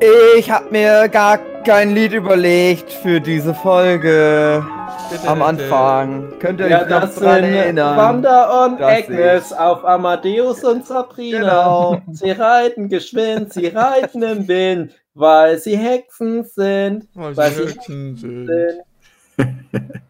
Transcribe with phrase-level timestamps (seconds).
[0.00, 4.64] Ich habe mir gar kein Lied überlegt für diese Folge
[5.26, 5.40] am.
[5.42, 6.32] Anfang.
[6.38, 7.96] Könnt ihr Ja, euch noch das dran erinnern?
[7.96, 11.38] Wanda und Das Agnes auf Amadeus und Sabrina.
[11.38, 12.02] Genau.
[12.12, 17.08] Sie reiten geschwind, sie reiten im Wind, weil sie Hexen sind.
[17.14, 18.46] Weil Weil sie sie Hexen sind.
[19.38, 19.52] sind.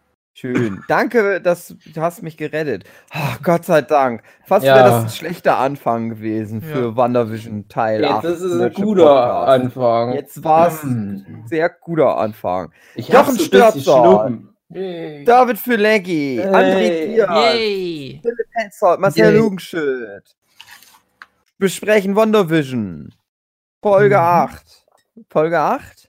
[0.54, 0.84] Schön.
[0.88, 2.84] Danke, dass du hast mich gerettet.
[3.14, 4.22] Oh, Gott sei Dank.
[4.45, 4.74] Fast Ja.
[4.76, 6.96] wäre das ein schlechter Anfang gewesen für Ja.
[6.96, 8.24] WandaVision Teil Jetzt 8.
[8.27, 9.48] ist es ein guter Podcast.
[9.48, 10.12] Anfang.
[10.14, 10.91] Jetzt war es Hm.
[11.27, 12.72] ein sehr guter Anfang.
[12.95, 14.52] Ich Jochen.
[14.69, 15.24] Yay.
[15.24, 16.52] David Füleggi, Hey.
[16.52, 18.20] André Diaz, Yay!
[18.20, 19.38] Philipp Hensoldt, Marcel Yay.
[19.38, 20.36] Lugenschild.
[21.58, 23.12] Besprechen WandaVision.
[23.83, 24.20] Folge Mhm.
[24.22, 24.84] 8.
[25.30, 26.05] Folge 8?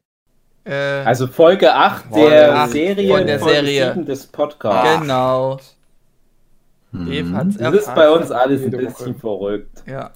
[0.67, 3.94] Äh, Also Folge 8 Folge der 8 Serie, von der Folge Serie.
[3.94, 5.02] 7 des Podcasts.
[5.02, 5.59] genau.
[6.91, 7.55] Hm.
[7.59, 9.20] Das ist bei uns alles ein bisschen Woche.
[9.20, 9.84] verrückt.
[9.85, 10.12] Ja.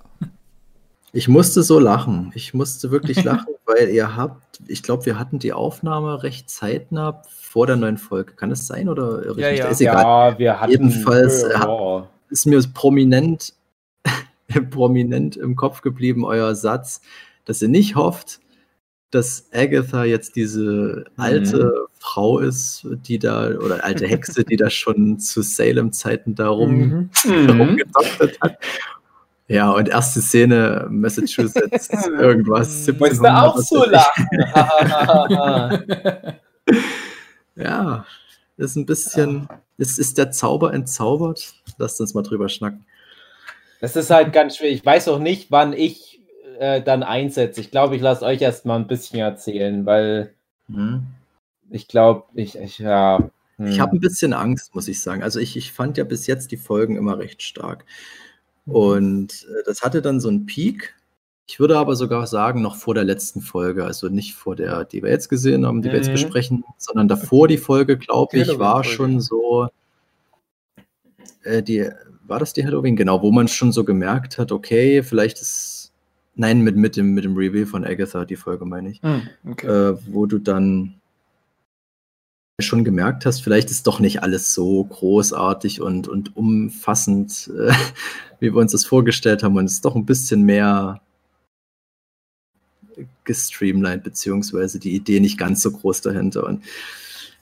[1.14, 2.32] Ich musste so lachen.
[2.36, 7.22] Ich musste wirklich lachen, weil ihr habt, ich glaube, wir hatten die Aufnahme recht zeitnah
[7.30, 8.34] vor der neuen Folge.
[8.34, 9.66] Kann es sein oder irre ich Ja, mich da?
[9.66, 9.72] ja.
[9.72, 10.04] Ist egal.
[10.32, 12.08] Ja, wir hatten Jedenfalls, ja.
[12.30, 13.54] Ist mir prominent,
[14.72, 17.02] prominent im Kopf geblieben, euer Satz,
[17.44, 18.40] dass ihr nicht hofft,
[19.12, 25.20] dass Agatha jetzt diese alte Frau ist, die da, oder alte Hexe, die da schon
[25.20, 27.50] zu Salem-Zeiten da rum, Mhm.
[27.50, 28.58] rumgedoktet hat.
[29.48, 31.90] Ja, und erste Szene, Massachusetts,
[32.20, 32.88] irgendwas.
[32.88, 34.28] Musst du 1700, auch was so lachen.
[37.56, 38.06] Ja,
[38.58, 41.54] ist ein bisschen, es ist der Zauber entzaubert.
[41.78, 42.86] Lasst uns mal drüber schnacken.
[43.82, 44.70] Das ist halt ganz schwer.
[44.70, 46.11] Ich weiß auch nicht, wann ich
[46.62, 47.60] äh, dann einsetze.
[47.60, 50.34] Ich glaube, ich lasse euch erst mal ein bisschen erzählen, weil
[50.68, 51.08] Hm.
[51.72, 53.30] ich glaube, ich, ich, ja.
[53.58, 53.66] hm.
[53.66, 55.24] Ich habe ein bisschen Angst, muss ich sagen.
[55.24, 57.84] Also ich, ich fand ja bis jetzt die Folgen immer recht stark.
[58.68, 60.96] Und äh, das hatte dann so einen Peak.
[61.48, 65.02] Ich würde aber sogar sagen, noch vor der letzten Folge, also nicht vor der, die
[65.02, 66.14] wir jetzt gesehen haben, die wir jetzt Mhm.
[66.14, 69.68] besprechen, sondern davor die Folge, glaube ich, war schon so,
[71.44, 71.90] äh, die,
[72.28, 72.96] war das die Halloween?
[72.96, 75.81] Genau, wo man schon so gemerkt hat, okay, vielleicht ist,
[76.36, 79.68] nein, mit, mit, dem, mit dem Reveal von Agatha, die Folge meine ich, Hm, okay.
[79.68, 80.96] äh, wo du dann
[82.60, 87.72] schon gemerkt hast, vielleicht ist doch nicht alles so großartig und, und umfassend, äh,
[88.40, 89.58] wie wir uns das vorgestellt haben.
[89.58, 91.02] Und es ist doch ein bisschen mehr
[93.24, 96.46] gestreamlined, beziehungsweise die Idee nicht ganz so groß dahinter.
[96.46, 96.64] Und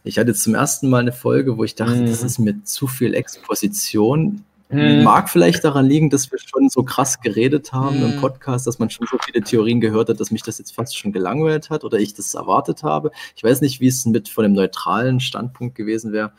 [0.03, 2.05] ich hatte zum ersten Mal eine Folge, wo ich dachte, Mhm.
[2.07, 4.45] das ist mir zu viel Exposition.
[4.71, 5.03] Hm.
[5.03, 8.03] Mag vielleicht daran liegen, dass wir schon so krass geredet haben Mhm.
[8.13, 10.95] im Podcast, dass man schon so viele Theorien gehört hat, dass mich das jetzt fast
[10.95, 13.11] schon gelangweilt hat oder ich das erwartet habe.
[13.35, 16.33] Ich weiß nicht, wie es mit von dem neutralen Standpunkt gewesen wäre.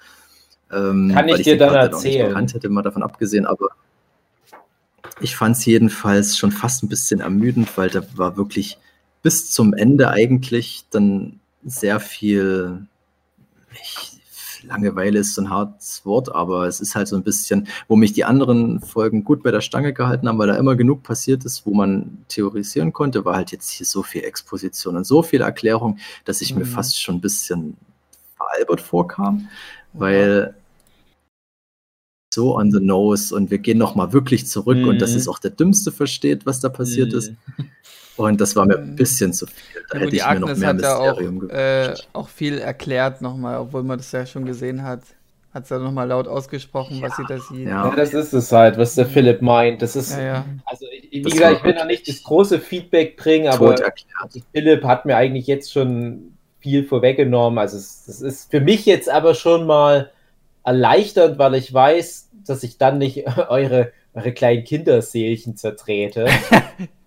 [0.73, 2.29] Ähm, Kann ich weil dir dann erzählen.
[2.29, 3.71] Bekannt hätte, mal davon abgesehen, aber
[5.21, 8.79] ich fand es jedenfalls schon fast ein bisschen ermüdend, weil da war wirklich
[9.23, 12.87] bis zum Ende eigentlich dann sehr viel.
[13.83, 14.10] Ich,
[14.63, 18.13] Langeweile ist so ein hartes Wort, aber es ist halt so ein bisschen, wo mich
[18.13, 21.67] die anderen Folgen gut bei der Stange gehalten haben, weil da immer genug passiert ist,
[21.67, 25.99] wo man theorisieren konnte, war halt jetzt hier so viel Exposition und so viel Erklärung,
[26.25, 26.67] dass ich mir Mhm.
[26.67, 27.77] fast schon ein bisschen
[28.37, 29.49] veralbert vorkam,
[29.93, 30.55] weil
[32.33, 35.17] so on the nose und wir gehen noch mal wirklich zurück und dass Mhm.
[35.17, 37.19] es auch der Dümmste versteht, was da passiert Hm.
[37.19, 37.33] ist.
[38.21, 38.97] Und das war mir ein Mhm.
[38.97, 39.57] bisschen zu viel.
[39.91, 42.29] Da Ja, hätte die ich mir noch Agnes mehr hat ja auch, Mysterium äh, auch
[42.29, 45.01] viel erklärt nochmal, obwohl man das ja schon gesehen hat.
[45.53, 47.67] Hat sie ja nochmal laut ausgesprochen, was sie da sieht.
[47.67, 47.89] Ja.
[47.89, 49.83] Ja, das ist es halt, was der Philipp meint.
[49.83, 50.23] Das ist, ja.
[50.23, 50.45] ja.
[50.65, 53.75] also ich- wie Das gesagt, ich will noch nicht das große Feedback bringen, aber.
[54.53, 57.59] Philipp hat mir eigentlich jetzt schon viel vorweggenommen.
[57.59, 60.11] Also es, das ist für mich jetzt aber schon mal
[60.63, 66.27] erleichternd, weil ich weiß, dass ich dann nicht eure, eure kleinen Kinderseelchen zertrete.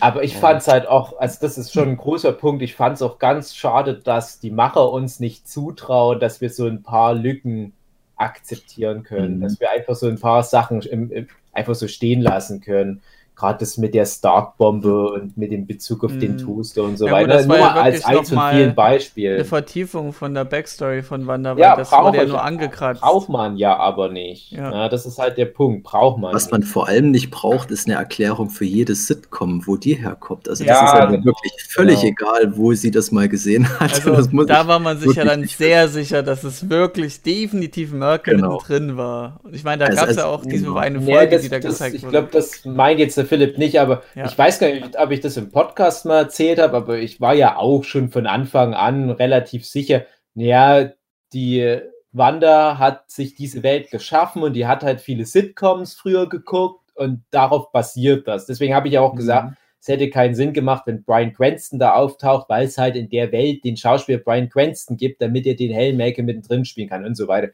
[0.00, 0.40] aber ich Ja.
[0.40, 3.18] fand es halt auch, also das ist schon ein großer Punkt, ich fand es auch
[3.18, 7.72] ganz schade, dass die Macher uns nicht zutrauen, dass wir so ein paar Lücken
[8.16, 9.40] akzeptieren können, Mhm.
[9.42, 13.00] dass wir einfach so ein paar Sachen im, im, einfach so stehen lassen können.
[13.36, 16.38] Gerade das mit der Stark-Bombe und mit dem Bezug auf den Mhm.
[16.38, 17.38] Toaster und so Ja, gut, weiter.
[17.38, 19.44] das war Nur ja als eins von vielen Eine Beispielen.
[19.46, 23.00] Vertiefung von der Backstory von Wanda, weil Ja, das braucht wurde ja ich- nur angekratzt.
[23.00, 24.52] Braucht man ja aber nicht.
[24.52, 24.70] Ja.
[24.70, 24.88] Ja.
[24.90, 25.84] das ist halt der Punkt.
[25.84, 26.34] Braucht man.
[26.34, 30.48] Was man vor allem nicht braucht, ist eine Erklärung für jedes Sitcom, wo die herkommt.
[30.48, 31.24] Also das Ja, ist ja genau.
[31.24, 32.12] wirklich völlig Genau.
[32.12, 33.80] egal, wo sie das mal gesehen hat.
[33.94, 36.68] Also das muss da ich- war man sich ja dann nicht sehr sicher, dass es
[36.68, 38.54] wirklich definitiv Merkel Genau.
[38.58, 39.40] mittendrin war.
[39.44, 40.76] Und ich meine, da Also- gab es ja also- auch diese genau.
[40.76, 42.10] eine Nee, Folge, das, die da das, gezeigt ich wurde.
[42.12, 44.26] glaube, das meint jetzt der Philipp nicht, aber Ja.
[44.26, 47.32] ich weiß gar nicht, ob ich das im Podcast mal erzählt habe, aber ich war
[47.34, 50.04] ja auch schon von Anfang an relativ sicher,
[50.34, 50.90] naja,
[51.32, 51.78] die
[52.12, 57.22] Wanda hat sich diese Welt geschaffen und die hat halt viele Sitcoms früher geguckt und
[57.30, 58.46] darauf basiert das.
[58.46, 61.94] Deswegen habe ich ja auch gesagt, es hätte keinen Sinn gemacht, wenn Brian Cranston da
[61.94, 65.72] auftaucht, weil es halt in der Welt den Schauspieler Brian Cranston gibt, damit er den
[65.72, 67.48] Hellmaker mittendrin spielen kann und so weiter.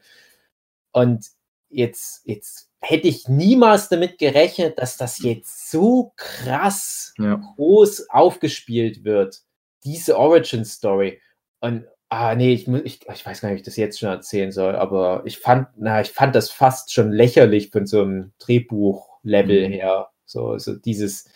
[0.91, 1.27] Und
[1.69, 7.35] jetzt, jetzt hätte ich niemals damit gerechnet, dass das jetzt so krass Ja.
[7.55, 9.41] groß aufgespielt wird,
[9.83, 11.19] diese Origin Story.
[11.59, 14.51] Und ah nee, ich, ich, ich weiß gar nicht, ob ich das jetzt schon erzählen
[14.51, 19.67] soll, aber ich fand, na, ich fand das fast schon lächerlich von so einem Drehbuch-Level
[19.67, 19.71] Mhm.
[19.73, 20.09] her.
[20.25, 21.29] So, so dieses,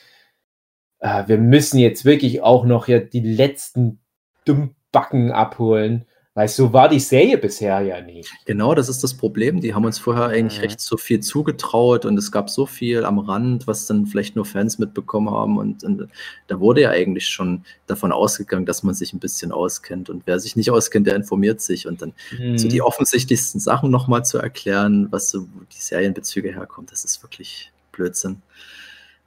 [1.00, 4.00] äh, wir müssen jetzt wirklich auch noch ja die letzten
[4.46, 8.32] Dummbacken abholen, weil so war die Serie bisher ja nicht.
[8.46, 9.60] Genau, das ist das Problem.
[9.60, 10.64] Die haben uns vorher eigentlich Mhm.
[10.64, 14.46] recht so viel zugetraut und es gab so viel am Rand, was dann vielleicht nur
[14.46, 15.58] Fans mitbekommen haben.
[15.58, 16.08] Und, und
[16.48, 20.10] da wurde ja eigentlich schon davon ausgegangen, dass man sich ein bisschen auskennt.
[20.10, 21.86] Und wer sich nicht auskennt, der informiert sich.
[21.86, 22.14] Und dann
[22.56, 22.70] so Mhm.
[22.70, 28.42] die offensichtlichsten Sachen nochmal zu erklären, was so die Serienbezüge herkommen, das ist wirklich Blödsinn.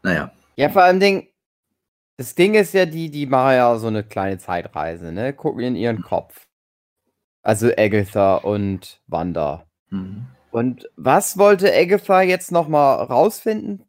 [0.02, 1.28] Naja, Ja, vor allem Ding,
[2.16, 5.32] das Ding ist ja, die, die machen ja so eine kleine Zeitreise, ne?
[5.34, 6.46] Gucken in ihren Kopf.
[7.44, 9.64] Also Agatha und Wanda.
[9.90, 10.26] mhm.
[10.50, 13.82] Und was wollte Agatha jetzt nochmal rausfinden?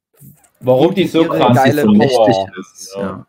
[0.59, 2.95] Warum die so krass geile so mächtig ist.
[2.97, 3.25] Ja.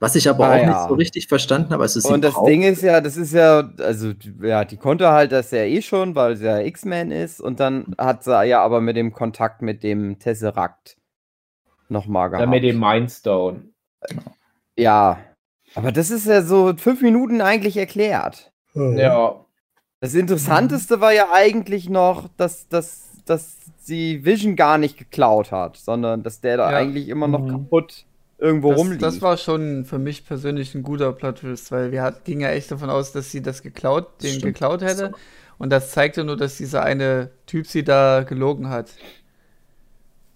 [0.00, 0.66] Was ich aber Ah, auch ja.
[0.68, 4.12] nicht so richtig verstanden habe, also Und das Ding ist ja, das ist ja, also
[4.42, 7.40] ja, die konnte halt das ja eh schon, weil sie ja X-Men ist.
[7.40, 10.98] Und dann hat sie ja aber mit dem Kontakt mit dem Tesseract
[11.88, 12.42] nochmal gehabt.
[12.44, 13.62] Ja, mit dem Mindstone.
[14.76, 15.18] ja,
[15.74, 18.52] aber das ist ja so fünf Minuten eigentlich erklärt.
[18.74, 19.44] Ja.
[20.00, 25.76] Das Interessanteste war ja eigentlich noch, dass, dass, dass sie Vision gar nicht geklaut hat,
[25.76, 26.76] sondern dass der da Ja.
[26.78, 27.50] eigentlich immer noch Mhm.
[27.50, 28.04] kaputt
[28.38, 29.02] irgendwo Das, rumliegt.
[29.02, 32.70] das war schon für mich persönlich ein guter Plot-Twist, weil wir hat, gingen ja echt
[32.70, 34.44] davon aus, dass sie das geklaut, den Stimmt.
[34.44, 35.12] geklaut hätte.
[35.56, 38.90] Und das zeigte nur, dass dieser eine Typ sie da gelogen hat.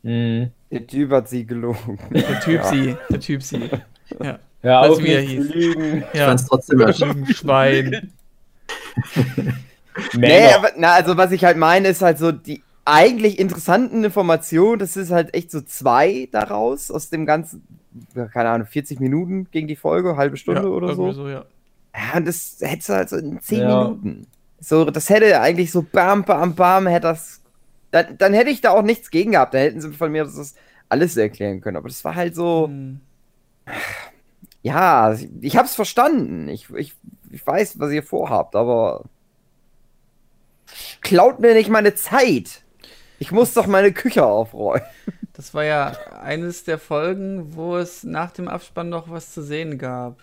[0.03, 0.53] Mhm.
[0.71, 1.99] Der Typ hat sie gelogen.
[2.11, 2.65] Der Typ Ja.
[2.65, 3.69] sie, der Typ sie.
[4.23, 4.39] Ja.
[4.63, 5.49] Was auf, wie er hieß.
[5.55, 6.05] lügen.
[6.13, 6.79] ich fand es trotzdem.
[7.35, 8.13] Schwein.
[10.17, 14.79] Nee, aber, na, also was ich halt meine, ist halt so die eigentlich interessanten Informationen,
[14.79, 17.63] das ist halt echt so zwei daraus, aus dem ganzen,
[18.15, 21.09] ja, keine Ahnung, 40 Minuten gegen die Folge, halbe Stunde ja, oder so.
[21.09, 21.45] irgendwie ja.
[21.95, 23.83] Ja, und das hättest du halt so in 10 Ja.
[23.85, 24.27] Minuten.
[24.61, 27.41] So, das hätte eigentlich so bam, bam, bam, hätte das.
[27.91, 29.55] Dann, dann hätte ich da auch nichts gegen gehabt.
[29.55, 30.55] Da hätten sie von mir das
[30.89, 31.77] alles erklären können.
[31.77, 33.01] Aber das war halt so, Hm.
[34.69, 36.49] Ja, ich hab's verstanden.
[36.49, 36.95] Ich, ich,
[37.31, 39.05] ich weiß, was ihr vorhabt, aber
[41.01, 42.63] klaut mir nicht meine Zeit.
[43.19, 44.83] Ich muss doch meine Küche aufräumen.
[45.35, 49.79] Das war ja eines der Folgen, wo es nach dem Abspann noch was zu sehen
[49.79, 50.17] gab.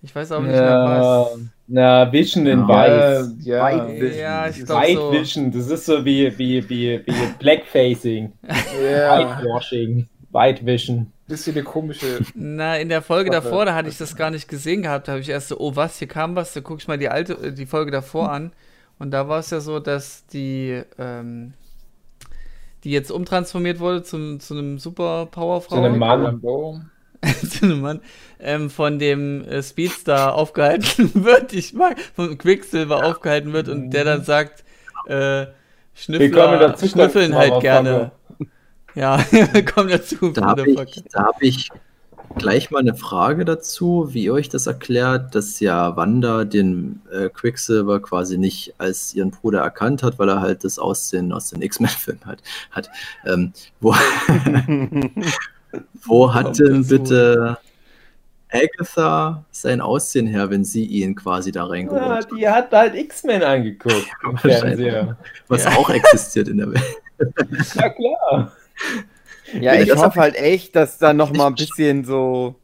[0.00, 1.38] Ich weiß auch nicht mehr Ja, was.
[1.66, 2.66] na, Vision in.
[2.66, 3.34] Weiß.
[3.40, 3.62] ja.
[3.66, 4.18] White Vision.
[4.22, 5.12] Ja, ich glaube White so.
[5.12, 8.32] Vision, das ist so wie, wie, wie, wie Blackfacing,
[8.82, 9.18] Ja.
[9.42, 11.12] Whitewashing, White Vision.
[11.26, 12.20] Bisschen eine komische.
[12.34, 13.44] Na, in der Folge Sache.
[13.44, 15.08] davor, da hatte ich das gar nicht gesehen gehabt.
[15.08, 17.08] Da habe ich erst so, oh was, hier kam was, da gucke ich mal die
[17.08, 18.52] alte, äh, die Folge davor an.
[18.98, 21.54] Und da war es ja so, dass die, ähm,
[22.84, 25.76] die jetzt umtransformiert wurde zu, zu einem super Powerfrau.
[25.76, 26.22] Zu einem Mann.
[26.22, 26.80] Lambo.
[27.48, 28.00] zu einem Mann,
[28.38, 31.54] ähm, von dem äh, Speedstar aufgehalten wird.
[31.54, 34.62] Ich mag, von Quicksilver aufgehalten wird und der dann sagt,
[35.06, 35.46] äh,
[35.94, 38.12] Schnüffler schnüffeln halt gerne.
[38.94, 39.18] Ja,
[39.52, 41.70] willkommen dazu, Da habe ich, da hab ich
[42.38, 47.28] gleich mal eine Frage dazu, wie ihr euch das erklärt, dass ja Wanda den äh,
[47.28, 51.62] Quicksilver quasi nicht als ihren Bruder erkannt hat, weil er halt das Aussehen aus den
[51.62, 52.38] X-Men-Filmen hat.
[52.70, 52.90] hat.
[53.26, 53.94] Ähm, wo,
[56.06, 57.58] wo hat Kommt denn bitte
[58.52, 62.28] Agatha sein Aussehen her, wenn sie ihn quasi da Ja, reingeholt hat?
[62.38, 64.06] die hat halt X-Men angeguckt.
[65.48, 65.70] Was Ja.
[65.72, 66.84] auch existiert in der Welt.
[67.74, 68.52] Ja, klar.
[69.60, 72.56] Ja, ich hoffe halt echt, dass da noch mal ein bisschen so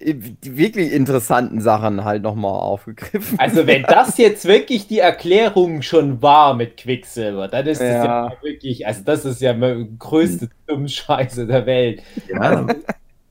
[0.00, 4.98] äh, die wirklich interessanten Sachen halt noch mal aufgegriffen Also, wenn das jetzt wirklich die
[4.98, 8.32] Erklärung schon war mit Quicksilver, dann ist das ja, Ja.
[8.42, 12.02] wirklich, also das ist ja die größte Dummscheiße der Welt.
[12.28, 12.66] Ja,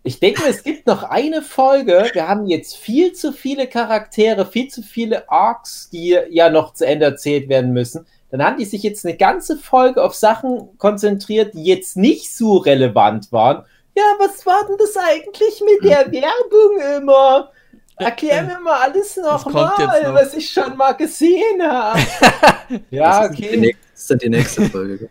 [0.04, 2.10] Ich denke, es gibt noch eine Folge.
[2.14, 6.86] Wir haben jetzt viel zu viele Charaktere, viel zu viele Arcs, die ja noch zu
[6.86, 8.06] Ende erzählt werden müssen.
[8.32, 12.58] Dann haben die sich jetzt eine ganze Folge auf Sachen konzentriert, die jetzt nicht so
[12.58, 13.66] relevant waren.
[13.96, 17.52] Ja, was war denn das eigentlich mit der Werbung immer?
[17.98, 20.14] Erklär mir mal alles nochmal, noch.
[20.14, 22.00] was ich schon mal gesehen habe.
[22.92, 23.58] ja, ist die okay.
[23.58, 25.10] nächste, das ist dann die nächste Folge.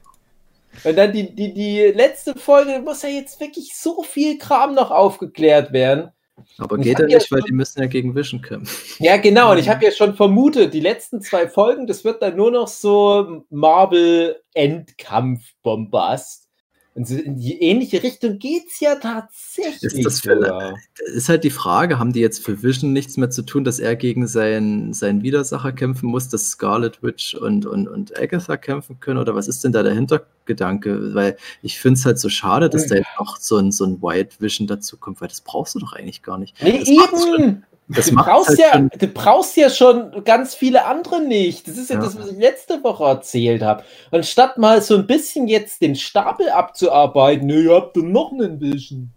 [0.84, 4.90] Und dann die, die, die letzte Folge muss ja jetzt wirklich so viel Kram noch
[4.90, 6.12] aufgeklärt werden.
[6.58, 8.74] Aber geht ja nicht, weil die müssen ja gegen Vision kämpfen.
[8.98, 9.52] Ja, genau.
[9.52, 12.68] Und ich habe ja schon vermutet, die letzten zwei Folgen, das wird dann nur noch
[12.68, 16.47] so Marvel-Endkampf-Bombast.
[16.98, 19.82] In die ähnliche Richtung geht's ja tatsächlich.
[19.94, 20.74] Ist das sogar.
[21.14, 23.94] Ist halt die Frage, haben die jetzt für Vision nichts mehr zu tun, dass er
[23.94, 29.20] gegen seinen, seinen Widersacher kämpfen muss, dass Scarlet Witch und, und, und Agatha kämpfen können?
[29.20, 31.14] Oder was ist denn da der Hintergedanke?
[31.14, 34.02] Weil ich finde es halt so schade, dass da jetzt noch so ein, so ein
[34.02, 36.60] White Vision dazu kommt, weil das brauchst du doch eigentlich gar nicht.
[36.60, 37.62] Nee, Das eben.
[37.90, 41.66] Das du, brauchst halt ja, schon, du brauchst ja schon ganz viele andere nicht.
[41.66, 42.02] Das ist ja, Ja.
[42.02, 43.82] das, was ich letzte Woche erzählt habe.
[44.10, 48.32] Und statt mal so ein bisschen jetzt den Stapel abzuarbeiten, ne, ihr habt doch noch
[48.32, 49.10] einen Vision.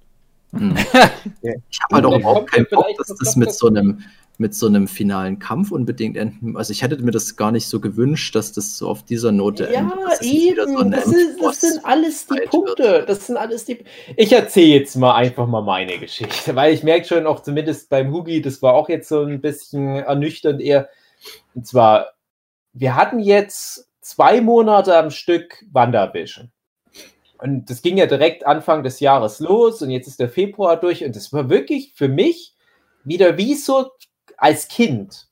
[0.54, 0.76] Hm.
[1.44, 3.38] Ich habe halt auch Dann überhaupt keinen Bock, dass das Dr.
[3.38, 4.04] mit so einem
[4.42, 6.58] mit so einem finalen Kampf unbedingt enden.
[6.58, 9.70] Also ich hätte mir das gar nicht so gewünscht, dass das so auf dieser Note
[9.72, 10.22] Ja, endet.
[10.22, 10.78] wieder eben.
[10.78, 13.06] so das, ist, das sind alles die Punkte.
[13.08, 13.86] Das sind alles die.
[14.18, 18.12] Ich erzähle jetzt mal einfach mal meine Geschichte, weil ich merke schon auch zumindest beim
[18.12, 20.90] Hugi, das war auch jetzt so ein bisschen ernüchternd eher.
[21.54, 22.10] Und zwar,
[22.74, 26.52] wir hatten jetzt zwei Monate am Stück WandaVision.
[27.38, 31.04] Und das ging ja direkt Anfang des Jahres los und jetzt ist der Februar durch
[31.04, 32.56] und das war wirklich für mich
[33.04, 33.90] wieder wie so
[34.38, 35.32] als Kind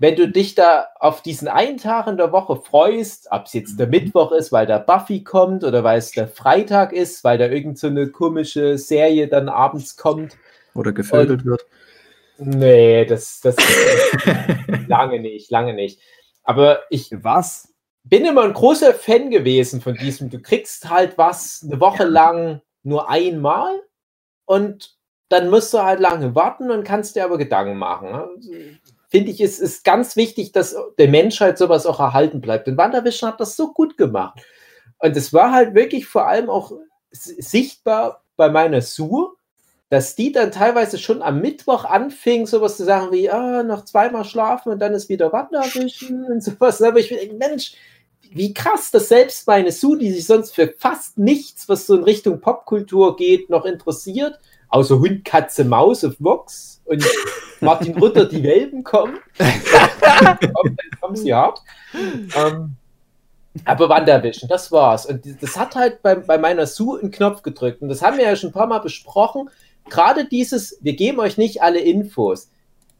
[0.00, 3.78] wenn du dich da auf diesen einen Tag in der Woche freust, ob es jetzt
[3.78, 7.46] der Mittwoch ist, weil der Buffy kommt oder weil es der Freitag ist, weil da
[7.46, 10.38] irgend so eine komische Serie dann abends kommt.
[10.74, 11.66] oder gevögelt wird.
[12.38, 13.56] Nee, das, das
[14.88, 16.00] lange nicht, lange nicht.
[16.44, 17.74] Aber ich Was?
[18.02, 22.62] bin immer ein großer Fan gewesen von diesem, du kriegst halt was eine Woche lang
[22.82, 23.78] nur einmal
[24.46, 24.96] und
[25.30, 28.10] dann musst du halt lange warten und kannst dir aber Gedanken machen.
[28.10, 28.28] ne?
[29.08, 32.68] Finde ich, es ist ganz wichtig, dass der Menschheit sowas auch erhalten bleibt.
[32.68, 34.40] Und WandaVision hat das so gut gemacht.
[34.98, 36.72] Und es war halt wirklich vor allem auch
[37.10, 39.30] sichtbar bei meiner Sue,
[39.88, 44.24] dass die dann teilweise schon am Mittwoch anfing, sowas zu sagen wie, ah, noch zweimal
[44.24, 46.82] schlafen und dann ist wieder WandaVision und sowas.
[46.82, 47.74] Aber ich bin, Mensch,
[48.32, 52.04] wie krass, dass selbst meine Sue, die sich sonst für fast nichts, was so in
[52.04, 57.04] Richtung Popkultur geht, noch interessiert, außer Hund, Katze, Maus auf Vox und
[57.60, 59.18] Martin Rütter, die Welpen kommen,
[61.00, 61.60] kommen sie hart.
[61.92, 62.76] Ähm,
[63.64, 65.06] aber WandaVision, das war's.
[65.06, 67.82] Und das hat halt bei, bei meiner Sue einen Knopf gedrückt.
[67.82, 69.50] Und das haben wir ja schon ein paar Mal besprochen.
[69.88, 72.48] Gerade dieses, wir geben euch nicht alle Infos.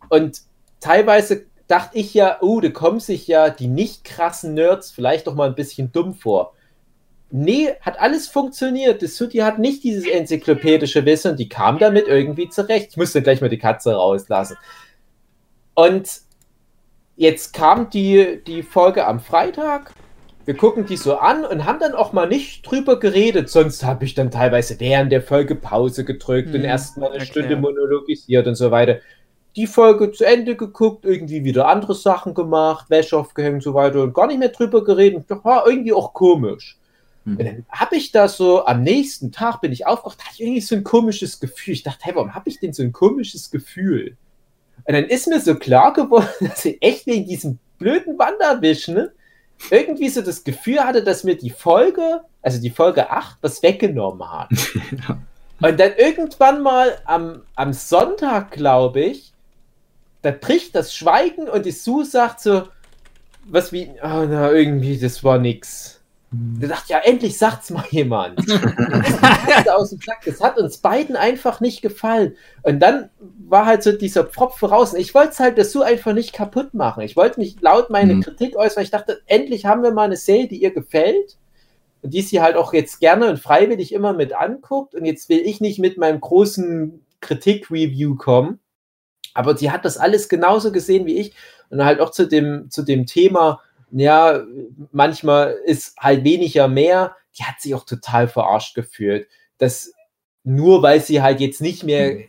[0.09, 0.43] Und
[0.81, 5.35] teilweise dachte ich ja, oh, da kommen sich ja die nicht krassen Nerds vielleicht doch
[5.35, 6.53] mal ein bisschen dumm vor.
[7.31, 9.03] Nee, hat alles funktioniert.
[9.03, 12.89] Das Suti hat nicht dieses enzyklopädische Wissen und die kam damit irgendwie zurecht.
[12.91, 14.57] Ich musste gleich mal die Katze rauslassen.
[15.75, 16.11] Und
[17.17, 19.95] jetzt kam die, die Folge am Freitag.
[20.45, 23.49] Wir gucken die so an und haben dann auch mal nicht drüber geredet.
[23.51, 27.29] Sonst habe ich dann teilweise während der Folge Pause gedrückt und Hm, erstmal eine erklärt.
[27.29, 29.01] Stunde monologisiert und so weiter.
[29.57, 34.03] Die Folge zu Ende geguckt, irgendwie wieder andere Sachen gemacht, Wäsche aufgehängt und so weiter
[34.03, 35.27] und gar nicht mehr drüber geredet.
[35.29, 36.80] Das war irgendwie auch komisch.
[37.31, 37.37] Hm.
[37.37, 40.61] Und dann habe ich da so, am nächsten Tag bin ich aufgewacht, hatte ich irgendwie
[40.61, 41.75] so ein komisches Gefühl.
[41.75, 44.17] Ich dachte, hey, warum habe ich denn so ein komisches Gefühl?
[44.85, 49.13] Und dann ist mir so klar geworden, dass ich echt wegen diesem blöden Wanderwischen ne,
[49.71, 54.31] irgendwie so das Gefühl hatte, dass mir die Folge, also die Folge 8, was weggenommen
[54.31, 54.51] hat.
[55.63, 59.35] Und dann irgendwann mal am, am Sonntag, glaube ich,
[60.23, 62.69] da bricht das Schweigen und die Sue sagt so,
[63.45, 66.00] was wie, oh, na, irgendwie, das war nix.
[66.33, 68.39] Da dachte ich, ja, endlich sagt's mal jemand.
[69.49, 70.23] Das aus dem Sack.
[70.25, 72.37] Das hat uns beiden einfach nicht gefallen.
[72.63, 73.11] Und dann
[73.49, 74.93] war halt so dieser Pfropf raus.
[74.93, 77.03] Und ich wollte es halt das so einfach nicht kaputt machen.
[77.03, 78.23] Ich wollte nicht laut meine Mhm.
[78.23, 78.85] Kritik äußern.
[78.85, 81.37] Ich dachte, endlich haben wir mal eine Serie, die ihr gefällt.
[82.03, 84.95] Und die sie halt auch jetzt gerne und freiwillig immer mit anguckt.
[84.95, 88.61] Und jetzt will ich nicht mit meinem großen Kritik-Review kommen.
[89.35, 91.35] Aber sie hat das alles genauso gesehen wie ich.
[91.71, 93.61] Und halt auch zu dem, zu dem Thema,
[93.93, 94.45] ja,
[94.93, 97.17] manchmal ist halt weniger mehr.
[97.39, 99.29] Die hat sich auch total verarscht gefühlt.
[99.59, 99.93] Das
[100.43, 102.25] nur weil sie halt jetzt nicht mehr Mhm.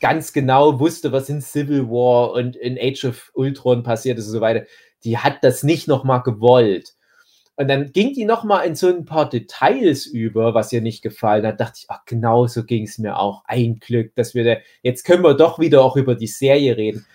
[0.00, 4.32] ganz genau wusste, was in Civil War und in Age of Ultron passiert ist und
[4.32, 4.66] so weiter.
[5.04, 6.94] Die hat das nicht nochmal gewollt.
[7.56, 11.46] Und dann ging die nochmal in so ein paar Details über, was ihr nicht gefallen
[11.46, 11.60] hat.
[11.60, 13.44] Dachte ich, ach, genau so ging es mir auch.
[13.46, 17.06] Ein Glück, dass wir da, jetzt können wir doch wieder auch über die Serie reden.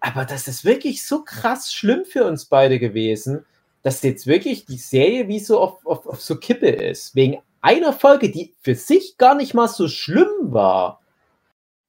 [0.00, 3.44] Aber das ist wirklich so krass schlimm für uns beide gewesen,
[3.82, 7.14] dass jetzt wirklich die Serie wie so auf, auf, auf so Kippe ist.
[7.14, 11.00] Wegen einer Folge, die für sich gar nicht mal so schlimm war,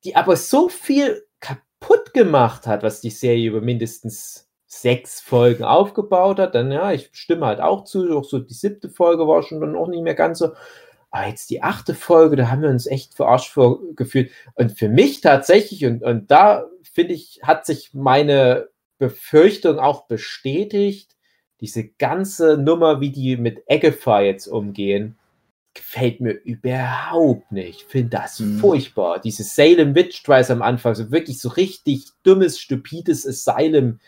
[0.03, 6.39] die aber so viel kaputt gemacht hat, was die Serie über mindestens sechs Folgen aufgebaut
[6.39, 6.55] hat.
[6.55, 9.75] Dann, ja, ich stimme halt auch zu, auch so die siebte Folge war schon dann
[9.75, 10.53] auch nicht mehr ganz so.
[11.11, 14.31] Aber jetzt die achte Folge, da haben wir uns echt verarscht vorgefühlt.
[14.55, 21.15] Und für mich tatsächlich, und, und da finde ich, hat sich meine Befürchtung auch bestätigt,
[21.61, 25.17] diese ganze Nummer, wie die mit Agatha jetzt umgehen,
[25.73, 27.83] gefällt mir überhaupt nicht.
[27.83, 28.59] Finde das Mhm.
[28.59, 29.19] furchtbar.
[29.19, 33.99] Diese Salem Witch Trials am Anfang, so wirklich so richtig dummes, stupides Asylum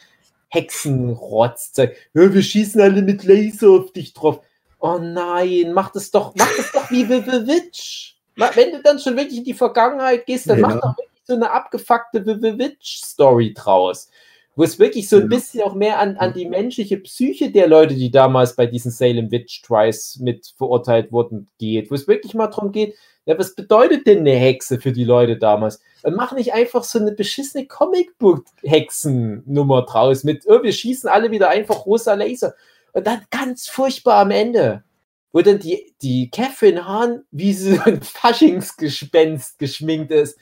[0.49, 1.95] Hexenrotzzeug.
[2.13, 4.41] Ja, wir schießen alle mit Laser auf dich drauf.
[4.81, 8.17] Oh nein, mach das doch, mach das doch wie The Witch.
[8.35, 10.67] Wenn du dann schon wirklich in die Vergangenheit gehst, dann Ja.
[10.67, 14.09] mach doch wirklich so eine abgefuckte The The Witch Story draus.
[14.55, 17.93] Wo es wirklich so ein bisschen auch mehr an, an die menschliche Psyche der Leute,
[17.95, 21.89] die damals bei diesen Salem Witch Trials mit verurteilt wurden, geht.
[21.89, 22.95] Wo es wirklich mal darum geht,
[23.25, 25.79] ja, was bedeutet denn eine Hexe für die Leute damals?
[26.03, 31.49] Und mach nicht einfach so eine beschissene Comicbook-Hexen-Nummer draus mit, oh, wir schießen alle wieder
[31.49, 32.55] einfach rosa Laser.
[32.93, 34.83] Und dann ganz furchtbar am Ende,
[35.31, 40.37] wo dann die, die Catherine Hahn wie so ein Faschingsgespenst geschminkt ist.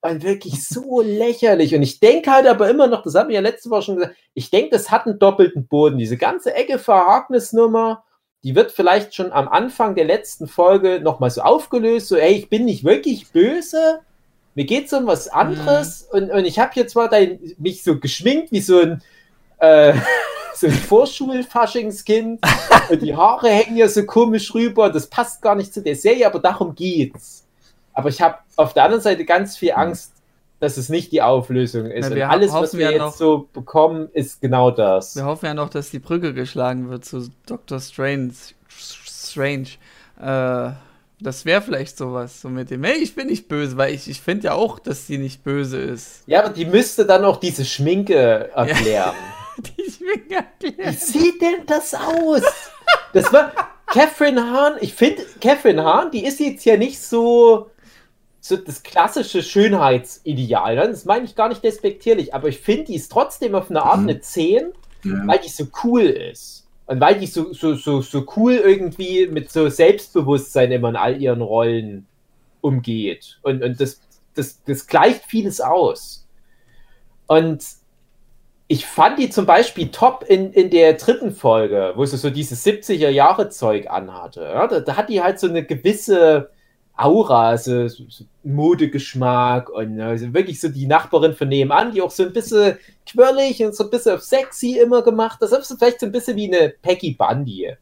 [0.00, 1.74] Und wirklich so lächerlich.
[1.74, 4.16] Und ich denke halt aber immer noch, das haben wir ja letzte Woche schon gesagt,
[4.34, 5.98] ich denke, das hat einen doppelten Boden.
[5.98, 8.04] Diese ganze Ecke Verhagnis-Nummer,
[8.44, 12.48] die wird vielleicht schon am Anfang der letzten Folge nochmal so aufgelöst, so, ey, ich
[12.48, 14.00] bin nicht wirklich böse,
[14.54, 18.52] mir geht's um was anderes und, und ich habe hier zwar dein, mich so geschminkt
[18.52, 19.02] wie so ein,
[19.58, 19.94] äh,
[20.54, 22.40] so ein Vorschulfaschingskind
[22.90, 26.26] und die Haare hängen ja so komisch rüber, das passt gar nicht zu der Serie,
[26.26, 27.44] aber darum geht's.
[27.92, 30.12] Aber ich habe auf der anderen Seite ganz viel Angst,
[30.60, 32.10] dass es nicht die Auflösung ist.
[32.12, 35.14] Ja, alles, was wir ja jetzt noch- so bekommen, ist genau das.
[35.14, 37.80] Wir hoffen ja noch, dass die Brücke geschlagen wird zu Dr.
[37.80, 38.32] Strange.
[38.68, 39.68] Strange.
[40.20, 40.72] Äh,
[41.20, 44.20] das wäre vielleicht sowas, so mit dem, hey, ich bin nicht böse, weil ich, ich
[44.20, 46.22] finde ja auch, dass sie nicht böse ist.
[46.26, 49.14] Ja, aber die müsste dann auch diese Schminke erklären.
[49.78, 52.42] Die gar Wie sieht denn das aus?
[53.12, 53.52] Das war
[53.86, 54.76] Catherine Hahn.
[54.80, 57.70] Ich finde, Catherine Hahn, die ist jetzt ja nicht so,
[58.40, 60.76] so das klassische Schönheitsideal.
[60.76, 60.88] Ne?
[60.88, 63.98] Das meine ich gar nicht despektierlich, aber ich finde, die ist trotzdem auf eine Art
[64.00, 64.08] Mhm.
[64.08, 64.72] eine 10,
[65.04, 65.26] Ja.
[65.26, 66.66] weil die so cool ist.
[66.86, 71.20] Und weil die so, so, so, so cool irgendwie mit so Selbstbewusstsein immer in all
[71.20, 72.06] ihren Rollen
[72.62, 73.38] umgeht.
[73.42, 74.00] Und, und das,
[74.34, 76.26] das, das gleicht vieles aus.
[77.26, 77.62] Und
[78.70, 82.64] ich fand die zum Beispiel top in, in der dritten Folge, wo sie so dieses
[82.66, 84.42] 70er-Jahre-Zeug anhatte.
[84.42, 86.50] Ja, da, da hat die halt so eine gewisse
[86.94, 88.04] Aura, so, so,
[88.42, 92.76] Modegeschmack und also wirklich so die Nachbarin von nebenan, die auch so ein bisschen
[93.06, 95.38] quirlig und so ein bisschen auf sexy immer gemacht.
[95.40, 97.72] Das ist vielleicht so ein bisschen wie eine Peggy Bundy.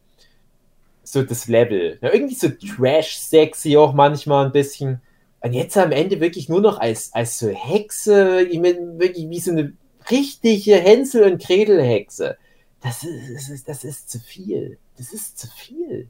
[1.03, 1.97] So das Level.
[2.01, 5.01] Ja, irgendwie so trash-sexy auch manchmal ein bisschen.
[5.41, 9.39] Und jetzt am Ende wirklich nur noch als, als so Hexe, ich mein, wirklich wie
[9.39, 9.73] so eine
[10.11, 12.37] richtige Hänsel- und Gretel-Hexe.
[12.81, 14.77] Das ist, das, ist, das ist zu viel.
[14.97, 16.07] Das ist zu viel.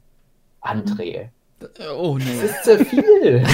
[0.62, 1.30] André.
[1.96, 2.44] Oh Das nee.
[2.44, 3.44] ist zu viel.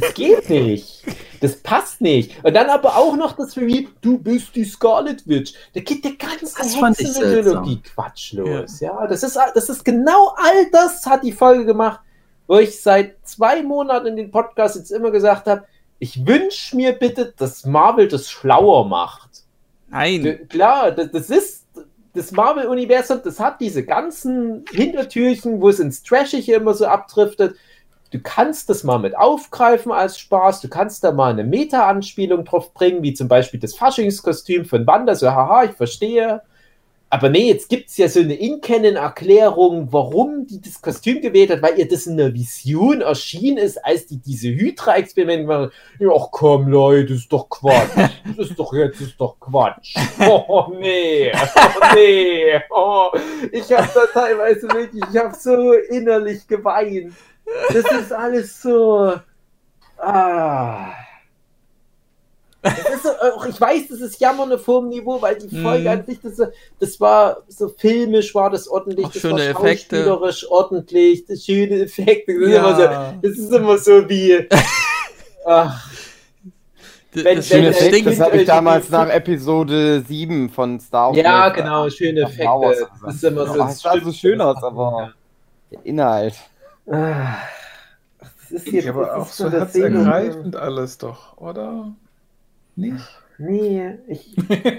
[0.00, 1.04] Das geht nicht.
[1.40, 2.44] Das passt nicht.
[2.44, 5.54] Und dann aber auch noch das wie, du bist die Scarlet Witch.
[5.74, 8.80] Da geht der ganze Das Hexenmythologie Quatsch los.
[8.80, 9.06] Ja.
[9.06, 12.00] das, ist, das ist genau all das hat die Folge gemacht,
[12.46, 15.64] wo ich seit zwei Monaten in den Podcast jetzt immer gesagt habe,
[15.98, 19.39] ich wünsche mir bitte, dass Marvel das schlauer macht.
[19.90, 20.46] Nein.
[20.48, 21.66] Klar, das, das ist
[22.14, 27.56] das Marvel-Universum, das hat diese ganzen Hintertürchen, wo es ins Trashige immer so abdriftet.
[28.10, 32.74] Du kannst das mal mit aufgreifen als Spaß, du kannst da mal eine Meta-Anspielung drauf
[32.74, 36.42] bringen, wie zum Beispiel das Faschingskostüm von Wanda, so haha, ich verstehe.
[37.12, 41.60] Aber nee, jetzt gibt es ja so eine In-Canon-Erklärung, warum die das Kostüm gewählt hat,
[41.60, 45.72] weil ihr das in der Vision erschienen ist, als die diese Hydra-Experimente.
[45.98, 48.12] Ja, ach komm, Leute, ist doch Quatsch.
[48.36, 49.96] Das ist doch jetzt, ist doch Quatsch.
[50.20, 51.32] Oh, nee.
[51.32, 52.60] Oh, nee.
[52.70, 53.10] Oh,
[53.50, 57.12] ich habe da teilweise wirklich, ich habe so innerlich geweint.
[57.72, 59.14] Das ist alles so.
[59.98, 60.92] Ah.
[62.62, 65.82] Das ist so, auch, ich weiß, das ist Jammern auf hohem Niveau, weil die Folge
[65.82, 65.88] Mhm.
[65.88, 66.40] an sich, das,
[66.78, 69.96] das war so filmisch, war das ordentlich, Auch das schöne war Effekte.
[69.96, 72.34] schauspielerisch ordentlich, das schöne Effekte.
[72.38, 73.14] Das, ist immer so, Ja.
[73.22, 74.46] das ist immer so wie.
[75.46, 75.90] Ach,
[77.12, 81.08] wenn- das wenn- Schöne der Effekt, das habe ich damals nach Episode 7 von Star
[81.08, 81.16] Wars.
[81.16, 82.32] ja, äh, genau, schöne Wars
[82.78, 82.88] Effekte.
[83.06, 83.56] Das ist immer so.
[83.58, 85.12] Ja, es sah so schön aus, aber
[85.70, 86.34] der Inhalt.
[86.90, 87.36] Ah,
[88.18, 91.92] das ist hier Ja, aber das auch so das herzergreifend alles doch, oder?
[92.80, 93.04] Nicht?
[93.38, 94.36] Nee, ich,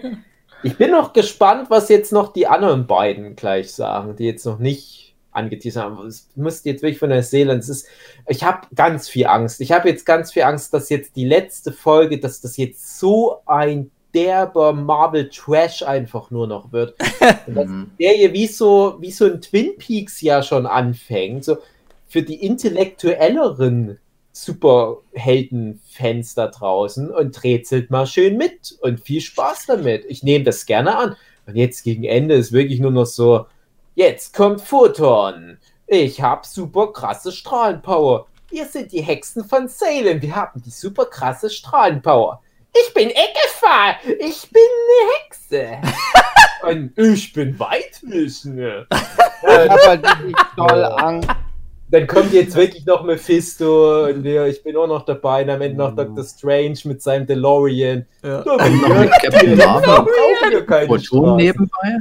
[0.64, 4.60] ich bin noch gespannt, was jetzt noch die anderen beiden gleich sagen, die jetzt noch
[4.60, 6.08] nicht angeteasert haben.
[6.08, 7.54] Es müsste jetzt wirklich von der Seele.
[7.54, 7.88] Es ist,
[8.28, 9.62] ich habe ganz viel Angst.
[9.62, 13.38] Ich habe jetzt ganz viel Angst, dass jetzt die letzte Folge, dass das jetzt so
[13.46, 16.96] ein derber Marvel Trash einfach nur noch wird.
[17.48, 17.68] Und dass
[18.00, 21.46] der hier wie so, wie so ein Twin Peaks ja schon anfängt.
[21.46, 21.58] So
[22.08, 23.98] für die intellektuelleren
[24.34, 30.06] Superhelden-Fans da draußen und rätselt mal schön mit und viel Spaß damit.
[30.08, 31.16] Ich nehme das gerne an.
[31.46, 33.46] Und jetzt gegen Ende ist wirklich nur noch so,
[33.96, 35.58] jetzt kommt Photon.
[35.88, 38.28] Ich hab super krasse Strahlenpower.
[38.50, 40.22] Wir sind die Hexen von Salem.
[40.22, 42.42] Wir haben die super krasse Strahlenpower.
[42.74, 43.96] Ich bin Eckefall.
[44.20, 45.82] Ich bin eine Hexe.
[46.64, 48.88] Und ich bin Weitwischende.
[48.92, 51.30] Ich hab halt wirklich toll Angst.
[51.92, 55.44] Dann kommt jetzt wirklich noch Mephisto und wir, ich bin auch noch dabei.
[55.44, 56.24] Und am Ende noch Dr.
[56.24, 58.06] Strange mit seinem DeLorean.
[58.24, 58.42] Ja.
[58.44, 60.88] Da bin noch mit Captain Marvel.
[60.88, 61.98] Photon nebenbei.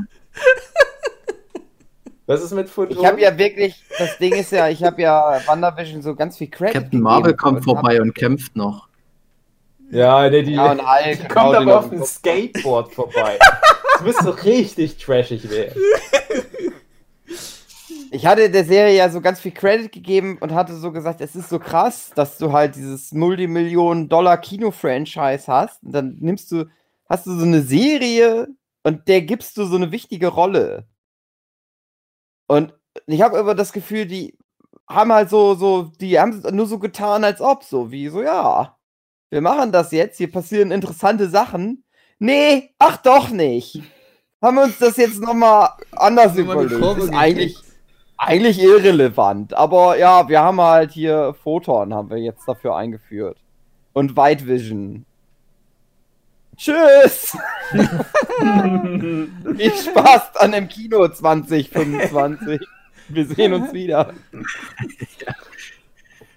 [2.26, 2.96] Was ist mit Photon?
[2.96, 6.48] Ich habe ja wirklich, das Ding ist ja, ich habe ja WandaVision so ganz viel
[6.48, 8.86] Credit Captain Marvel kommt und vorbei und kämpft noch.
[9.90, 12.04] Ja, ne, die, ja, und Hulk die kommt aber auf dem.
[12.04, 13.38] Skateboard vorbei.
[13.92, 15.74] Das müsste richtig trashig werden.
[18.12, 21.36] Ich hatte der Serie ja so ganz viel Credit gegeben und hatte so gesagt, es
[21.36, 25.84] ist so krass, dass du halt dieses Multimillionen-Dollar-Kino-Franchise hast.
[25.84, 26.68] Und dann nimmst du,
[27.08, 28.48] hast du so eine Serie
[28.82, 30.88] und der gibst du so eine wichtige Rolle.
[32.48, 32.74] Und
[33.06, 34.36] ich habe immer das Gefühl, die
[34.88, 38.76] haben halt so, so, die haben nur so getan, als ob, so wie so, ja,
[39.30, 41.84] wir machen das jetzt, hier passieren interessante Sachen.
[42.18, 43.80] Nee, ach doch nicht.
[44.42, 46.80] Haben wir uns das jetzt nochmal anders überlegt.
[46.80, 47.69] Kurve Ist eigentlich.
[48.20, 49.54] Eigentlich irrelevant.
[49.54, 53.38] Aber ja, wir haben halt hier Photon, haben wir jetzt dafür eingeführt.
[53.92, 55.06] Und White Vision.
[56.56, 57.36] Tschüss!
[59.56, 62.60] Viel Spaß an dem Kino 2025.
[63.08, 64.12] Wir sehen uns wieder.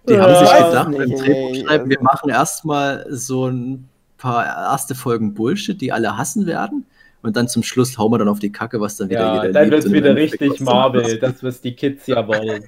[0.08, 4.96] Die haben sich weiß gedacht, nicht, beim Drehbuchschreiben, wir machen erstmal so ein paar erste
[4.96, 6.86] Folgen Bullshit, die alle hassen werden.
[7.24, 9.54] Und dann zum Schluss hauen wir dann auf die Kacke, was dann wieder Ja, jeder
[9.54, 12.66] dann wird es wieder richtig Marvel, das was die Kids ja wollen.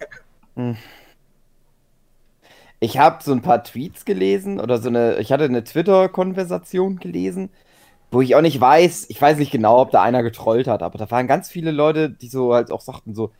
[2.81, 7.49] Ich habe so ein paar Tweets gelesen oder so eine, ich hatte eine Twitter-Konversation gelesen,
[8.11, 10.97] wo ich auch nicht weiß, ich weiß nicht genau, ob da einer getrollt hat, aber
[10.97, 13.31] da waren ganz viele Leute, die so halt auch sagten so,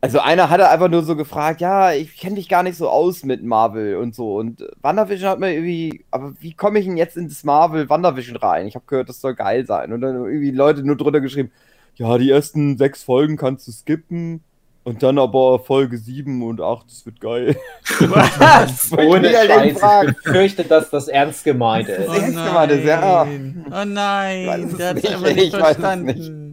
[0.00, 3.24] also einer hatte einfach nur so gefragt, ja, ich kenne dich gar nicht so aus
[3.24, 7.16] mit Marvel und so und WandaVision hat mir irgendwie, aber wie komme ich denn jetzt
[7.16, 8.66] in das Marvel WandaVision rein?
[8.66, 11.50] Ich habe gehört, das soll geil sein und dann irgendwie Leute nur drunter geschrieben,
[11.96, 14.42] ja, die ersten sechs Folgen kannst du skippen
[14.84, 17.56] und dann aber Folge 7 und 8, das wird geil.
[17.98, 18.90] Was?
[18.96, 19.78] Ohne mich eben Scheiß.
[19.80, 20.08] fragen.
[20.16, 22.08] Ich befürchte, dass das ernst gemeint ist.
[22.08, 23.24] Oh Das erste Mal, das- ja.
[23.26, 23.66] nein.
[23.70, 26.47] Oh nein, es der hat es nicht, einfach nicht verstanden.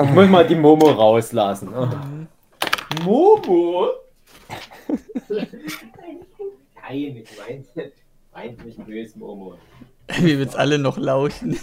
[0.00, 1.68] Ich muss mal die Momo rauslassen.
[1.74, 1.88] Oh.
[3.04, 3.88] Momo?
[5.28, 7.92] Nein, ich meine
[8.32, 9.54] mein nicht böse, Momo.
[10.18, 11.58] Wir jetzt alle noch lauschen.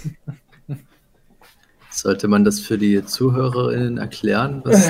[2.02, 4.90] Sollte man das für die ZuhörerInnen erklären, was,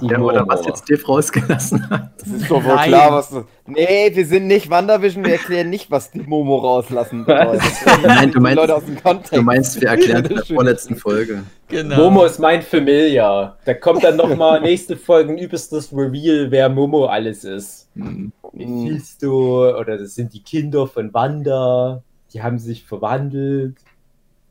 [0.00, 2.10] Die ja, oder was jetzt Steve rausgelassen hat?
[2.18, 2.88] Das ist doch wohl Nein.
[2.88, 3.44] klar, was du.
[3.66, 7.62] Nee, wir sind nicht WandaVision, wir erklären nicht, was die Momo rauslassen bedeutet.
[8.02, 9.36] Nein, du Die meinst, Leute aus dem Kontext.
[9.36, 10.56] du meinst, wir erklären es in der Schön.
[10.56, 11.42] vorletzten Folge.
[11.68, 11.96] Genau.
[11.96, 13.58] Momo ist mein Familiar.
[13.66, 17.88] Da kommt dann nochmal nächste Folge ein übelstes Reveal, wer Momo alles ist.
[17.94, 18.32] Hm.
[18.52, 22.02] Mephisto oder das sind die Kinder von Wanda.
[22.32, 23.76] Die haben sich verwandelt.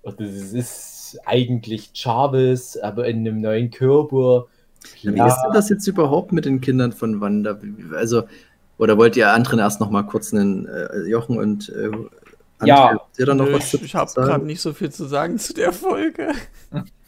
[0.08, 4.46] Und das ist eigentlich Jarvis, aber in einem neuen Körper.
[5.04, 7.60] Wie ist denn das jetzt überhaupt mit den Kindern von Wanda?
[7.93, 8.24] Also,
[8.78, 11.89] oder wollt ihr anderen erst noch mal kurz einen äh, Jochen und äh,
[12.60, 13.00] André, Ja.
[13.17, 16.30] was ich ich habe gerade nicht so viel zu sagen zu der Folge.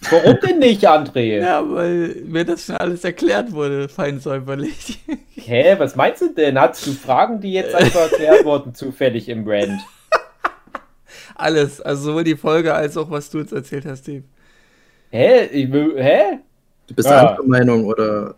[0.10, 1.40] Warum denn nicht, André?
[1.42, 5.00] Ja, weil mir das schon alles erklärt wurde, fein säuberlich.
[5.36, 6.60] Hä, was meinst du denn?
[6.60, 9.80] Hast du Fragen, die jetzt einfach erklärt wurden, zufällig im Rand?
[11.36, 14.24] Alles, also sowohl die Folge als auch was du jetzt erzählt hast, Steve.
[15.12, 15.46] Hä?
[15.52, 16.40] Ich, hä?
[16.88, 17.20] Du bist Ja.
[17.22, 18.36] anderer Meinung oder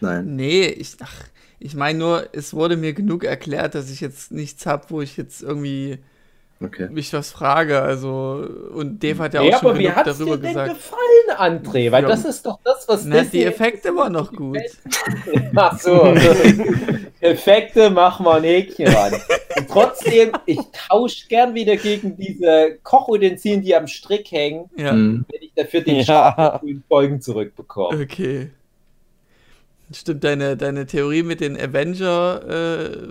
[0.00, 0.34] nein?
[0.36, 1.24] Nee, ich, ach,
[1.58, 5.16] ich meine nur, es wurde mir genug erklärt, dass ich jetzt nichts habe, wo ich
[5.16, 5.98] jetzt irgendwie
[6.62, 6.88] Okay.
[6.88, 7.82] mich was frage.
[7.82, 10.52] Also, und Dave hat ja Ja, auch schon aber wie genug hat's darüber dir denn
[10.54, 10.74] gesagt.
[10.74, 11.92] gefallen, André?
[11.92, 12.08] Weil Ja.
[12.08, 14.58] das ist doch das, was Na, die Effekte waren noch gut.
[15.54, 16.14] Ach so.
[17.26, 19.14] Effekte, mach mal ein Häkchen ran.
[19.56, 20.58] Und trotzdem, ich
[20.88, 25.24] tausche gern wieder gegen diese Kochutensilien, die am Strick hängen, Ja, Hm.
[25.30, 26.60] wenn ich dafür den Ja.
[26.88, 28.02] Folgen zurückbekomme.
[28.02, 28.50] okay.
[29.92, 33.08] Stimmt, deine, deine Theorie mit den Avenger, äh,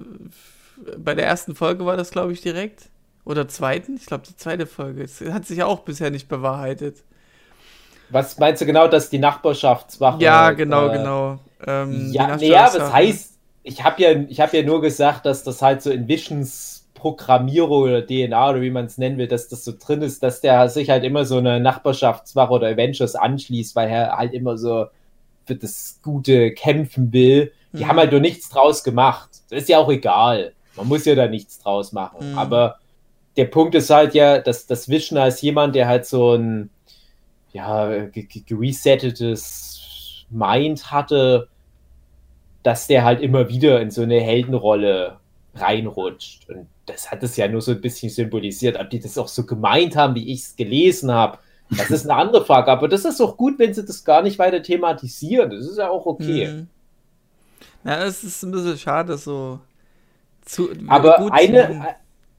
[0.98, 2.90] bei der ersten Folge war das, glaube ich, direkt.
[3.24, 3.96] Oder zweiten?
[3.96, 5.02] Ich glaube, die zweite Folge.
[5.04, 6.98] Es hat sich auch bisher nicht bewahrheitet.
[8.10, 10.22] Was meinst du genau, dass die Nachbarschaftswache.
[10.22, 11.40] Ja, genau, äh, genau.
[11.66, 13.35] Ähm, Ja, die nee, ja, was heißt,
[13.68, 17.84] ich habe ja, ich hab ja nur gesagt, dass das halt so in Visions Programmierung
[17.84, 20.70] oder DNA oder wie man es nennen will, dass das so drin ist, dass der
[20.70, 24.86] sich halt immer so eine Nachbarschaftswache oder Avengers anschließt, weil er halt immer so
[25.46, 27.52] für das Gute kämpfen will.
[27.74, 27.88] Die Mhm.
[27.90, 29.30] haben halt nur nichts draus gemacht.
[29.50, 30.54] Das ist ja auch egal.
[30.76, 32.32] Man muss ja da nichts draus machen.
[32.32, 32.38] Mhm.
[32.38, 32.78] Aber
[33.38, 36.70] der Punkt ist halt ja, dass das Vision als jemand, der halt so ein
[37.52, 41.48] ja, ge- ge- geresettetes meint hatte,
[42.66, 45.18] dass der halt immer wieder in so eine Heldenrolle
[45.54, 46.50] reinrutscht.
[46.50, 48.80] Und das hat es ja nur so ein bisschen symbolisiert.
[48.80, 51.38] Ob die das auch so gemeint haben, wie ich es gelesen habe,
[51.70, 52.72] das ist eine andere Frage.
[52.72, 55.52] Aber das ist auch gut, wenn sie das gar nicht weiter thematisieren.
[55.52, 56.48] Das ist ja auch okay.
[56.48, 56.68] Mhm.
[57.84, 59.60] Ja, es ist ein bisschen schade, so.
[60.44, 61.96] Zu, Aber gut eine,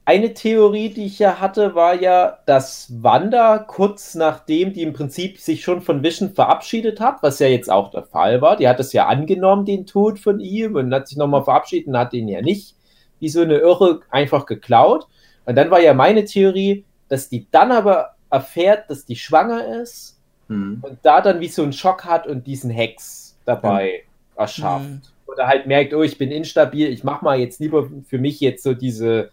[0.07, 5.37] eine Theorie, die ich ja hatte, war ja, dass Wanda kurz nachdem die im Prinzip
[5.37, 8.79] sich schon von Vision verabschiedet hat, was ja jetzt auch der Fall war, die hat
[8.79, 12.29] es ja angenommen, den Tod von ihm, und hat sich nochmal verabschiedet und hat ihn
[12.29, 12.75] ja nicht
[13.19, 15.07] wie so eine Irre einfach geklaut.
[15.45, 20.17] Und dann war ja meine Theorie, dass die dann aber erfährt, dass die schwanger ist
[20.47, 20.79] Hm.
[20.81, 24.03] und da dann wie so einen Schock hat und diesen Hex dabei
[24.37, 24.85] erschafft.
[24.85, 25.01] Mhm.
[25.25, 28.63] Oder halt merkt, oh, ich bin instabil, ich mach mal jetzt lieber für mich jetzt
[28.63, 29.29] so diese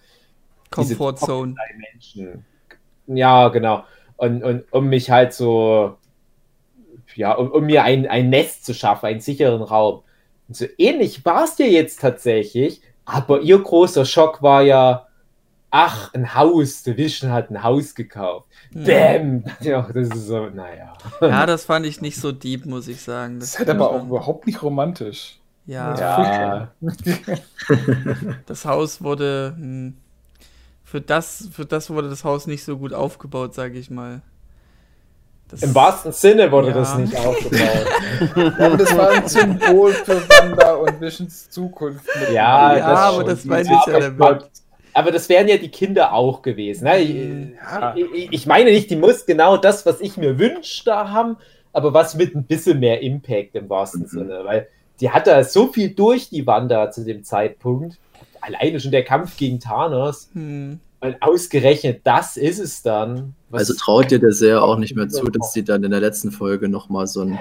[0.74, 1.54] Comfortzone.
[1.92, 2.44] Menschen.
[3.06, 3.84] Ja, genau.
[4.16, 5.96] Und, und um mich halt so,
[7.14, 10.02] ja, um, um mir ein, ein Nest zu schaffen, einen sicheren Raum.
[10.48, 15.06] Und so ähnlich war es dir jetzt tatsächlich, aber ihr großer Schock war ja,
[15.70, 18.46] ach, ein Haus, The Vision hat ein Haus gekauft.
[18.72, 19.44] Bäm!
[19.60, 20.92] Ja, das ist so, naja.
[21.20, 23.40] Ja, das fand ich nicht so deep, muss ich sagen.
[23.40, 25.40] Das ist halt aber auch überhaupt nicht romantisch.
[25.66, 26.72] Ja, Ja,
[28.46, 29.54] das Haus wurde.
[29.56, 29.94] Hm,
[30.94, 34.22] für, das, für das wurde das Haus nicht so gut aufgebaut, sage ich mal.
[35.48, 36.74] Das, im wahrsten Sinne wurde Ja.
[36.74, 37.58] das nicht aufgebaut.
[38.36, 42.06] Ja, aber das war ein Symbol für Wanda und Visions Zukunft.
[42.32, 44.44] Ja, Ja, das aber das meine ich ja aber damit.
[44.92, 46.84] Aber das wären ja die Kinder auch gewesen.
[46.84, 47.00] Ne?
[47.00, 51.38] Ich, ich meine nicht, die muss genau das, was ich mir wünsche, da haben,
[51.72, 54.06] aber was mit ein bisschen mehr Impact im wahrsten Mhm.
[54.06, 54.40] Sinne.
[54.44, 54.68] Weil
[55.00, 57.98] die hat da so viel durch, die Wanda zu dem Zeitpunkt.
[58.46, 60.28] Alleine schon der Kampf gegen Thanos.
[60.34, 63.34] Hm, Und ausgerechnet das ist es dann.
[63.52, 66.30] Also traut dir der Serie auch nicht mehr zu, dass sie dann in der letzten
[66.30, 67.38] Folge nochmal so einen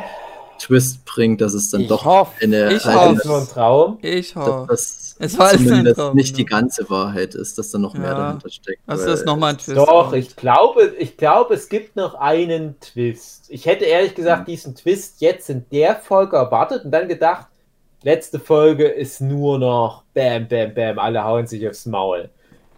[0.59, 2.31] Twist bringt, dass es dann Ich doch hoffe.
[2.43, 3.15] eine, Ich hoffe.
[3.15, 3.97] ist nur ein Traum.
[4.01, 4.65] ich dass hoffe.
[4.69, 6.59] das Es war zumindest Traum, nicht die genau.
[6.61, 8.17] ganze Wahrheit ist, dass da noch mehr Ja.
[8.17, 8.81] dahinter steckt.
[8.85, 9.77] Also weil- das nochmal ein Twist.
[9.77, 13.45] Doch, ich glaube, ich glaube, es gibt noch einen Twist.
[13.49, 17.47] Ich hätte ehrlich gesagt diesen Twist jetzt in der Folge erwartet und dann gedacht,
[18.03, 22.29] letzte Folge ist nur noch Bam, Bam, Bam, alle hauen sich aufs Maul.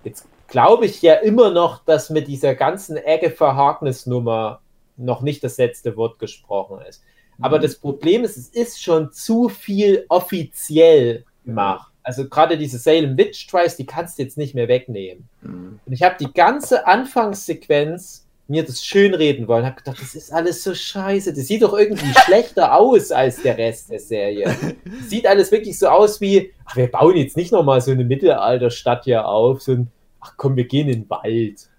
[0.03, 4.61] Jetzt glaube ich ja immer noch, dass mit dieser ganzen Agatha Harkness-Nummer
[4.97, 7.03] noch nicht das letzte Wort gesprochen ist.
[7.41, 11.91] Aber das Problem ist, es ist schon zu viel offiziell gemacht.
[12.01, 15.27] Also gerade diese Salem Witch Trials, die kannst du jetzt nicht mehr wegnehmen.
[15.41, 15.79] Mhm.
[15.85, 19.65] Und ich habe die ganze Anfangssequenz mir das schönreden wollen.
[19.65, 21.34] Habe gedacht, das ist alles so scheiße.
[21.34, 24.55] Das sieht doch irgendwie schlechter aus als der Rest der Serie.
[25.08, 29.05] Sieht alles wirklich so aus wie, ach, wir bauen jetzt nicht nochmal so eine Mittelalterstadt
[29.05, 29.62] hier auf.
[29.62, 31.69] So ein, ach komm, wir gehen in den Wald.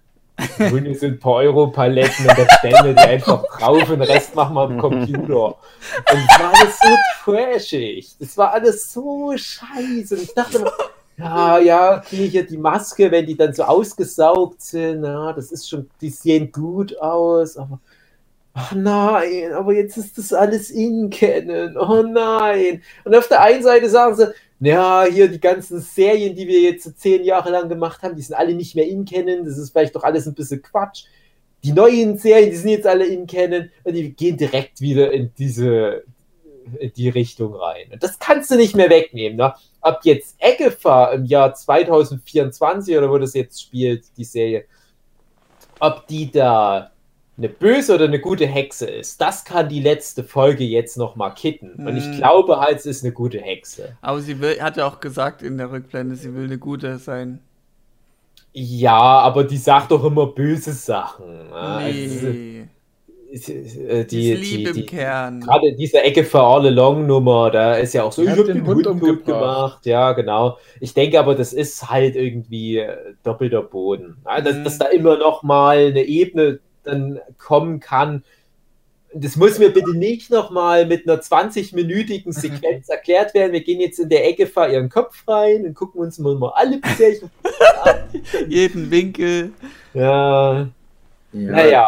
[0.59, 4.35] Holen uns ein paar Europaletten und dann stellen wir die einfach drauf und den Rest
[4.35, 5.47] machen wir am Computer.
[5.47, 5.57] Und
[6.11, 6.89] es war alles so
[7.23, 8.15] trashig.
[8.19, 10.15] Das war alles so scheiße.
[10.15, 10.71] Und ich dachte immer,
[11.17, 15.67] ja, ja, okay, hier die Maske, wenn die dann so ausgesaugt sind, ja, das ist
[15.67, 17.79] schon, die sehen gut aus, aber
[18.53, 22.83] ach nein, aber jetzt ist das alles in Canon, oh nein.
[23.03, 26.99] Und auf der einen Seite sagen sie, ja, hier die ganzen Serien, die wir jetzt
[26.99, 29.95] zehn Jahre lang gemacht haben, die sind alle nicht mehr in Canon, das ist vielleicht
[29.95, 31.05] doch alles ein bisschen Quatsch.
[31.63, 35.31] Die neuen Serien, die sind jetzt alle in Canon und die gehen direkt wieder in
[35.37, 36.03] diese
[36.79, 37.87] in die Richtung rein.
[37.91, 39.37] Und das kannst du nicht mehr wegnehmen.
[39.37, 39.53] Ne?
[39.81, 44.65] Ob jetzt Eggefahr im Jahr 2024 oder wo das jetzt spielt, die Serie,
[45.79, 46.91] ob die da
[47.37, 51.29] eine böse oder eine gute Hexe ist, das kann die letzte Folge jetzt noch mal
[51.29, 51.85] kitten.
[51.87, 52.15] Und ich Hm.
[52.17, 53.95] glaube halt, es ist eine gute Hexe.
[54.01, 57.39] Aber sie will, hat ja auch gesagt in der Rückblende, sie will eine gute sein.
[58.53, 61.49] Ja, aber die sagt doch immer böse Sachen.
[61.49, 61.53] ne?
[61.55, 62.61] Also, Nee.
[62.61, 62.67] äh,
[63.29, 65.41] Die, die, die, die, Kern.
[65.41, 68.45] Gerade diese Ecke für All Along Nummer, da ist ja auch so, ich hat hab
[68.45, 69.85] den den Hund Hund gut gemacht.
[69.85, 70.57] Ja, genau.
[70.79, 74.17] Ich denke aber, das ist halt irgendwie äh, doppelter Boden.
[74.25, 74.63] Ja, dass, Mhm.
[74.63, 78.23] dass da immer noch mal eine Ebene dann kommen kann.
[79.13, 83.51] Das muss mir bitte nicht noch mal mit einer 20-minütigen Sequenz erklärt werden.
[83.51, 86.53] Wir gehen jetzt in der Ecke, fahr ihren Kopf rein und gucken uns mal mal
[86.55, 87.29] alle Pärchen
[87.83, 87.95] an.
[88.47, 89.51] Jeden Winkel.
[89.93, 90.67] Ja, Ja,
[91.33, 91.87] naja.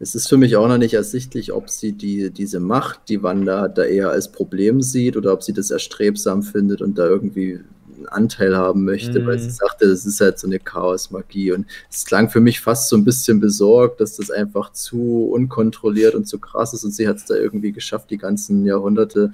[0.00, 3.62] Es ist für mich auch noch nicht ersichtlich, ob sie die, diese Macht, die Wanda
[3.62, 7.60] hat, da eher als Problem sieht oder ob sie das erstrebsam findet und da irgendwie
[7.96, 9.26] einen Anteil haben möchte, Mhm.
[9.26, 11.50] weil sie sagte, das ist halt so eine Chaos-Magie.
[11.50, 16.14] Und es klang für mich fast so ein bisschen besorgt, dass das einfach zu unkontrolliert
[16.14, 19.32] und zu krass ist und sie hat es da irgendwie geschafft, die ganzen Jahrhunderte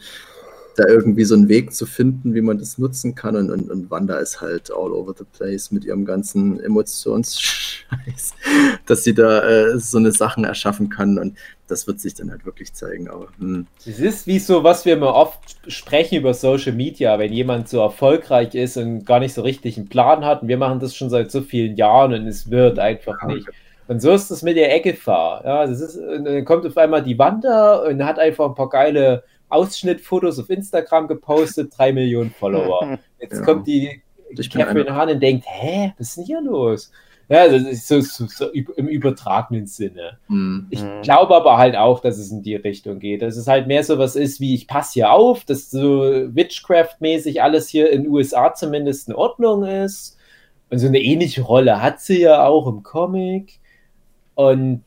[0.77, 3.37] da irgendwie so einen Weg zu finden, wie man das nutzen kann.
[3.37, 8.35] Und, und, und Wanda ist halt all over the place mit ihrem ganzen Emotionsscheiß,
[8.87, 11.19] dass sie da äh, so eine Sachen erschaffen kann.
[11.19, 11.37] Und
[11.69, 13.09] das wird sich dann halt wirklich zeigen.
[13.09, 13.67] Aber hm.
[13.87, 17.81] Es ist wie so, was wir immer oft sprechen über Social Media, wenn jemand so
[17.81, 20.43] erfolgreich ist und gar nicht so richtig einen Plan hat.
[20.43, 23.49] Und wir machen das schon seit so vielen Jahren und es wird einfach nicht.
[23.87, 25.43] Und so ist es mit der Eckefahr.
[25.45, 29.25] Ja, das ist, dann kommt auf einmal die Wander und hat einfach ein paar geile
[29.55, 32.99] Ausschnittfotos auf Instagram gepostet, drei Millionen Follower.
[33.21, 33.45] Jetzt Ja.
[33.45, 34.03] kommt die
[34.37, 36.91] Ich bin Catherine Hahn und denkt, hä, was ist denn hier los?
[37.31, 40.19] Ja, das ist so, so, so im übertragenen Sinne.
[40.27, 40.67] Hm.
[40.69, 41.01] Ich Mhm.
[41.03, 43.23] glaube aber halt auch, dass es in die Richtung geht.
[43.23, 47.43] Dass es halt mehr so was ist wie, ich passe hier auf, dass so Witchcraft-mäßig
[47.43, 50.19] alles hier in den USA zumindest in Ordnung ist.
[50.69, 53.59] Und so eine ähnliche Rolle hat sie ja auch im Comic.
[54.35, 54.83] Und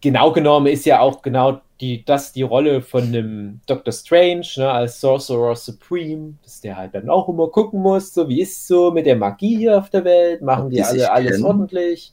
[0.00, 4.70] genau genommen ist ja auch genau die, das die Rolle von einem Doctor Strange ne,
[4.70, 8.66] als Sorcerer Supreme, dass der halt dann auch immer gucken muss, so wie ist es
[8.66, 11.44] so mit der Magie hier auf der Welt, machen Ob die, die alle alles kennen?
[11.44, 12.12] ordentlich.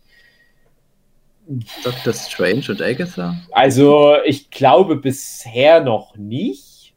[1.84, 3.36] Doctor Strange und Agatha?
[3.51, 6.93] Also, ich glaube bisher noch nicht.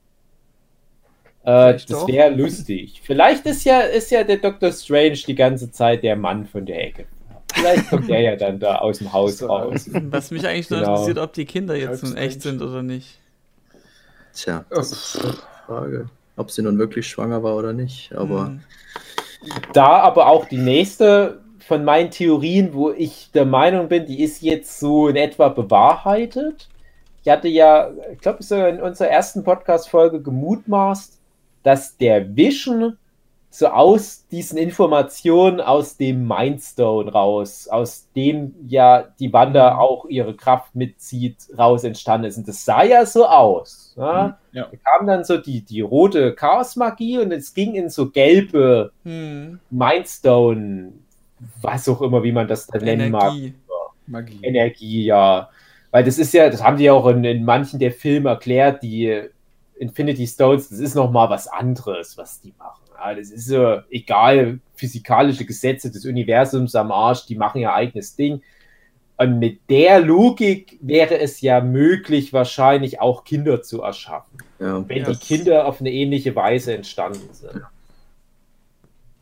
[1.44, 3.00] Äh, das wäre lustig.
[3.04, 4.72] Vielleicht ist ja, ist ja der Dr.
[4.72, 7.06] Strange die ganze Zeit der Mann von der Ecke.
[7.52, 9.88] Vielleicht kommt er ja dann da aus dem Haus So, raus.
[9.92, 10.92] Was mich eigentlich nur Genau.
[10.92, 13.18] interessiert, ob die Kinder jetzt nun echt sind oder nicht.
[14.34, 15.34] Tja, Oh, das ist eine
[15.66, 16.10] Frage.
[16.36, 18.12] Ob sie nun wirklich schwanger war oder nicht.
[18.14, 18.60] Aber Hm.
[19.72, 24.42] Da aber auch die nächste von meinen Theorien, wo ich der Meinung bin, die ist
[24.42, 26.68] jetzt so in etwa bewahrheitet.
[27.22, 31.18] Ich hatte ja, ich glaube, so in unserer ersten Podcast-Folge gemutmaßt,
[31.62, 32.96] dass der Vision
[33.52, 40.36] so aus diesen Informationen aus dem Mindstone raus, aus dem ja die Wanda auch ihre
[40.36, 42.38] Kraft mitzieht, raus entstanden ist.
[42.38, 43.94] Und das sah ja so aus.
[43.98, 44.38] Ja?
[44.52, 44.68] Ja.
[44.70, 49.58] Da kam dann so die, die rote Chaos-Magie und es ging in so gelbe Hm.
[49.70, 50.92] Mindstone,
[51.60, 53.32] was auch immer, wie man das dann nennen mag.
[53.32, 53.54] Energie.
[54.06, 54.38] Magie.
[54.42, 55.50] Energie, ja.
[55.90, 58.84] Weil das ist ja, das haben die ja auch in, in manchen der Filme erklärt,
[58.84, 59.22] die
[59.76, 62.82] Infinity Stones, das ist nochmal was anderes, was die machen.
[63.00, 68.14] Ja, das ist so, egal, physikalische Gesetze des Universums am Arsch, die machen ja eigenes
[68.14, 68.42] Ding.
[69.16, 75.04] Und mit der Logik wäre es ja möglich, wahrscheinlich auch Kinder zu erschaffen, ja, wenn
[75.04, 77.62] die Kinder auf eine ähnliche Weise entstanden sind.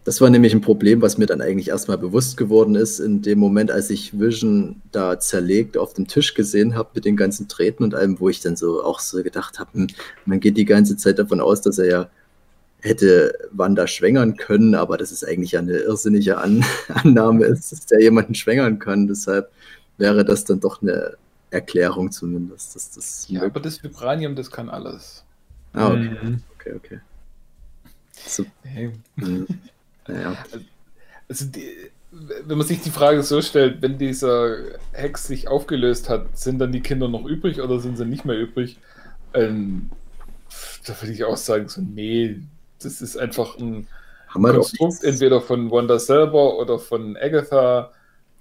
[0.05, 3.41] das war nämlich ein Problem, was mir dann eigentlich erstmal bewusst geworden ist, in dem
[3.41, 7.83] Moment, als ich Vision da zerlegt auf dem Tisch gesehen habe mit den ganzen Treten
[7.83, 9.87] und allem, wo ich dann so auch so gedacht habe, hm,
[10.25, 12.11] man geht die ganze Zeit davon aus, dass er ja
[12.83, 17.87] hätte Wanda schwängern können, aber das ist eigentlich ja eine irrsinnige An Annahme ist, dass
[17.87, 19.07] der jemanden schwängern kann.
[19.09, 19.51] Deshalb
[19.97, 21.17] wäre das dann doch eine
[21.51, 25.25] Erklärung zumindest, dass das Ja, aber das Vibranium, das kann alles.
[25.73, 26.43] Ah, okay, Mhm.
[26.55, 27.01] okay, okay.
[28.27, 28.93] So, Hey.
[29.17, 29.47] hm,
[30.07, 30.37] naja.
[31.29, 34.57] Also die, wenn man sich die Frage so stellt, wenn dieser
[34.93, 38.39] Hex sich aufgelöst hat, sind dann die Kinder noch übrig oder sind sie nicht mehr
[38.39, 38.79] übrig?
[39.35, 39.91] Ähm,
[40.87, 42.41] da würde ich auch sagen, so, nee,
[42.83, 43.87] das ist einfach ein
[44.35, 47.91] doch Konstrukt entweder von Wanda selber oder von Agatha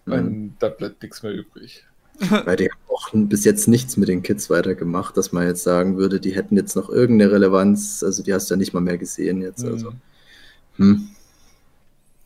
[0.06, 0.13] Mhm.
[0.13, 1.84] und da bleibt nichts mehr übrig.
[2.45, 5.97] Weil die haben auch bis jetzt nichts mit den Kids weitergemacht, dass man jetzt sagen
[5.97, 8.04] würde, die hätten jetzt noch irgendeine Relevanz.
[8.04, 9.63] Also die hast du ja nicht mal mehr gesehen jetzt.
[9.65, 9.91] Also.
[9.91, 9.97] Mhm.
[10.78, 11.10] Hm.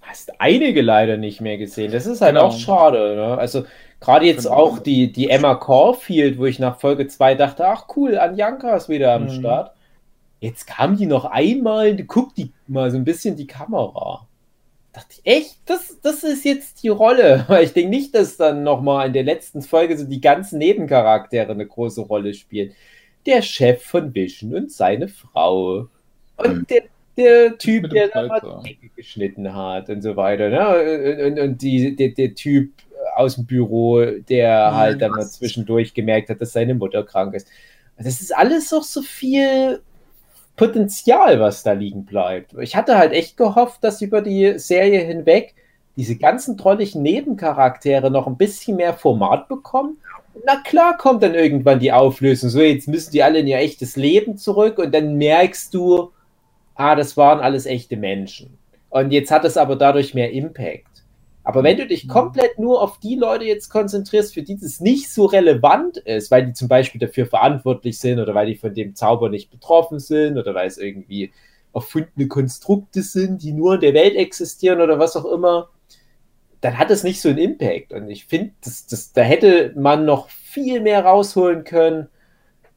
[0.02, 1.91] hast einige leider nicht mehr gesehen.
[1.91, 2.47] Das ist halt Genau.
[2.47, 3.15] auch schade.
[3.15, 3.38] Ne?
[3.38, 3.65] Also
[4.00, 4.56] gerade jetzt Genau.
[4.56, 8.89] auch die, die Emma Caulfield, wo ich nach Folge 2 dachte, ach cool, Anjanka ist
[8.89, 9.30] wieder am Mhm.
[9.39, 9.71] Start.
[10.42, 14.28] Jetzt kam die noch einmal, guckt die mal so ein bisschen die Kamera.
[14.92, 15.58] Dachte ich, echt?
[15.68, 17.46] Das, das ist jetzt die Rolle.
[17.48, 21.52] Weil ich denke nicht, dass dann nochmal in der letzten Folge so die ganzen Nebencharaktere
[21.52, 22.74] eine große Rolle spielen.
[23.26, 25.88] Der Chef von Vision und seine Frau.
[26.38, 26.68] Und Mhm.
[26.68, 26.82] der,
[27.18, 30.50] der Typ, der da mal Decke geschnitten hat und so weiter.
[30.50, 31.28] Ne?
[31.28, 32.72] Und, und die, der, der Typ
[33.16, 34.76] aus dem Büro, der Mhm.
[34.76, 37.48] halt dann mal zwischendurch gemerkt hat, dass seine Mutter krank ist.
[37.98, 39.82] Das ist alles doch so viel
[40.62, 42.54] Potenzial, was da liegen bleibt.
[42.60, 45.56] Ich hatte halt echt gehofft, dass über die Serie hinweg
[45.95, 49.97] diese ganzen trolligen Nebencharaktere noch ein bisschen mehr Format bekommen.
[50.45, 52.51] Na klar kommt dann irgendwann die Auflösung.
[52.51, 56.12] So, jetzt müssen die alle in ihr echtes Leben zurück und dann merkst du,
[56.76, 58.55] ah, das waren alles echte Menschen.
[58.91, 60.91] Und jetzt hat es aber dadurch mehr Impact.
[61.44, 65.12] Aber wenn du dich komplett nur auf die Leute jetzt konzentrierst, für die das nicht
[65.12, 68.96] so relevant ist, weil die zum Beispiel dafür verantwortlich sind oder weil die von dem
[68.96, 71.32] Zauber nicht betroffen sind oder weil es irgendwie
[71.74, 75.70] erfundene Konstrukte sind, die nur in der Welt existieren oder was auch immer,
[76.60, 77.92] dann hat es nicht so einen Impact.
[77.92, 82.08] Und ich finde, das, das, da hätte man noch viel mehr rausholen können,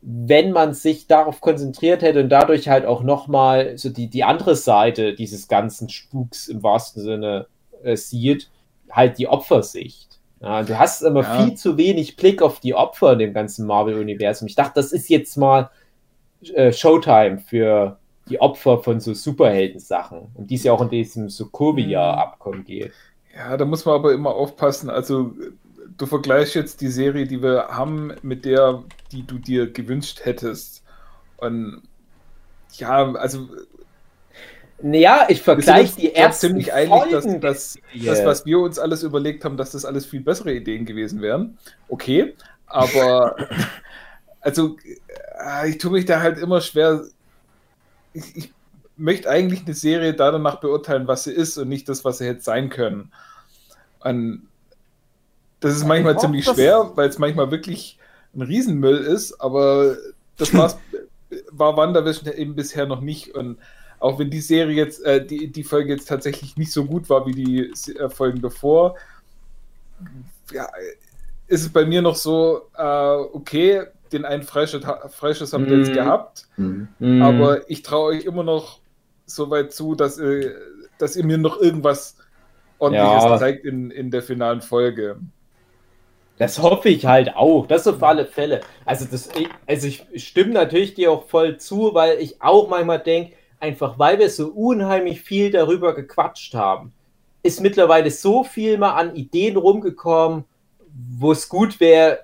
[0.00, 4.54] wenn man sich darauf konzentriert hätte und dadurch halt auch nochmal so die, die andere
[4.54, 7.46] Seite dieses ganzen Spuks im wahrsten Sinne
[7.82, 8.50] äh, sieht,
[8.94, 10.18] halt die Opfersicht.
[10.40, 11.42] Ja, du hast immer Ja.
[11.42, 14.46] viel zu wenig Blick auf die Opfer in dem ganzen Marvel-Universum.
[14.46, 15.70] Ich dachte, das ist jetzt mal
[16.54, 20.28] äh, Showtime für die Opfer von so Superhelden-Sachen.
[20.34, 22.92] Und die es ja auch in diesem Sokovia-Abkommen geht.
[23.34, 24.90] Ja, da muss man aber immer aufpassen.
[24.90, 25.32] Also,
[25.96, 30.82] du vergleichst jetzt die Serie, die wir haben, mit der, die du dir gewünscht hättest.
[31.38, 31.82] Und
[32.72, 33.48] ja, also
[34.86, 39.42] Naja, ich vergleiche die ersten ziemlich einig, dass, dass das, was wir uns alles überlegt
[39.42, 41.56] haben, dass das alles viel bessere Ideen gewesen wären.
[41.88, 42.34] Okay,
[42.66, 43.34] aber
[44.42, 44.76] also
[45.42, 47.02] äh, ich tue mich da halt immer schwer.
[48.12, 48.52] Ich, ich
[48.98, 52.26] möchte eigentlich eine Serie da danach beurteilen, was sie ist und nicht das, was sie
[52.26, 53.10] hätte sein können.
[54.00, 54.46] Und
[55.60, 57.98] das ist manchmal hoffe, ziemlich schwer, weil es manchmal wirklich
[58.34, 59.96] ein Riesenmüll ist, aber
[60.36, 60.76] das war
[61.78, 63.34] WandaVision eben bisher noch nicht.
[63.34, 63.56] Und
[64.04, 67.26] auch wenn die Serie jetzt, äh, die, die Folge jetzt tatsächlich nicht so gut war
[67.26, 68.96] wie die äh, Folgen davor,
[70.52, 70.68] ja,
[71.46, 75.88] ist es bei mir noch so, äh, okay, den einen Freischuss, Freischuss habt ihr jetzt
[75.90, 75.94] Mhm.
[75.94, 76.46] gehabt.
[76.56, 77.22] Mhm.
[77.22, 78.80] aber ich traue euch immer noch
[79.26, 80.52] so weit zu, dass, äh,
[80.98, 82.16] dass ihr mir noch irgendwas
[82.78, 83.38] ordentliches Ja.
[83.38, 85.16] zeigt in, in der finalen Folge.
[86.36, 87.66] Das hoffe ich halt auch.
[87.68, 88.60] Das auf alle Fälle.
[88.84, 89.30] Also, das,
[89.66, 93.34] also ich stimme natürlich dir auch voll zu, weil ich auch manchmal denke,
[93.64, 96.92] einfach weil wir so unheimlich viel darüber gequatscht haben,
[97.42, 100.44] ist mittlerweile so viel mal an Ideen rumgekommen,
[101.18, 102.20] wo es gut wäre,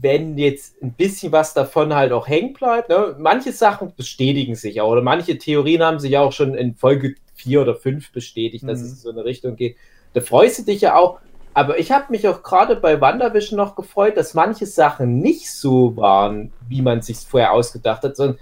[0.00, 2.88] wenn jetzt ein bisschen was davon halt auch hängen bleibt.
[2.88, 3.16] Ne?
[3.18, 7.14] Manche Sachen bestätigen sich auch, oder manche Theorien haben sich ja auch schon in Folge
[7.34, 8.84] 4 oder 5 bestätigt, dass Mhm.
[8.86, 9.76] es in so eine Richtung geht.
[10.12, 11.18] Da freust du dich ja auch.
[11.54, 15.96] Aber ich habe mich auch gerade bei WandaVision noch gefreut, dass manche Sachen nicht so
[15.96, 18.38] waren, wie man sich vorher ausgedacht hat, sondern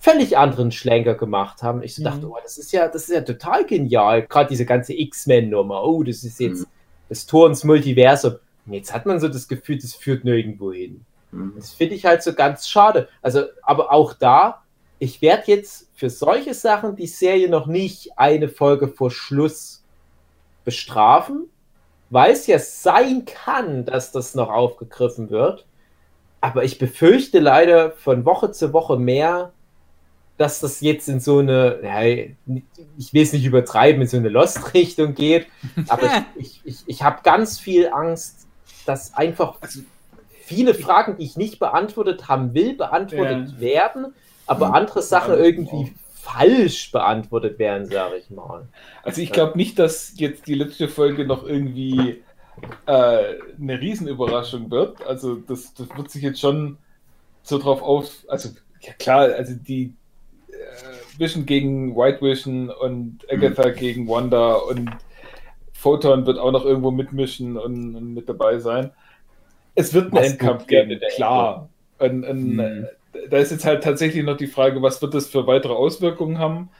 [0.00, 1.82] völlig anderen Schlenker gemacht haben.
[1.82, 2.04] Ich so Mhm.
[2.06, 4.22] dachte, oh, das ist ja, das ist ja total genial.
[4.26, 5.84] Gerade diese ganze X-Men-Nummer.
[5.84, 6.66] Oh, das ist jetzt Mhm.
[7.08, 8.36] das Tor ins Multiversum.
[8.66, 11.04] Und jetzt hat man so das Gefühl, das führt nirgendwo hin.
[11.32, 11.52] Mhm.
[11.56, 13.08] Das finde ich halt so ganz schade.
[13.22, 14.62] Also, aber auch da,
[14.98, 19.82] ich werde jetzt für solche Sachen die Serie noch nicht eine Folge vor Schluss
[20.64, 21.48] bestrafen,
[22.10, 25.66] weil es ja sein kann, dass das noch aufgegriffen wird.
[26.40, 29.52] Aber ich befürchte leider von Woche zu Woche mehr,
[30.40, 34.30] dass das jetzt in so eine, ja, ich will es nicht übertreiben, in so eine
[34.30, 35.46] Lost-Richtung geht.
[35.88, 38.46] Aber ich, ich, ich, ich habe ganz viel Angst,
[38.86, 39.80] dass einfach Also-
[40.44, 43.60] viele Fragen, die ich nicht beantwortet haben will, beantwortet Ja.
[43.60, 44.14] werden,
[44.46, 44.74] aber Mhm.
[44.74, 48.66] andere Sachen irgendwie falsch beantwortet werden, sage ich mal.
[49.02, 52.22] Also ich glaube nicht, dass jetzt die letzte Folge noch irgendwie
[52.86, 55.06] äh, eine Riesenüberraschung wird.
[55.06, 56.78] Also das, das wird sich jetzt schon
[57.42, 58.10] so drauf auf.
[58.28, 58.48] Also
[58.80, 59.92] ja klar, also die
[61.20, 64.90] Vision gegen White Vision und Agatha gegen Wanda und
[65.72, 68.90] Photon wird auch noch irgendwo mitmischen und, und mit dabei sein.
[69.74, 71.68] Es wird einen Endkampf geben, klar.
[71.98, 72.86] Und, und, Mhm.
[73.30, 76.70] da ist jetzt halt tatsächlich noch die Frage, was wird das für weitere Auswirkungen haben?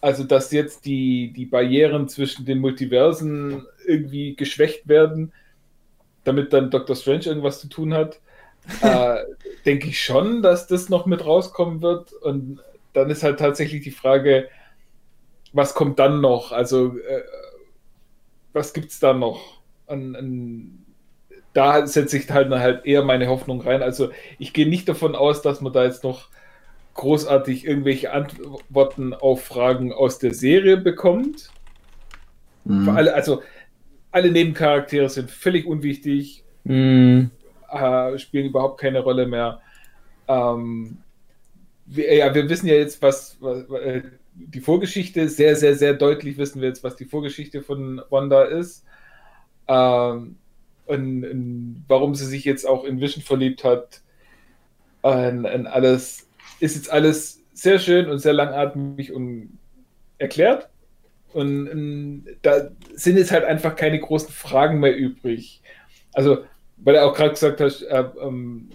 [0.00, 5.32] Also, dass jetzt die, die Barrieren zwischen den Multiversen irgendwie geschwächt werden,
[6.24, 8.20] damit dann Doctor Strange irgendwas zu tun hat,
[8.82, 9.16] äh,
[9.64, 12.12] denke ich schon, dass das noch mit rauskommen wird.
[12.12, 12.60] Und
[12.92, 14.48] dann ist halt tatsächlich die Frage,
[15.52, 16.52] was kommt dann noch?
[16.52, 17.22] Also, äh,
[18.52, 19.60] was gibt es da noch?
[19.86, 20.86] An, an,
[21.52, 23.82] da setze ich halt, halt eher meine Hoffnung rein.
[23.82, 26.28] Also, ich gehe nicht davon aus, dass man da jetzt noch
[26.94, 31.50] großartig irgendwelche Antworten auf Fragen aus der Serie bekommt.
[32.64, 32.88] Mhm.
[32.88, 33.42] Alle, also
[34.10, 37.30] alle Nebencharaktere sind völlig unwichtig, Mhm.
[37.70, 39.60] äh, spielen überhaupt keine Rolle mehr.
[40.26, 40.98] Ähm,
[41.88, 44.02] wir, ja, wir wissen ja jetzt, was, was äh,
[44.34, 48.84] die Vorgeschichte, sehr, sehr, sehr deutlich wissen wir jetzt, was die Vorgeschichte von Wanda ist.
[49.66, 50.36] Ähm,
[50.86, 54.00] und, und warum sie sich jetzt auch in Vision verliebt hat.
[55.02, 56.28] Und, und alles
[56.60, 59.58] ist jetzt alles sehr schön und sehr langatmig und
[60.18, 60.68] erklärt.
[61.32, 65.60] Und, und da sind jetzt halt einfach keine großen Fragen mehr übrig.
[66.14, 66.38] Also,
[66.78, 68.70] weil er auch gerade gesagt hat, äh, ähm,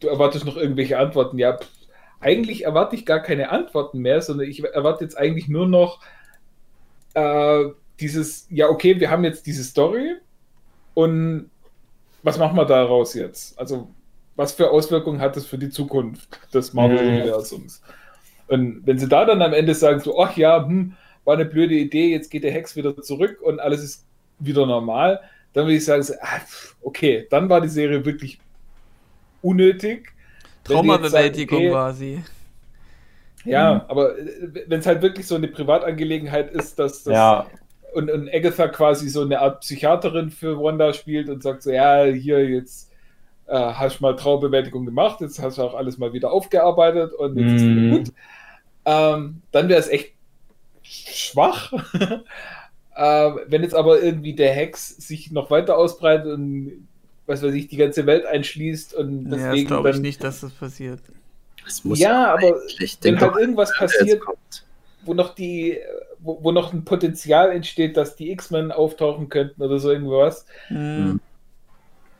[0.00, 1.38] du erwartest noch irgendwelche Antworten.
[1.38, 1.68] Ja, pff,
[2.24, 6.00] eigentlich erwarte ich gar keine Antworten mehr, sondern ich erwarte jetzt eigentlich nur noch
[7.12, 7.64] äh,
[8.00, 10.14] dieses, ja, okay, wir haben jetzt diese Story
[10.94, 11.50] und
[12.22, 13.58] was machen wir daraus jetzt?
[13.58, 13.90] Also,
[14.36, 17.82] was für Auswirkungen hat das für die Zukunft des Marvel-Universums?
[18.48, 20.94] Und wenn sie da dann am Ende sagen, so, ach ja, hm,
[21.24, 24.06] war eine blöde Idee, jetzt geht der Hex wieder zurück und alles ist
[24.38, 25.20] wieder normal,
[25.52, 26.40] dann würde ich sagen, so, ah,
[26.82, 28.38] okay, dann war die Serie wirklich
[29.42, 30.13] unnötig.
[30.66, 32.22] Sagen, Traumabewältigung okay, war sie.
[33.44, 34.14] Ja, aber
[34.66, 37.46] wenn es halt wirklich so eine Privatangelegenheit ist, dass, dass Ja.
[37.94, 42.04] und, und Agatha quasi so eine Art Psychiaterin für Wanda spielt und sagt so, ja,
[42.04, 42.90] hier jetzt
[43.46, 47.36] äh, hast du mal Traubewältigung gemacht, jetzt hast du auch alles mal wieder aufgearbeitet und
[47.36, 47.56] jetzt mm.
[47.56, 47.90] ist es Mhm.
[47.90, 48.12] gut.
[48.86, 50.14] Ähm, dann wäre es echt
[50.82, 51.72] schwach.
[52.96, 56.88] äh, wenn jetzt aber irgendwie der Hex sich noch weiter ausbreitet und
[57.26, 60.40] was weiß ich, die ganze Welt einschließt und Ja, das deswegen glaube ich nicht, dass
[60.40, 61.00] das passiert.
[61.82, 62.60] Muss Ja, aber
[63.02, 64.22] wenn halt doch, irgendwas passiert,
[65.02, 65.78] wo noch die,
[66.18, 71.20] wo, wo noch ein Potenzial entsteht, dass die X-Men auftauchen könnten oder so irgendwas, Hm.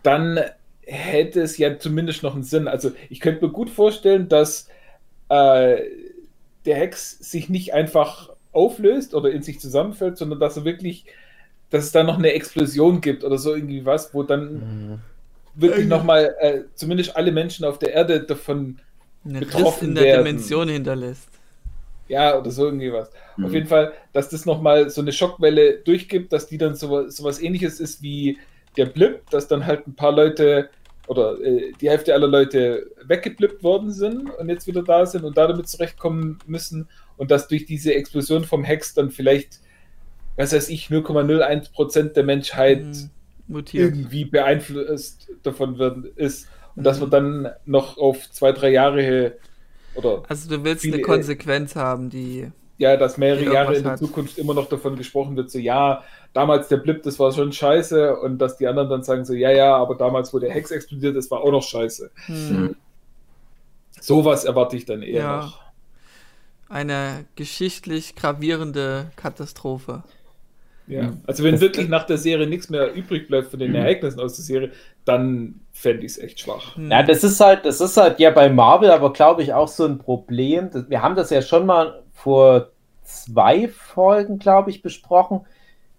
[0.02, 0.40] dann
[0.82, 2.68] hätte es ja zumindest noch einen Sinn.
[2.68, 4.68] Also ich könnte mir gut vorstellen, dass
[5.28, 5.82] äh,
[6.66, 11.06] der Hex sich nicht einfach auflöst oder in sich zusammenfällt, sondern dass er wirklich,
[11.74, 15.00] dass es da noch eine Explosion gibt oder so irgendwie was, wo dann
[15.56, 18.78] wirklich nochmal äh, zumindest alle Menschen auf der Erde davon,
[19.24, 20.24] Eine Riss betroffen in der werden.
[20.24, 21.28] Dimension hinterlässt.
[22.06, 23.10] ja, oder so irgendwie was.
[23.36, 23.44] Mhm.
[23.44, 27.24] Auf jeden Fall, dass das nochmal so eine Schockwelle durchgibt, dass die dann so, so
[27.24, 28.38] was ähnliches ist wie
[28.76, 30.70] der Blip, dass dann halt ein paar Leute
[31.08, 35.36] oder äh, die Hälfte aller Leute weggeblippt worden sind und jetzt wieder da sind und
[35.36, 39.60] da damit zurechtkommen müssen und dass durch diese Explosion vom Hex dann vielleicht,
[40.36, 43.10] was weiß ich, 0,01% der Menschheit Hm.
[43.46, 43.84] Mutiert.
[43.94, 49.34] irgendwie beeinflusst davon wird, ist und dass man dann noch auf zwei, drei Jahre
[49.94, 52.50] oder Also du willst viele- eine Konsequenz haben, die.
[52.78, 53.98] ja, dass mehrere Jahre in der hat.
[54.00, 58.16] Zukunft immer noch davon gesprochen wird, so ja, damals der Blip, das war schon scheiße
[58.16, 61.14] und dass die anderen dann sagen so, ja, ja, aber damals, wo der Hex explodiert
[61.14, 62.10] ist, war auch noch scheiße.
[62.26, 62.74] Hm.
[64.00, 65.36] Sowas erwarte ich dann eher Ja.
[65.42, 65.60] noch.
[66.68, 70.02] Eine geschichtlich gravierende Katastrophe.
[70.86, 71.14] Ja.
[71.26, 74.36] Also wenn Das- wirklich nach der Serie nichts mehr übrig bleibt von den Ereignissen aus
[74.36, 74.70] der Serie,
[75.04, 76.76] dann fände ich es echt schwach.
[76.76, 76.90] Hm.
[76.90, 79.86] Ja, das ist halt, das ist halt ja bei Marvel, aber glaube ich auch so
[79.86, 80.70] ein Problem.
[80.88, 82.70] Wir haben das ja schon mal vor
[83.02, 85.40] zwei Folgen, glaube ich, besprochen,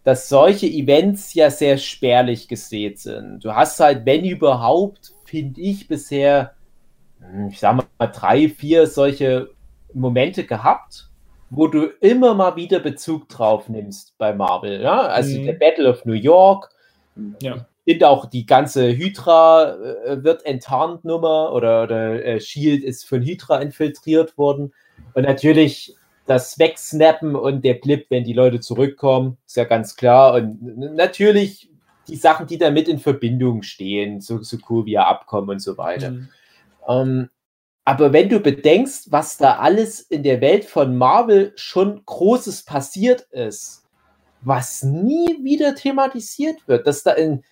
[0.03, 3.43] dass solche Events ja sehr spärlich gesät sind.
[3.43, 6.53] Du hast halt, wenn überhaupt, finde ich bisher,
[7.19, 9.49] hm, ich sag mal, drei, vier solche
[9.93, 11.09] Momente gehabt,
[11.55, 14.81] wo du immer mal wieder Bezug drauf nimmst bei Marvel.
[14.81, 15.01] Ja?
[15.01, 15.45] Also Mhm.
[15.45, 16.69] der Battle of New York,
[17.41, 17.65] Ja.
[17.85, 23.21] sind auch die ganze Hydra äh, wird enttarnt Nummer oder, oder äh, Shield ist von
[23.21, 24.73] Hydra infiltriert worden.
[25.13, 25.95] Und natürlich
[26.25, 30.33] das Wegsnappen und der Blip, wenn die Leute zurückkommen, ist ja ganz klar.
[30.33, 31.69] Und natürlich
[32.07, 36.11] die Sachen, die damit in Verbindung stehen, so, so cool wie Abkommen und so weiter.
[36.11, 36.29] Mhm.
[36.87, 37.29] Ähm,
[37.85, 43.21] aber wenn du bedenkst, was da alles in der Welt von Marvel schon Großes passiert
[43.31, 43.83] ist,
[44.41, 47.43] was nie wieder thematisiert wird, dass da in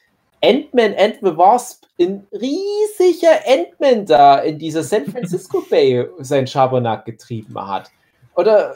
[0.43, 7.05] Ant-Man and the Wasp ein riesiger Ant-Man da in dieser San Francisco Bay sein Schabernack
[7.05, 7.91] getrieben hat.
[8.35, 8.73] Oder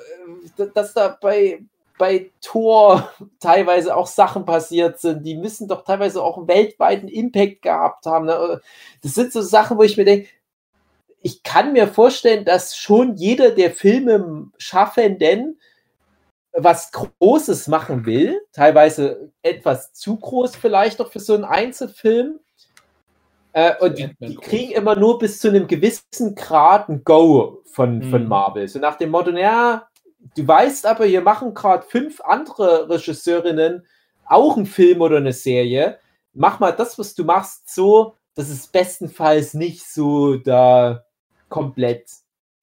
[0.57, 1.63] äh, dass da bei,
[1.97, 7.63] bei Thor teilweise auch Sachen passiert sind, die müssen doch teilweise auch einen weltweiten Impact
[7.63, 8.27] gehabt haben.
[8.27, 8.61] Ne?
[9.01, 10.29] Das sind so Sachen, wo ich mir denke,
[11.27, 15.59] ich kann mir vorstellen, dass schon jeder der Filme Schaffenden
[16.53, 22.39] was Großes machen will, teilweise etwas zu groß vielleicht noch für so einen Einzelfilm.
[23.51, 28.01] Äh, und die, die kriegen immer nur bis zu einem gewissen Grad ein Go von,
[28.03, 28.29] von Mhm.
[28.29, 28.67] Marvel.
[28.69, 29.89] So nach dem Motto, ja,
[30.33, 33.85] du weißt aber, hier machen gerade fünf andere Regisseurinnen
[34.23, 35.99] auch einen Film oder eine Serie.
[36.33, 41.03] Mach mal das, was du machst, so, dass es bestenfalls nicht so da
[41.49, 42.09] komplett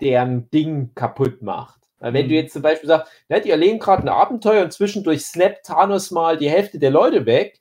[0.00, 1.80] deren Ding kaputt macht.
[2.00, 2.30] Weil wenn Mhm.
[2.30, 6.10] du jetzt zum Beispiel sagst, ne, die erleben gerade ein Abenteuer und zwischendurch snappt Thanos
[6.10, 7.60] mal die Hälfte der Leute weg.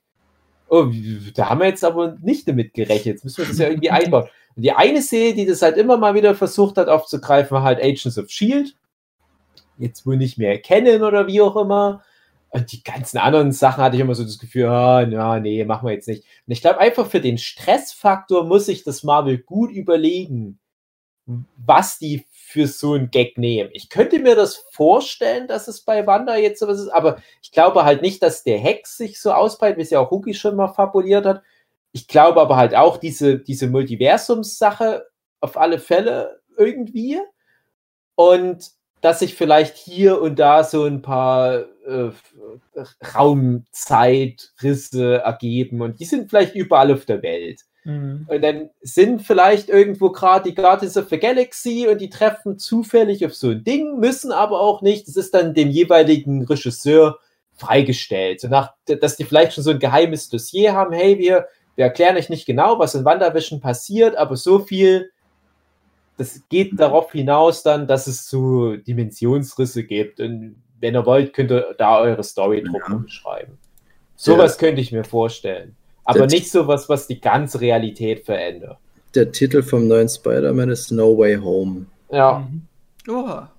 [0.68, 0.86] Oh,
[1.34, 3.14] da haben wir jetzt aber nicht damit gerechnet.
[3.16, 4.28] Jetzt müssen wir das ja irgendwie einbauen.
[4.56, 7.80] Und die eine Serie, die das halt immer mal wieder versucht hat aufzugreifen, war halt
[7.82, 8.76] Agents of Shield.
[9.78, 12.02] Jetzt wohl nicht mehr erkennen oder wie auch immer.
[12.50, 15.86] Und die ganzen anderen Sachen hatte ich immer so das Gefühl, ah, na, nee, machen
[15.88, 16.22] wir jetzt nicht.
[16.46, 20.60] Und ich glaube, einfach für den Stressfaktor muss sich das Marvel gut überlegen,
[21.26, 23.70] was die für so einen Gag nehmen.
[23.72, 27.84] Ich könnte mir das vorstellen, dass es bei Wanda jetzt sowas ist, aber ich glaube
[27.84, 30.68] halt nicht, dass der Hex sich so ausbreitet, wie es ja auch Huki schon mal
[30.68, 31.42] fabuliert hat.
[31.92, 35.06] Ich glaube aber halt auch diese, diese Multiversums-Sache
[35.40, 37.20] auf alle Fälle irgendwie.
[38.16, 38.70] Und
[39.00, 42.10] dass sich vielleicht hier und da so ein paar äh,
[43.14, 47.60] Raumzeitrisse ergeben und die sind vielleicht überall auf der Welt.
[47.84, 48.26] Mhm.
[48.28, 53.24] Und dann sind vielleicht irgendwo gerade die Guardians of the Galaxy und die treffen zufällig
[53.24, 55.06] auf so ein Ding, müssen aber auch nicht.
[55.06, 57.18] Das ist dann dem jeweiligen Regisseur
[57.56, 58.40] freigestellt.
[58.40, 62.16] So nach, dass die vielleicht schon so ein geheimes Dossier haben, hey, wir, wir erklären
[62.16, 65.10] euch nicht genau, was in WandaVision passiert, aber so viel,
[66.16, 70.20] das geht darauf hinaus dann, dass es so Dimensionsrisse gibt.
[70.20, 72.94] Und wenn ihr wollt, könnt ihr da eure Story drum Ja.
[72.96, 73.58] beschreiben.
[74.16, 75.76] Sowas könnte ich mir vorstellen.
[76.04, 78.76] Aber Der- nicht sowas, was die ganze Realität verändert.
[79.14, 81.86] Der Titel vom neuen Spider-Man ist No Way Home.
[82.10, 82.46] Ja,
[83.08, 83.50] Oha.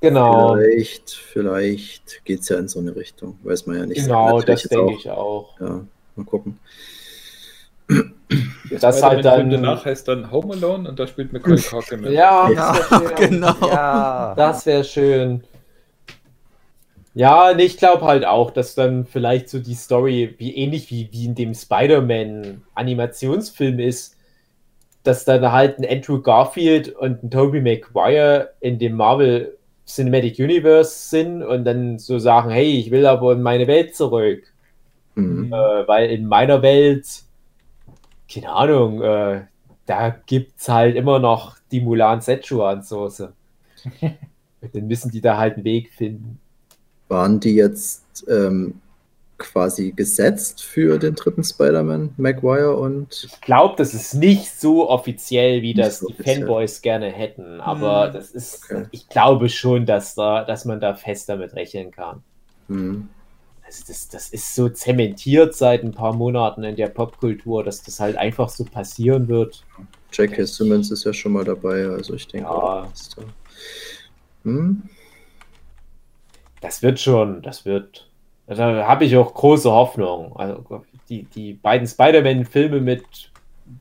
[0.00, 0.54] genau.
[0.56, 3.38] Vielleicht, vielleicht geht es ja in so eine Richtung.
[3.42, 4.02] Weiß man ja nicht.
[4.02, 5.60] Genau, Natürlich das denke auch, ich auch.
[5.60, 5.80] Ja,
[6.16, 6.58] mal gucken.
[8.80, 12.12] Das halt dann- danach heißt dann Home Alone und da spielt Culkin mit.
[12.12, 13.54] Ja, Ja, das genau.
[13.66, 14.34] Ja.
[14.36, 15.42] Das wäre schön.
[17.14, 21.08] Ja, nee, ich glaube halt auch, dass dann vielleicht so die Story, wie ähnlich wie,
[21.12, 24.16] wie in dem Spider-Man-Animationsfilm ist,
[25.02, 29.56] dass dann halt ein Andrew Garfield und ein Tobey Maguire in dem Marvel
[29.86, 34.44] Cinematic Universe sind und dann so sagen, hey, ich will aber in meine Welt zurück.
[35.16, 35.52] Mhm.
[35.52, 37.06] Äh, weil in meiner Welt,
[38.32, 39.42] keine Ahnung, äh,
[39.86, 43.32] da gibt es halt immer noch die Mulan Szechuan Soße.
[44.60, 46.38] Und dann müssen die da halt einen Weg finden.
[47.10, 48.80] Waren die jetzt ähm,
[49.36, 55.62] quasi gesetzt für den dritten Spider-Man, Maguire und Ich glaube, das ist nicht so offiziell,
[55.62, 56.38] wie das so die offiziell.
[56.40, 57.60] Fanboys gerne hätten.
[57.60, 58.12] Aber Hm.
[58.12, 58.86] das ist, Okay.
[58.92, 62.22] ich glaube schon, dass da, dass man da fest damit rechnen kann.
[62.68, 63.08] hm,
[63.66, 67.98] Also das, das ist so zementiert seit ein paar Monaten in der Popkultur, dass das
[68.00, 69.64] halt einfach so passieren wird.
[70.12, 70.44] J.K.
[70.44, 72.88] Simmons ist ja schon mal dabei, also ich denke, Ja.
[74.44, 74.82] Hm?
[76.60, 78.08] Das wird schon, das wird.
[78.46, 80.36] Da habe ich auch große Hoffnung.
[80.36, 80.64] Also
[81.08, 83.30] die, die beiden Spider-Man-Filme mit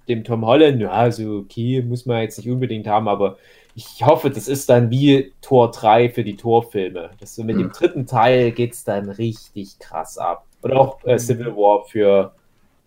[0.08, 3.38] dem Tom Holland, ja, also okay, muss man jetzt nicht unbedingt haben, aber
[3.76, 7.12] ich hoffe, das ist dann wie Tor 3 für die Torfilme.
[7.20, 7.60] Das so mit Mhm.
[7.60, 10.46] dem dritten Teil geht es dann richtig krass ab.
[10.62, 12.36] Und auch äh, Civil War für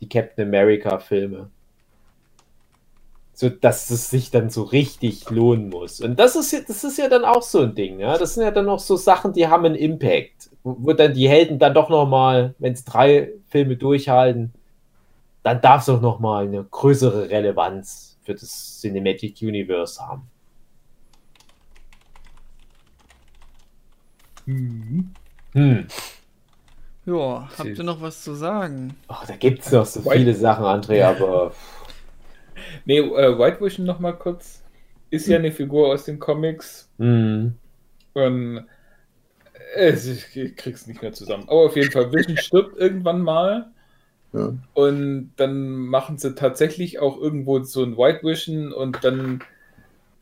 [0.01, 1.51] die Captain America-Filme.
[3.43, 6.01] So dass es sich dann so richtig lohnen muss.
[6.01, 8.16] Und das ist, ja- das ist ja dann auch so ein Ding, ja.
[8.16, 10.49] Das sind ja dann auch so Sachen, die haben einen Impact.
[10.62, 14.53] Wo, wo dann die Helden dann doch nochmal, wenn es drei Filme durchhalten,
[15.43, 20.22] dann darf es auch nochmal eine größere Relevanz für das Cinematic Universe haben.
[24.47, 25.11] Mhm.
[25.55, 25.86] Hm.
[27.07, 28.95] Ja, habt ihr noch was zu sagen?
[29.09, 31.51] Ach, da gibt es noch so viele Sachen, André, aber
[32.84, 34.62] Nee, äh, White Vision noch mal kurz.
[35.10, 36.90] Ist ja eine Figur aus den Comics.
[36.98, 37.54] hm.
[38.14, 38.66] Und
[39.76, 41.44] äh, ich ich krieg's nicht mehr zusammen.
[41.44, 43.70] Aber auf jeden Fall, Vision stirbt irgendwann mal.
[44.32, 44.54] Ja.
[44.74, 49.42] Und dann machen sie tatsächlich auch irgendwo so ein White Vision und dann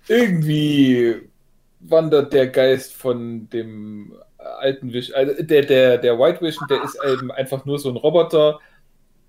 [0.09, 1.23] irgendwie
[1.81, 5.17] wandert der Geist von dem alten Vision.
[5.17, 8.59] Also der, der, der White Vision, der ist eben einfach nur so ein Roboter,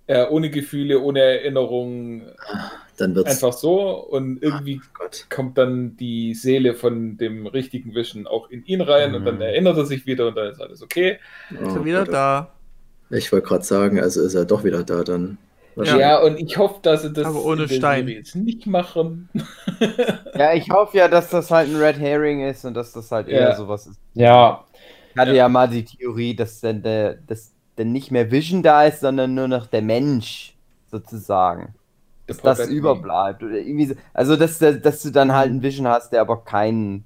[0.08, 2.32] äh, ohne Gefühle, ohne Erinnerungen,
[3.02, 3.32] Dann wird's.
[3.32, 3.80] einfach so.
[4.06, 5.26] Und irgendwie Oh Gott.
[5.30, 9.42] kommt dann die Seele von dem richtigen Vision auch in ihn rein und dann Mhm.
[9.42, 11.18] erinnert er sich wieder und dann ist alles okay.
[11.60, 12.14] Oh Ist er wieder Gott.
[12.14, 12.52] da?
[13.10, 15.38] Ich wollte gerade sagen, also ist er doch wieder da dann.
[15.78, 16.20] Ja.
[16.22, 18.08] und ich hoffe, dass sie das Aber ohne Stein.
[18.08, 19.30] Jetzt nicht machen.
[20.36, 23.28] Ja, ich hoffe ja, dass das halt ein Red Herring ist und dass das halt
[23.28, 23.56] eher Ja.
[23.56, 24.00] sowas ist.
[24.14, 24.64] ja,
[25.14, 25.50] Ich hatte ja.
[25.50, 29.48] mal die Theorie, dass dann der, dass dann nicht mehr Vision da ist, sondern nur
[29.48, 30.54] noch der Mensch
[30.92, 31.74] sozusagen.
[32.38, 33.44] Der Dass das überbleibt.
[33.44, 36.44] Oder irgendwie so, also, dass, der- dass du dann halt einen Vision hast, der aber
[36.44, 37.06] keinen.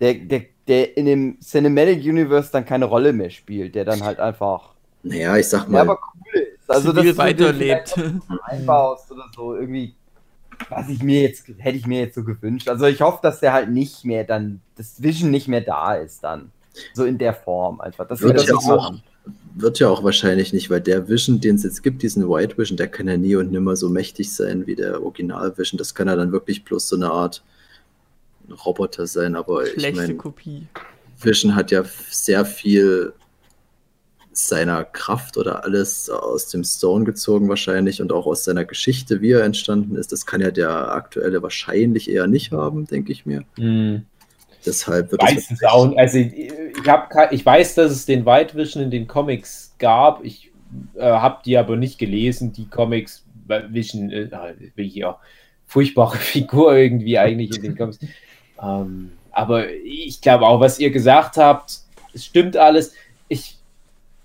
[0.00, 4.18] Der, der, der in dem Cinematic Universe dann keine Rolle mehr spielt, der dann halt
[4.20, 4.74] einfach.
[5.02, 6.70] Naja, ich sag Der mal, aber cool ist.
[6.70, 7.94] Also, dass du weiterlebt.
[8.44, 9.54] einbaust oder so.
[9.54, 9.94] Irgendwie.
[10.70, 12.68] Was ich mir jetzt, hätte ich mir jetzt so gewünscht.
[12.68, 16.22] Also ich hoffe, dass der halt nicht mehr dann, das Vision nicht mehr da ist
[16.22, 16.52] dann.
[16.92, 18.06] So in der Form einfach.
[18.06, 18.94] Das das so auch.
[19.54, 22.76] Wird ja auch wahrscheinlich nicht, weil der Vision, den es jetzt gibt, diesen White Vision,
[22.76, 25.78] der kann ja nie und nimmer so mächtig sein wie der Original Vision.
[25.78, 27.42] Das kann ja dann wirklich bloß so eine Art
[28.66, 30.66] Roboter sein, aber ich Schlechte meine, Kopie.
[31.20, 33.14] Vision hat ja sehr viel
[34.32, 39.30] seiner Kraft oder alles aus dem Stone gezogen wahrscheinlich und auch aus seiner Geschichte, wie
[39.30, 40.10] er entstanden ist.
[40.10, 43.44] Das kann ja der aktuelle wahrscheinlich eher nicht haben, denke ich mir.
[43.56, 44.02] hm.
[44.64, 45.96] Deshalb wird weiß es auch.
[45.96, 46.52] Also ich,
[46.86, 50.24] hab, ich weiß, dass es den White Vision in den Comics gab.
[50.24, 50.50] Ich
[50.96, 53.24] äh, habe die aber nicht gelesen, die Comics.
[53.46, 54.30] Vision, äh,
[54.76, 55.18] ich ja
[55.66, 57.98] furchtbare Figur irgendwie eigentlich in den Comics.
[58.62, 61.80] ähm, aber ich glaube auch, was ihr gesagt habt,
[62.14, 62.94] es stimmt alles.
[63.28, 63.58] Ich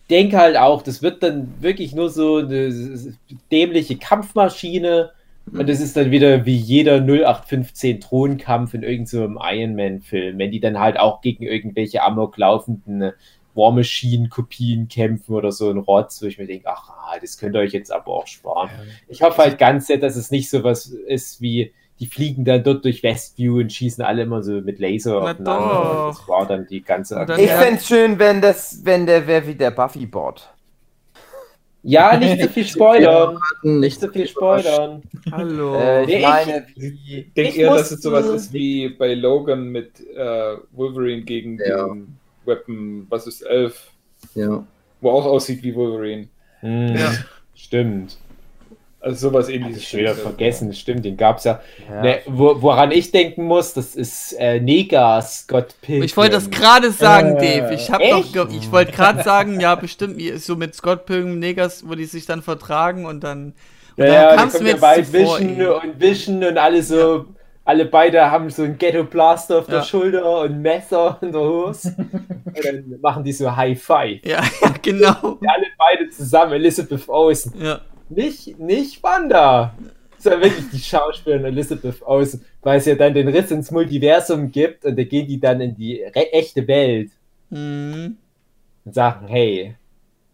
[0.09, 3.17] denke halt auch, das wird dann wirklich nur so eine
[3.51, 5.11] dämliche Kampfmaschine.
[5.53, 10.51] Und das ist dann wieder wie jeder 0815 Thronkampf in irgendeinem so Iron Man-Film, wenn
[10.51, 13.13] die dann halt auch gegen irgendwelche amok laufenden
[13.55, 17.55] War Machine-Kopien kämpfen oder so ein Rotz, wo ich mir denke, ach, ah, das könnt
[17.55, 18.69] ihr euch jetzt aber auch sparen.
[19.07, 22.63] Ich hoffe halt ganz sehr, dass es nicht so was ist wie die fliegen dann
[22.63, 25.51] dort durch Westview und schießen alle immer so mit Laser Na aufeinander.
[25.51, 26.17] doch.
[26.19, 27.57] Das war dann die ganze dann- Ich Ja.
[27.59, 30.49] fänd's schön, wenn das, wenn der wäre wie der Buffy-Bot.
[31.83, 33.37] Ja, nicht so viel spoilern.
[33.63, 35.01] Nicht so viel spoilern.
[35.31, 35.75] Hallo.
[35.75, 37.31] Äh, ich ich- meine, Ich wie.
[37.35, 41.87] eher, muss- dass es sowas ist wie bei Logan mit äh, Wolverine gegen Ja.
[41.87, 43.91] den Weapon, was ist 11,
[44.35, 44.65] Ja.
[45.01, 46.27] wo auch aussieht wie Wolverine.
[46.59, 47.11] Hm, Ja.
[47.55, 48.17] Stimmt.
[49.01, 49.83] Also sowas ähnliches.
[49.83, 51.61] ich schon wieder vergessen, stimmt, den gab's ja.
[51.89, 52.01] Ja.
[52.01, 56.03] Ne, wo, woran ich denken muss, das ist äh, Nega Scott Pilgrim.
[56.03, 57.73] Ich wollte das gerade sagen, Äh, Dave.
[57.75, 58.35] Ich, hab echt?
[58.35, 62.03] doch ge- ich wollte gerade sagen, ja, bestimmt, so mit Scott Pilgrim Negas, wo die
[62.05, 63.53] sich dann vertragen und dann.
[63.95, 65.67] Und Ja, dann ja, kam's da kommt mir ja jetzt bald zuvor, Vision ey.
[65.67, 67.25] und Vision und alle so,
[67.63, 69.75] alle beide haben so ein Ghetto Blaster auf Ja.
[69.75, 71.95] der Schulter und Messer in der Hose.
[71.97, 74.25] und dann machen die so High Five.
[74.25, 75.09] Ja, ja, genau.
[75.39, 77.53] Alle beide zusammen, Elizabeth Olsen.
[77.61, 77.79] Ja.
[78.09, 79.75] Nicht, nicht Wanda.
[80.17, 83.71] Das ist ja wirklich die Schauspielerin Elizabeth Olsen, weil es ja dann den Riss ins
[83.71, 87.11] Multiversum gibt und da gehen die dann in die echte Welt
[87.51, 88.17] Hm.
[88.85, 89.75] und sagen, hey,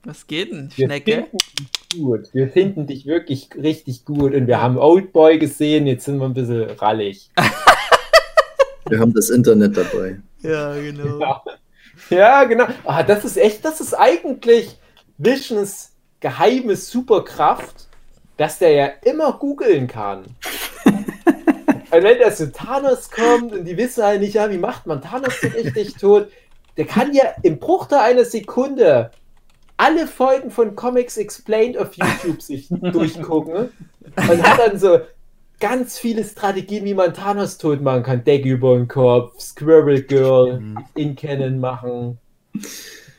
[0.04, 1.12] Was geht denn, wir Schnecke?
[1.14, 6.06] finden dich gut, wir finden dich wirklich richtig gut und wir haben Oldboy gesehen, jetzt
[6.06, 7.30] sind wir ein bisschen rallig.
[8.88, 10.20] Wir haben das Internet dabei.
[10.42, 11.20] Ja, genau.
[11.20, 11.44] Ja.
[12.12, 12.66] Ja, genau.
[12.84, 14.78] Ah, das ist echt, das ist eigentlich
[15.18, 17.88] Visions geheime Superkraft,
[18.38, 20.24] dass der ja immer googeln kann.
[20.86, 25.01] und wenn der zu Thanos kommt und die wissen halt nicht, ja, wie macht man
[25.01, 26.30] Thanos so richtig tot,
[26.78, 29.11] der kann ja im Bruchteil einer Sekunde
[29.78, 33.70] alle Folgen von Comics Explained auf YouTube sich durchgucken
[34.16, 34.99] und hat dann so
[35.59, 38.24] ganz viele Strategien, wie man Thanos tot machen kann.
[38.24, 42.18] Decke über den Kopf, Squirrel Girl in Canon machen.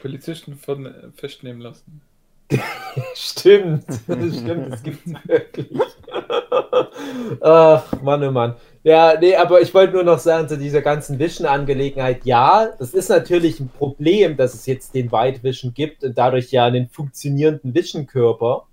[0.00, 2.00] Polizisten von, äh, festnehmen lassen.
[3.14, 5.78] Stimmt, das stimmt, das gibt's wirklich.
[7.40, 8.56] Ach, Mann, oh Mann.
[8.84, 13.08] Ja, nee, aber ich wollte nur noch sagen, zu dieser ganzen Vision-Angelegenheit, ja, das ist
[13.08, 17.74] natürlich ein Problem, dass es jetzt den White Vision gibt und dadurch ja einen funktionierenden
[17.74, 18.66] Vision-Körper.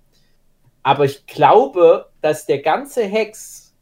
[0.84, 3.74] Aber ich glaube, dass der ganze Hex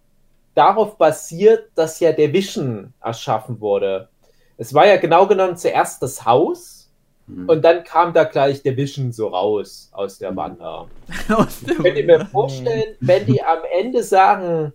[0.54, 4.08] darauf basiert, dass ja der Vision erschaffen wurde.
[4.56, 6.81] Es war ja genau genommen zuerst das Haus
[7.28, 7.48] Hm.
[7.48, 10.88] und dann kam da gleich der Vision so raus aus der Wanda.
[11.28, 14.72] Aus der Könnt ihr mir vorstellen, wenn die am Ende sagen,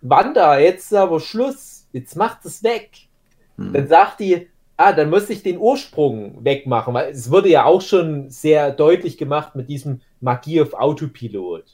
[0.00, 2.90] Wanda, jetzt ist aber Schluss, jetzt macht es weg,
[3.56, 3.72] Hm.
[3.72, 7.82] dann sagt die, ah, dann muss ich den Ursprung wegmachen, weil es wurde ja auch
[7.82, 11.64] schon sehr deutlich gemacht mit diesem Magie auf Autopilot.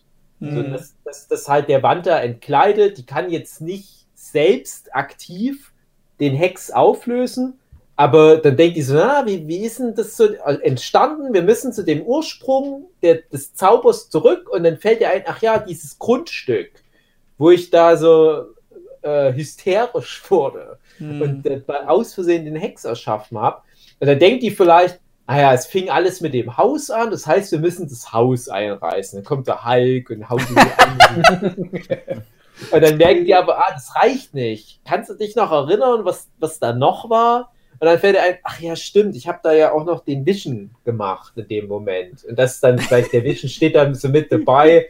[0.40, 0.72] So, Hm.
[0.72, 5.72] dass, dass das halt der Wanda entkleidet, die kann jetzt nicht selbst aktiv
[6.20, 7.58] den Hex auflösen,
[7.96, 11.32] aber dann denkt die so, na, wie, wie ist denn das so entstanden?
[11.32, 15.40] Wir müssen zu dem Ursprung der, des Zaubers zurück und dann fällt ihr ein, ach
[15.42, 16.70] ja, dieses Grundstück,
[17.38, 18.44] wo ich da so
[19.02, 21.22] äh, hysterisch wurde Hm.
[21.22, 23.62] und äh, aus Versehen den Hex erschaffen habe.
[24.00, 27.26] Und dann denkt die vielleicht, ah ja, es fing alles mit dem Haus an, das
[27.26, 29.18] heißt, wir müssen das Haus einreißen.
[29.18, 31.70] Dann kommt der Hulk und haut ihn an.
[32.72, 34.80] und dann merken die aber, ah, das reicht nicht.
[34.84, 37.52] Kannst du dich noch erinnern, was, was da noch war?
[37.78, 40.24] Und dann fällt er ein, ach ja, stimmt, ich habe da ja auch noch den
[40.24, 42.24] Vision gemacht in dem Moment.
[42.24, 44.88] Und das ist dann vielleicht, der Vision steht dann so mit dabei.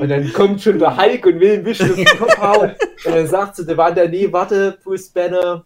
[0.00, 2.70] Und dann kommt schon der Hulk und will den Vision auf den Kopf hauen.
[3.04, 5.64] Und dann sagt sie, der Wanda, nee, warte, Bruce Banner.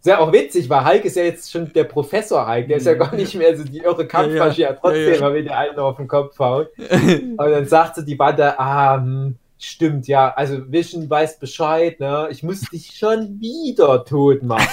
[0.00, 2.68] Ist ja auch witzig, weil Hulk ist ja jetzt schon der Professor Hulk.
[2.68, 4.68] Der ist ja gar nicht mehr so die irre Kampfmaschine.
[4.68, 5.20] Ja, trotzdem, Ja, ja.
[5.20, 6.66] weil wir den einen auf den Kopf hauen.
[6.78, 12.28] Und dann sagt sie die Wanda, ah, hm, stimmt, ja, also Vision weiß Bescheid, ne?
[12.30, 14.68] Ich muss dich schon wieder tot machen.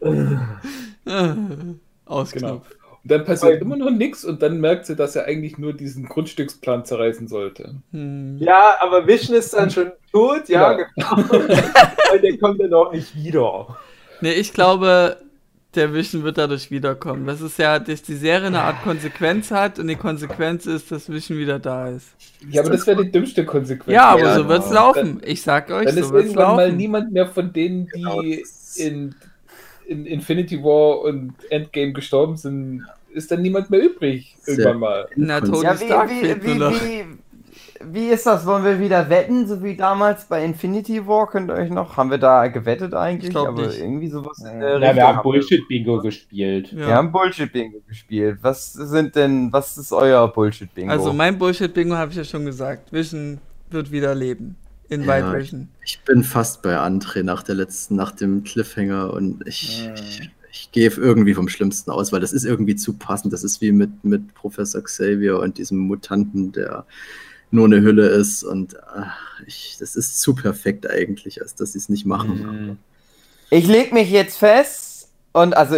[2.04, 2.68] Ausknopf.
[3.02, 5.72] Und dann passiert Weil- immer noch nichts und dann merkt sie, dass er eigentlich nur
[5.72, 7.76] diesen Grundstücksplan zerreißen sollte.
[7.92, 8.36] Hm.
[8.38, 10.86] ja, aber Vision ist dann schon tot, ja, Ja.
[10.96, 11.38] genau.
[12.14, 13.76] Und der kommt dann auch nicht wieder.
[14.20, 15.16] Nee, ich glaube,
[15.74, 17.26] der Vision wird dadurch wiederkommen.
[17.26, 21.10] Das ist ja, dass die Serie eine Art Konsequenz hat und die Konsequenz ist, dass
[21.10, 22.08] Vision wieder da ist.
[22.48, 23.94] Ja, aber das wäre die dümmste Konsequenz.
[23.94, 24.48] Ja, aber Ja, so genau.
[24.54, 25.20] wird's laufen.
[25.24, 26.76] Ich sag euch, Dann so ist wird's irgendwann mal laufen.
[26.76, 28.20] niemand mehr von denen, die Genau,
[28.76, 29.14] in,
[29.88, 34.36] in Infinity War und Endgame gestorben sind, ist dann niemand mehr übrig.
[34.46, 35.08] Irgendwann mal.
[35.16, 36.84] Na, Tony Ja, wie, Stark wie, fehlt wie, nur noch.
[36.84, 37.04] wie,
[37.84, 38.44] wie ist das?
[38.46, 41.26] Wollen wir wieder wetten, so wie damals bei Infinity War?
[41.28, 41.96] Könnt ihr euch noch?
[41.96, 43.28] Haben wir da gewettet eigentlich?
[43.28, 43.78] Ich glaub Aber nicht.
[43.80, 46.72] irgendwie sowas in Ja, der wir Richtung haben haben Bullshit-Bingo gespielt.
[46.72, 46.78] Ja.
[46.78, 48.38] Wir haben Bullshit-Bingo gespielt.
[48.42, 50.90] Was sind denn, was ist euer Bullshit-Bingo?
[50.90, 52.92] Also mein Bullshit-Bingo habe ich ja schon gesagt.
[52.92, 53.38] Vision
[53.70, 54.56] wird wieder leben.
[54.88, 55.68] In Ja, Vision.
[55.84, 59.94] Ich bin fast bei André nach der letzten, nach dem Cliffhanger und ich, Ja.
[59.94, 63.32] ich, ich gehe irgendwie vom Schlimmsten aus, weil das ist irgendwie zu passend.
[63.32, 66.86] Das ist wie mit, mit Professor Xavier und diesem Mutanten, der
[67.50, 68.42] nur eine Hülle ist.
[68.44, 72.68] Und ach, ich, das ist zu perfekt eigentlich, als dass sie es nicht machen.
[72.68, 72.78] Mhm.
[73.50, 75.76] Ich leg mich jetzt fest und also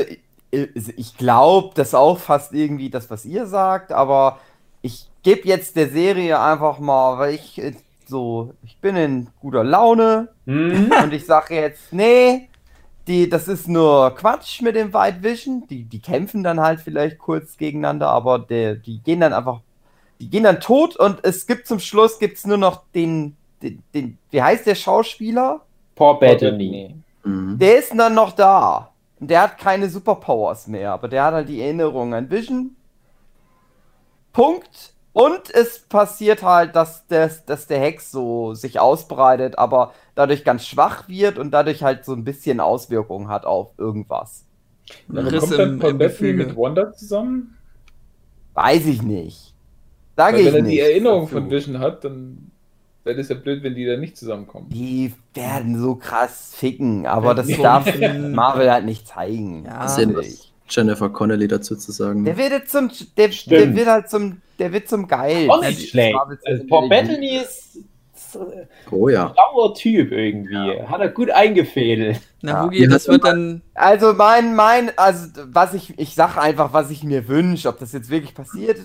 [0.51, 4.41] ich, glaube das auch fast irgendwie das, was ihr sagt, aber
[4.81, 7.61] ich gebe jetzt der Serie einfach mal, weil ich
[8.09, 10.91] so, ich bin in guter Laune Mhm.
[11.05, 12.49] und ich sage jetzt, nee,
[13.07, 15.67] die, das ist nur Quatsch mit dem White Vision.
[15.69, 19.61] Die, die kämpfen dann halt vielleicht kurz gegeneinander, aber der, die gehen dann einfach,
[20.21, 24.19] die gehen dann tot und es gibt zum Schluss gibt's nur noch den, den, den,
[24.31, 25.61] wie heißt der Schauspieler?
[25.95, 26.95] Paul Bettany.
[27.25, 27.59] Mhm.
[27.59, 28.91] Der ist dann noch da.
[29.21, 32.75] Und der hat keine Superpowers mehr, aber der hat halt die Erinnerung an Vision.
[34.33, 34.95] Punkt.
[35.19, 40.65] Und es passiert halt, dass, das, dass der Hex so sich ausbreitet, aber dadurch ganz
[40.65, 44.45] schwach wird und dadurch halt so ein bisschen Auswirkungen hat auf irgendwas.
[45.09, 46.47] Aber Riss kommt dann Bettany Gefüge.
[46.47, 47.57] mit Wanda zusammen?
[48.55, 49.55] Weiß ich nicht.
[50.15, 50.75] Weil ich wenn er nicht.
[50.75, 51.35] die Erinnerung dazu.
[51.35, 52.53] von Vision hat, dann
[53.03, 54.69] wäre das ja blöd, wenn die da nicht zusammenkommen.
[54.69, 57.93] Die werden so krass ficken, aber das darf
[58.31, 59.65] Marvel halt nicht zeigen.
[59.65, 59.89] Ja.
[59.89, 64.09] Sehen, was Jennifer Connelly dazu zu sagen Der wird jetzt zum, der, der wird halt
[64.09, 65.49] zum, der wird zum Geil.
[65.51, 66.17] Auch nicht schlecht.
[66.45, 67.79] Also, Paul Bettany ist,
[68.91, 69.33] Oh ja.
[69.33, 70.83] schlauer Typ irgendwie.
[70.83, 72.21] Hat er gut eingefädelt.
[72.43, 72.65] Na, Ja.
[72.65, 73.63] Hugi, Ja, das wird dann.
[73.75, 77.69] Also mein, mein, also was ich, ich sag einfach, was ich mir wünsche.
[77.69, 78.81] Ob das jetzt wirklich passiert,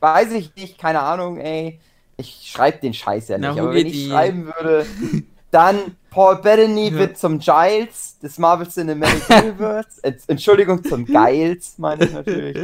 [0.00, 1.78] weiß ich nicht, keine Ahnung, ey.
[2.16, 3.60] Ich schreibe den Scheiß ja Na, nicht.
[3.60, 4.86] aber Hugi, wenn ich die- schreiben würde,
[5.50, 6.98] dann Paul Bettany Ja.
[6.98, 9.88] wird zum Giles des Marvel Cinematic Universe.
[10.26, 12.56] Entschuldigung, zum Giles, meine ich natürlich.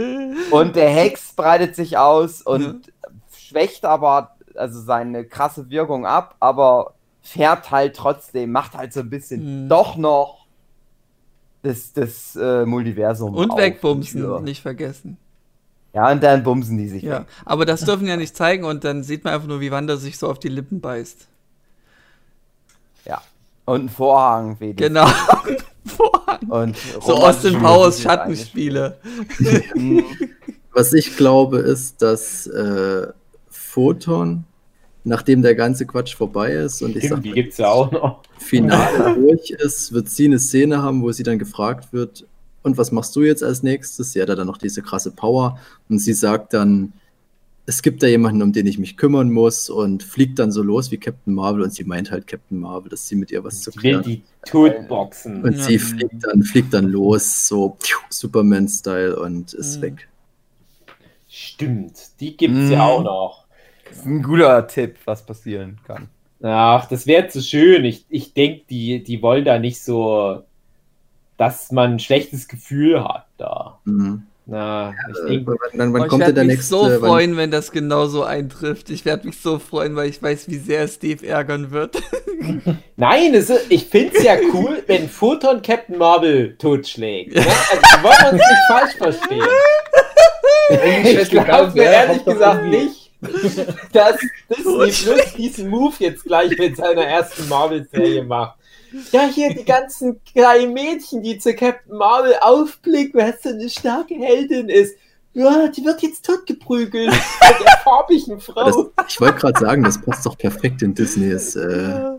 [0.53, 2.93] Und der Hex breitet sich aus und
[3.37, 9.11] schwächt aber also seine krasse Wirkung ab, aber fährt halt trotzdem, macht halt so ein
[9.11, 9.69] bisschen Mhm.
[9.69, 10.47] doch noch
[11.63, 13.35] das, das äh, Multiversum.
[13.35, 13.59] Und auf.
[13.59, 14.41] wegbumsen, Ja.
[14.41, 15.17] nicht vergessen.
[15.95, 17.27] Ja, und dann bumsen die sich Ja, weg.
[17.45, 20.19] aber das dürfen ja nicht zeigen und dann sieht man einfach nur, wie Wanda sich
[20.19, 21.29] so auf die Lippen beißt.
[23.05, 23.23] Ja.
[23.65, 24.77] Und ein Vorhang weht.
[24.77, 25.07] Genau.
[25.87, 26.49] Vorhang.
[26.49, 28.99] Und so Austin Powers Schattenspiele.
[30.73, 33.07] Was ich glaube, ist, dass äh,
[33.49, 34.45] Photon,
[35.05, 37.93] nachdem der ganze Quatsch vorbei ist und ich Stimmt, sag, die gibt es ja auch
[37.93, 38.23] noch.
[38.39, 42.27] Finale durch ist, wird sie eine Szene haben, wo sie dann gefragt wird,
[42.65, 44.13] und was machst du jetzt als nächstes?
[44.13, 45.59] Sie hat ja dann noch diese krasse Power
[45.91, 46.95] und sie sagt dann,
[47.67, 50.91] es gibt da jemanden, um den ich mich kümmern muss und fliegt dann so los
[50.91, 53.71] wie Captain Marvel und sie meint halt Captain Marvel, dass sie mit ihr was zu
[53.71, 55.43] Die will klären die totboxen.
[55.43, 55.63] Und Ja.
[55.63, 57.77] sie fliegt dann, fliegt dann los, so
[58.11, 59.83] Superman-Style und ist Mhm.
[59.83, 60.09] weg.
[61.29, 62.73] Stimmt, die gibt es Mhm.
[62.73, 63.45] ja auch noch.
[63.89, 66.09] Das ist ein guter Tipp, was passieren kann.
[66.43, 67.85] Ach, das wäre zu schön.
[67.85, 70.43] Ich, ich denke, die, die wollen da nicht so,
[71.39, 73.79] dass man ein schlechtes Gefühl hat da.
[73.85, 74.25] Mhm.
[74.47, 76.75] Na, ich Äh, denke, wann wann, wann Oh, ich kommt denn werde der mich nächste?
[76.75, 78.91] so wann- freuen, wenn das genau so eintrifft.
[78.91, 81.97] Ich werde mich so freuen, weil ich weiß, wie sehr Steve ärgern wird.
[82.97, 87.35] nein, es ist, ich finde es ja cool, wenn Photon Captain Marvel totschlägt.
[87.35, 87.41] Ne?
[87.41, 89.49] Also, wollen wir uns nicht falsch verstehen.
[90.71, 93.11] Ich glaube wer, ehrlich gesagt nicht,
[93.93, 94.17] dass
[94.49, 98.57] Disney Plus diesen Move jetzt gleich mit seiner ersten Marvel-Serie macht.
[99.13, 104.15] Ja, hier die ganzen kleinen Mädchen, die zu Captain Marvel aufblicken, weil sie eine starke
[104.15, 104.97] Heldin ist.
[105.33, 108.91] Ja, die wird jetzt totgeprügelt von der farbigen Das, Frau.
[109.09, 112.13] ich wollte gerade sagen, das passt doch perfekt in Disneys, äh,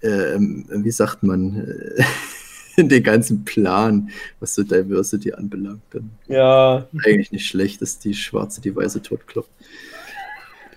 [0.00, 1.56] äh, wie sagt man,
[1.96, 2.04] äh,
[2.76, 5.82] in den ganzen Plan, was so Diversity anbelangt.
[6.28, 9.50] Ja, eigentlich nicht schlecht, dass die Schwarze die Weiße totkloppt.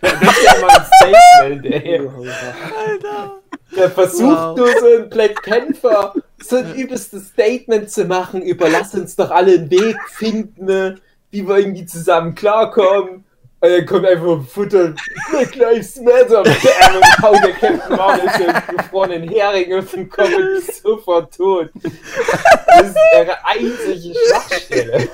[0.02, 2.00] Das ist ja mal ein Statement, ey.
[2.00, 3.40] Alter.
[3.76, 4.58] Der versucht Wow.
[4.58, 9.32] nur so ein Black Panther so ein übelstes Statement zu machen über lass uns doch
[9.32, 11.00] alle einen Weg finden, ne,
[11.32, 13.24] wie wir irgendwie zusammen klarkommen.
[13.60, 14.94] Und dann kommt einfach Futter,
[15.32, 19.92] Black Lives Matter mit der Ärmel und haut der Captain Marvel einen gefrorenen Hering auf
[19.92, 21.70] den Kopf und ist sofort tot.
[21.84, 25.10] Das ist ihre einzige Schwachstelle.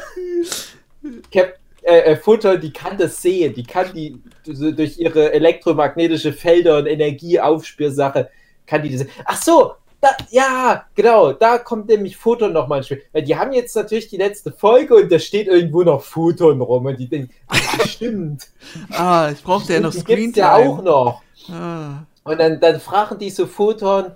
[1.31, 6.77] Cap äh, äh, Futter, die kann das sehen, die kann die durch ihre elektromagnetische Felder
[6.77, 8.29] und Energieaufspürsache,
[8.65, 9.07] kann die das.
[9.25, 9.73] Ach so,
[10.03, 13.03] da, ja, genau, da kommt nämlich Photon nochmal ins Spiel.
[13.13, 16.85] Weil die haben jetzt natürlich die letzte Folge und da steht irgendwo noch Photon rum
[16.85, 17.55] und die denken, ah,
[17.87, 18.49] stimmt.
[18.91, 21.21] Ah, ich brauchte ja noch die Screen gibt's ja auch noch.
[21.49, 22.03] Ah.
[22.25, 24.11] Und dann, dann fragen die so Photon,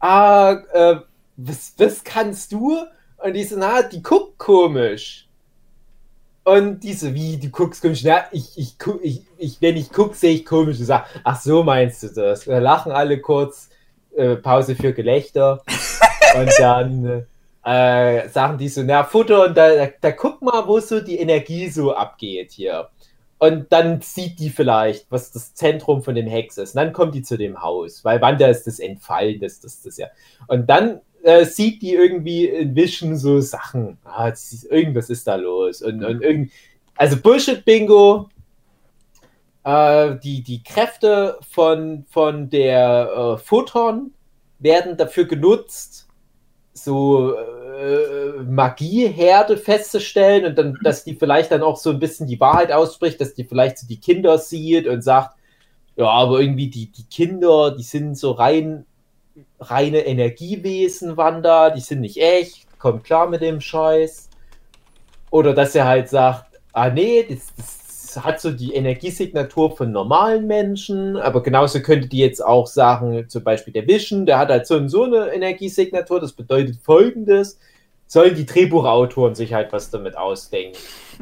[0.00, 0.96] ah, äh,
[1.36, 2.78] was, was kannst du?
[3.18, 5.28] Und die so, na, die guckt komisch.
[6.44, 8.02] Und die so, wie, du guckst komisch?
[8.04, 10.78] Na, ich, ich, ich, ich wenn ich guck, sehe ich komisch.
[10.78, 12.46] Und sag, ach so meinst du das?
[12.46, 13.68] Und dann lachen alle kurz,
[14.16, 15.62] äh, Pause für Gelächter.
[16.34, 17.26] Und dann
[17.64, 21.68] äh, sagen die so, na, Photon, da, da, da guck mal, wo so die Energie
[21.68, 22.88] so abgeht hier.
[23.38, 26.74] Und dann sieht die vielleicht, was das Zentrum von dem Hex ist.
[26.74, 29.96] Und dann kommt die zu dem Haus, weil Wanda ist das Entfallen, das, das, das
[29.96, 30.08] ja.
[30.46, 33.98] Und dann äh, sieht die irgendwie in Vision so Sachen.
[34.04, 35.82] Ah, ist, irgendwas ist da los.
[35.82, 36.52] Und, und irgend,
[36.96, 38.28] also Bullshit-Bingo.
[39.64, 44.12] Äh, die, die Kräfte von, von der äh, Photon
[44.58, 46.08] werden dafür genutzt,
[46.72, 52.40] so äh, Magieherde festzustellen und dann, dass die vielleicht dann auch so ein bisschen die
[52.40, 55.36] Wahrheit ausspricht, dass die vielleicht so die Kinder sieht und sagt,
[55.96, 58.86] ja, aber irgendwie die, die Kinder, die sind so rein
[59.60, 64.28] reine Energiewesen, Wanda, die sind nicht echt, kommt klar mit dem Scheiß.
[65.30, 70.46] Oder dass er halt sagt, ah nee, das, das hat so die Energiesignatur von normalen
[70.46, 74.66] Menschen, aber genauso könnte die jetzt auch sagen, zum Beispiel der Vision, der hat halt
[74.66, 77.58] so, so eine Energiesignatur, das bedeutet folgendes,
[78.10, 80.76] sollen die Drehbuchautoren sich halt was damit ausdenken.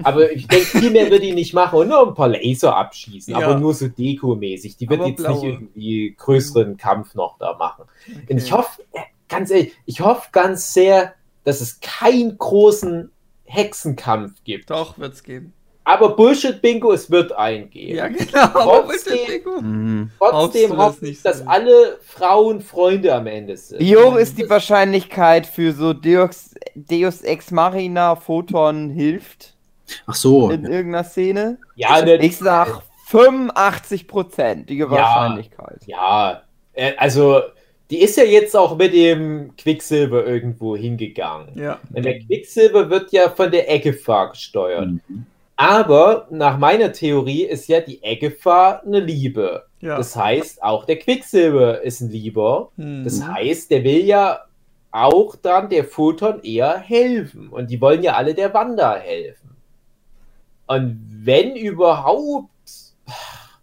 [0.04, 3.34] Aber ich denke, viel mehr wird die nicht machen und nur ein paar Laser abschießen,
[3.34, 3.40] ja.
[3.40, 4.78] aber nur so Deko-mäßig.
[4.78, 5.34] Die wird aber jetzt blaue.
[5.34, 7.84] nicht irgendwie größeren Kampf noch da machen.
[8.06, 8.26] Okay.
[8.30, 11.12] Und ich hoffe, äh, ganz ehrlich, ich hoffe ganz sehr,
[11.44, 13.10] dass es keinen großen
[13.44, 14.70] Hexenkampf gibt.
[14.70, 15.52] Doch, wird es geben.
[15.88, 17.96] Aber Bullshit-Bingo, es wird eingehen.
[17.96, 18.82] Ja, genau.
[18.82, 20.10] Trotzdem, mhm.
[20.18, 23.80] trotzdem hoffe ich, dass alle Frauen Freunde am Ende sind.
[23.80, 29.54] Wie hoch ist die Wahrscheinlichkeit für so Deus, Deus Ex Machina Photon hilft?
[30.06, 30.50] Ach so.
[30.50, 31.56] In irgendeiner Szene?
[31.74, 35.80] Ja, ich sag 85%ige Wahrscheinlichkeit.
[35.86, 36.42] Ja, ja,
[36.74, 37.40] äh, also
[37.90, 41.58] die ist ja jetzt auch mit dem Quicksilver irgendwo hingegangen.
[41.58, 41.78] Ja.
[41.94, 44.88] Und der Quicksilver wird ja von der Egefahr gesteuert.
[45.08, 45.24] Mhm.
[45.60, 49.66] Aber nach meiner Theorie ist ja die Eggefahr eine Liebe.
[49.80, 49.96] Ja.
[49.96, 52.70] Das heißt, auch der Quicksilver ist ein Lieber.
[52.76, 53.02] Mhm.
[53.02, 54.44] Das heißt, der will ja
[54.92, 57.48] auch dann der Photon eher helfen.
[57.48, 59.56] Und die wollen ja alle der Wanda helfen.
[60.68, 62.50] Und wenn überhaupt,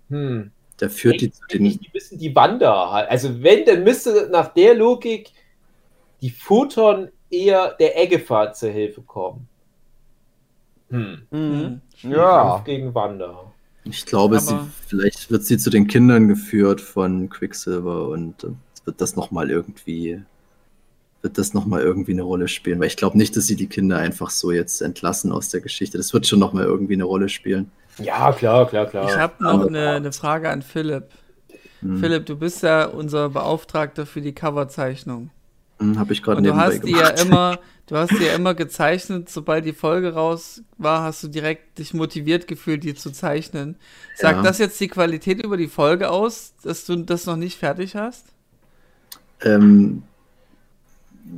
[0.09, 1.63] hm, da führt die zu den.
[1.63, 3.09] Die müssen die Wanda halt.
[3.09, 5.31] Also, wenn, dann müsste nach der Logik
[6.21, 9.47] die Photon eher der Eggefahr zur Hilfe kommen.
[10.89, 11.27] Hm.
[11.31, 11.81] Mhm.
[12.01, 12.61] Ja.
[12.65, 13.51] Gegen Wanda.
[13.83, 18.47] Ich glaube, sie, vielleicht wird sie zu den Kindern geführt von Quicksilver und äh,
[18.85, 20.21] wird das nochmal irgendwie
[21.25, 23.97] wird das noch irgendwie eine Rolle spielen, weil ich glaube nicht, dass sie die Kinder
[23.97, 25.97] einfach so jetzt entlassen aus der Geschichte.
[25.97, 27.71] Das wird schon nochmal irgendwie eine Rolle spielen.
[27.97, 29.09] Ja, klar, klar, klar.
[29.09, 31.05] Ich habe noch eine, eine, Frage an Philipp.
[31.81, 31.97] Hm.
[31.97, 35.31] Philipp, du bist ja unser Beauftragter für die Coverzeichnung.
[35.79, 39.29] Hm, habe ich gerade Du hast die ja immer, du hast die ja immer gezeichnet,
[39.29, 43.75] sobald die Folge raus war, hast du direkt dich motiviert gefühlt, die zu zeichnen.
[44.15, 44.43] Sagt ja.
[44.43, 48.27] das jetzt die Qualität über die Folge aus, dass du das noch nicht fertig hast?
[49.41, 50.03] Ähm,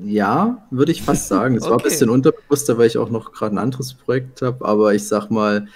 [0.04, 1.56] ja, würde ich fast sagen.
[1.56, 1.72] Es okay.
[1.72, 5.08] war ein bisschen unterbewusster, weil ich auch noch gerade ein anderes Projekt habe, aber ich
[5.08, 5.68] sag mal,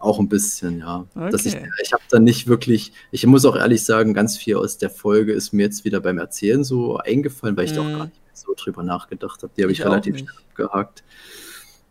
[0.00, 1.06] auch ein bisschen, ja.
[1.14, 1.30] Okay.
[1.30, 4.78] Dass ich ich habe da nicht wirklich, ich muss auch ehrlich sagen, ganz viel aus
[4.78, 7.74] der Folge ist mir jetzt wieder beim Erzählen so eingefallen, weil ich mm.
[7.74, 7.98] da auch mhm.
[7.98, 9.52] gar nicht so drüber nachgedacht habe.
[9.56, 11.04] Die habe ich, ich relativ schnell abgehakt.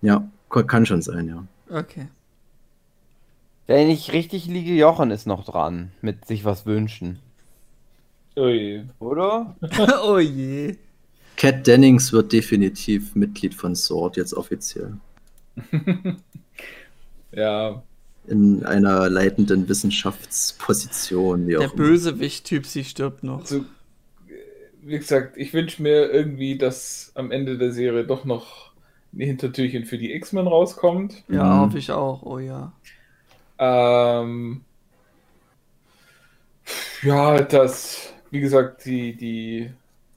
[0.01, 1.45] Ja, kann schon sein, ja.
[1.69, 2.07] Okay.
[3.67, 7.19] Wenn ich richtig liege, Jochen ist noch dran mit sich was wünschen.
[8.35, 8.83] Oh je.
[8.99, 9.55] Oder?
[10.05, 10.77] oh je.
[11.35, 14.97] Cat Dennings wird definitiv Mitglied von Sword, jetzt offiziell.
[17.31, 17.83] ja,
[18.27, 21.47] in einer leitenden Wissenschaftsposition.
[21.47, 23.41] Der Bösewicht-Typ, sie stirbt noch.
[23.41, 23.65] Also,
[24.81, 28.71] wie gesagt, ich wünsche mir irgendwie, dass am Ende der Serie doch noch
[29.13, 31.23] ein Hintertürchen für die X-Men rauskommt.
[31.29, 31.59] Ja, mhm.
[31.61, 32.73] hoffe ich auch, oh ja.
[33.59, 34.61] Ähm,
[37.01, 39.69] ja, dass, wie gesagt, die, die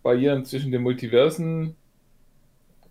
[0.03, 1.77] Barrieren zwischen den Multiversen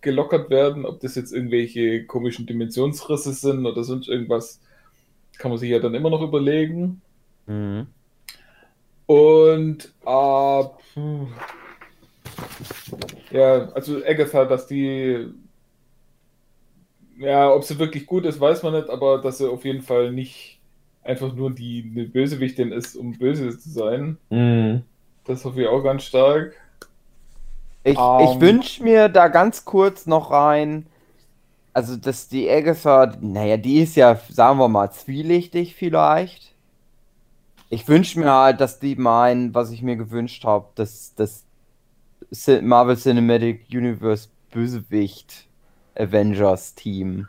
[0.00, 4.60] gelockert werden, ob das jetzt irgendwelche komischen Dimensionsrisse sind oder sonst irgendwas
[5.40, 7.00] kann man sich ja dann immer noch überlegen.
[7.46, 7.86] Mhm.
[9.06, 10.62] Und äh,
[13.32, 15.32] ja, also Agatha, dass die
[17.18, 20.10] ja, ob sie wirklich gut ist, weiß man nicht, aber dass sie auf jeden Fall
[20.10, 20.58] nicht
[21.02, 24.16] einfach nur die eine Bösewichtin ist, um böse zu sein.
[24.30, 24.82] Mhm.
[25.24, 26.54] Das hoffe ich auch ganz stark.
[27.84, 30.86] Ich, um, ich ähm, wünsche mir da ganz kurz noch rein,
[31.72, 36.54] also dass die Agatha, naja, die ist ja, sagen wir mal, zwielichtig vielleicht.
[37.68, 41.44] Ich wünsche mir halt, dass die meinen, was ich mir gewünscht habe, dass das
[42.62, 45.46] Marvel Cinematic Universe Bösewicht
[45.94, 47.28] Avengers Team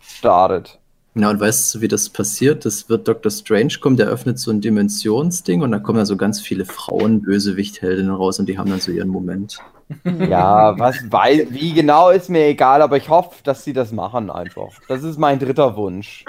[0.00, 0.78] startet.
[1.18, 2.64] Ja, und weißt du, wie das passiert?
[2.64, 3.32] Das wird Dr.
[3.32, 7.22] Strange kommen, der öffnet so ein Dimensionsding und da kommen dann so ganz viele Frauen,
[7.22, 9.58] Bösewicht-Heldinnen raus und die haben dann so ihren Moment.
[10.04, 14.30] Ja, was, weil, wie genau ist mir egal, aber ich hoffe, dass sie das machen
[14.30, 14.68] einfach.
[14.86, 16.24] Das ist mein dritter Wunsch.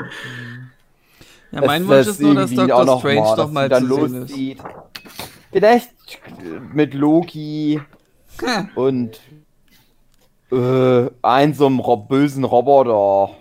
[1.51, 4.03] Ja, mein Wunsch ist nur, dass Doctor noch Strange mal, noch dass mal zu sehen
[4.05, 4.29] ist.
[4.29, 4.63] loszieht.
[5.51, 5.91] Vielleicht
[6.73, 7.79] mit Loki
[8.75, 9.19] und
[10.51, 13.35] äh, ein so einem bösen Roboter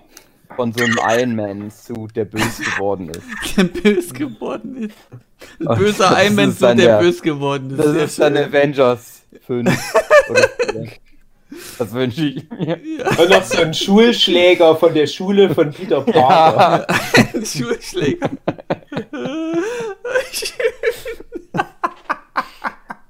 [0.58, 3.22] von so einem Iron Man-Suit, der böse geworden ist.
[3.56, 4.96] Der bös geworden ist.
[5.60, 7.78] Ein Und böser das Iron Man, ist dann der, der- bös geworden ist.
[7.78, 8.44] Das Sehr ist dann schön.
[8.44, 9.68] Avengers 5.
[10.30, 10.88] oder 4.
[11.78, 12.80] Das wünsche ich mir.
[13.18, 16.86] Und noch so ein Schulschläger von der Schule von Peter Parker.
[17.34, 18.30] Ein Schulschläger.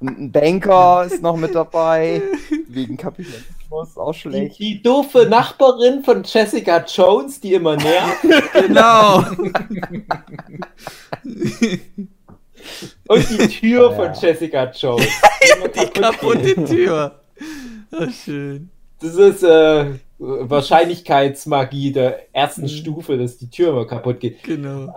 [0.01, 2.23] Ein Banker ist noch mit dabei.
[2.69, 4.59] Wegen Kapitalismus, auch Die, schlecht.
[4.59, 8.23] die doofe Nachbarin von Jessica Jones, die immer nervt.
[8.55, 9.25] genau.
[13.09, 13.97] Und die Tür Ja.
[13.97, 15.07] von Jessica Jones.
[15.75, 17.21] Die kaputte Tür.
[17.93, 18.69] Ach, schön.
[19.01, 19.87] Das ist äh,
[20.19, 22.69] Wahrscheinlichkeitsmagie der ersten Mhm.
[22.69, 24.43] Stufe, dass die Tür immer kaputt geht.
[24.43, 24.93] Genau.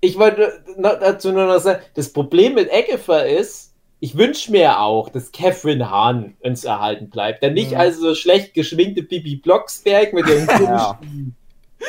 [0.00, 3.69] Ich wollte dazu nur noch sagen, das Problem mit Agatha ist,
[4.00, 7.42] ich wünsche mir auch, dass Catherine Hahn uns erhalten bleibt.
[7.42, 7.76] Denn nicht Mhm.
[7.76, 10.94] also so schlecht geschminkte Bibi Blocksberg mit ihrem Ja.
[10.94, 11.36] komischen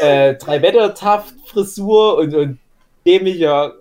[0.01, 2.59] äh, Drei-Wetter-Taft-Frisur und, und
[3.05, 3.73] dämlicher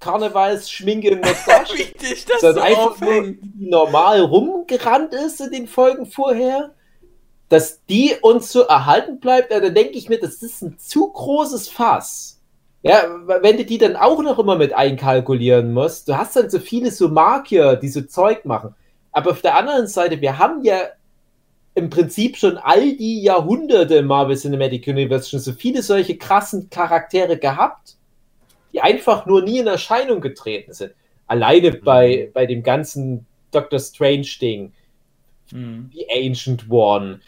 [0.00, 1.76] Karnevalsschminke im Mustache.
[1.76, 6.72] Dich das sondern so einfach nur normal rumgerannt ist in den Folgen vorher,
[7.48, 11.10] dass die uns so erhalten bleibt, ja, da denke ich mir, das ist ein zu
[11.12, 12.35] großes Fass.
[12.82, 16.58] Ja, wenn du die dann auch noch immer mit einkalkulieren musst, du hast dann so
[16.60, 18.74] viele so Markier, die so Zeug machen.
[19.10, 20.78] Aber auf der anderen Seite, wir haben ja
[21.74, 26.70] im Prinzip schon all die Jahrhunderte im Marvel Cinematic Universe schon so viele solche krassen
[26.70, 27.96] Charaktere gehabt,
[28.72, 30.92] die einfach nur nie in Erscheinung getreten sind.
[31.26, 34.72] Alleine bei, bei dem ganzen Doctor Strange-Ding,
[35.52, 35.90] Mhm.
[35.94, 37.20] die Ancient One,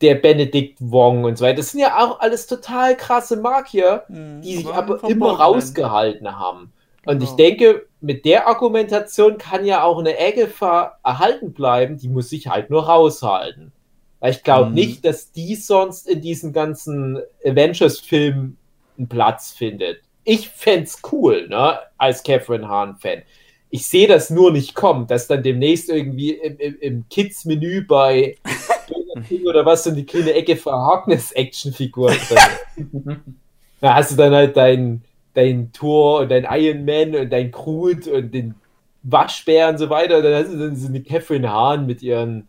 [0.00, 1.56] der Benedict Wong und so weiter.
[1.58, 6.72] Das sind ja auch alles total krasse Markier, Mhm, die sich aber immer rausgehalten haben.
[7.06, 7.30] Und Genau.
[7.30, 12.48] ich denke, mit der Argumentation kann ja auch eine Agatha erhalten bleiben, die muss sich
[12.48, 13.72] halt nur raushalten.
[14.20, 14.74] Weil ich glaube Mhm.
[14.74, 18.56] nicht, dass die sonst in diesen ganzen Avengers-Filmen
[18.98, 20.00] einen Platz findet.
[20.24, 23.22] Ich fände cool, ne, als Catherine Hahn-Fan.
[23.70, 28.36] Ich sehe das nur nicht kommen, dass dann demnächst irgendwie im, im, im Kids-Menü bei
[29.16, 33.20] Burger King oder was so eine kleine Ecke für Harkness-Actionfigur drin.
[33.80, 35.02] Da hast du dann halt dein,
[35.34, 38.54] dein Thor und dein Iron Man und dein Groot und den
[39.02, 40.16] Waschbär und so weiter.
[40.16, 42.48] Und dann hast du dann so eine Catherine Hahn mit ihren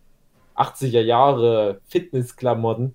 [0.56, 2.94] 80er Jahre Fitnessklamotten.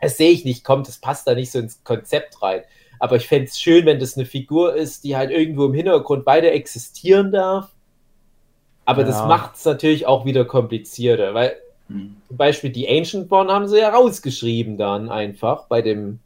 [0.00, 2.62] Das sehe ich nicht, kommt, das passt da nicht so ins Konzept rein.
[3.00, 6.26] Aber ich fände es schön, wenn das eine Figur ist, die halt irgendwo im Hintergrund
[6.26, 7.70] weiter existieren darf.
[8.84, 9.26] Aber das Ja.
[9.26, 11.56] macht es natürlich auch wieder komplizierter, weil
[11.88, 12.16] Hm.
[12.28, 16.20] zum Beispiel die Ancient One haben sie ja rausgeschrieben dann einfach bei dem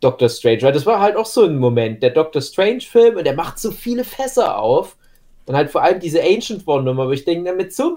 [0.00, 3.34] Doctor Strange, weil das war halt auch so ein Moment, der Doctor Strange-Film und der
[3.34, 4.96] macht so viele Fässer auf
[5.46, 7.96] und halt vor allem diese Ancient One-Nummer, wo ich denke, mit so einem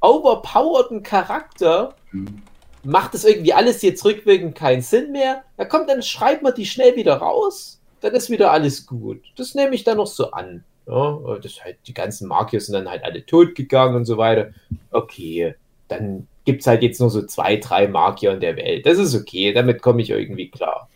[0.00, 2.42] overpowerten Charakter Hm.
[2.84, 5.42] macht das irgendwie alles jetzt rückwirkend keinen Sinn mehr.
[5.56, 9.22] Na komm, dann schreibt man die schnell wieder raus, dann ist wieder alles gut.
[9.36, 10.62] Das nehme ich dann noch so an.
[10.86, 14.50] Ja, das halt, die ganzen Markiers sind dann halt alle tot gegangen und so weiter.
[14.90, 15.54] Okay,
[15.88, 18.86] dann gibt es halt jetzt nur so zwei, drei Markier in der Welt.
[18.86, 20.88] Das ist okay, damit komme ich irgendwie klar.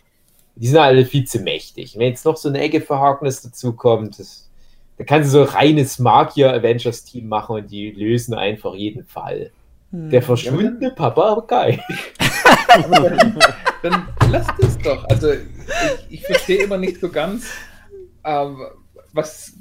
[0.55, 1.97] Die sind alle viel zu mächtig.
[1.97, 4.49] Wenn jetzt noch so eine Ecke für Harkness dazukommt, das,
[4.97, 9.51] da kannst du so ein reines Markier-Avengers-Team machen und die lösen einfach jeden Fall.
[9.91, 10.09] Hm.
[10.09, 11.83] Der verschwundene Papagei.
[13.81, 15.05] Dann lasst es doch.
[15.05, 15.39] Also ich,
[16.09, 17.51] ich verstehe immer nicht so ganz,
[18.23, 18.57] ähm,
[19.13, 19.53] was,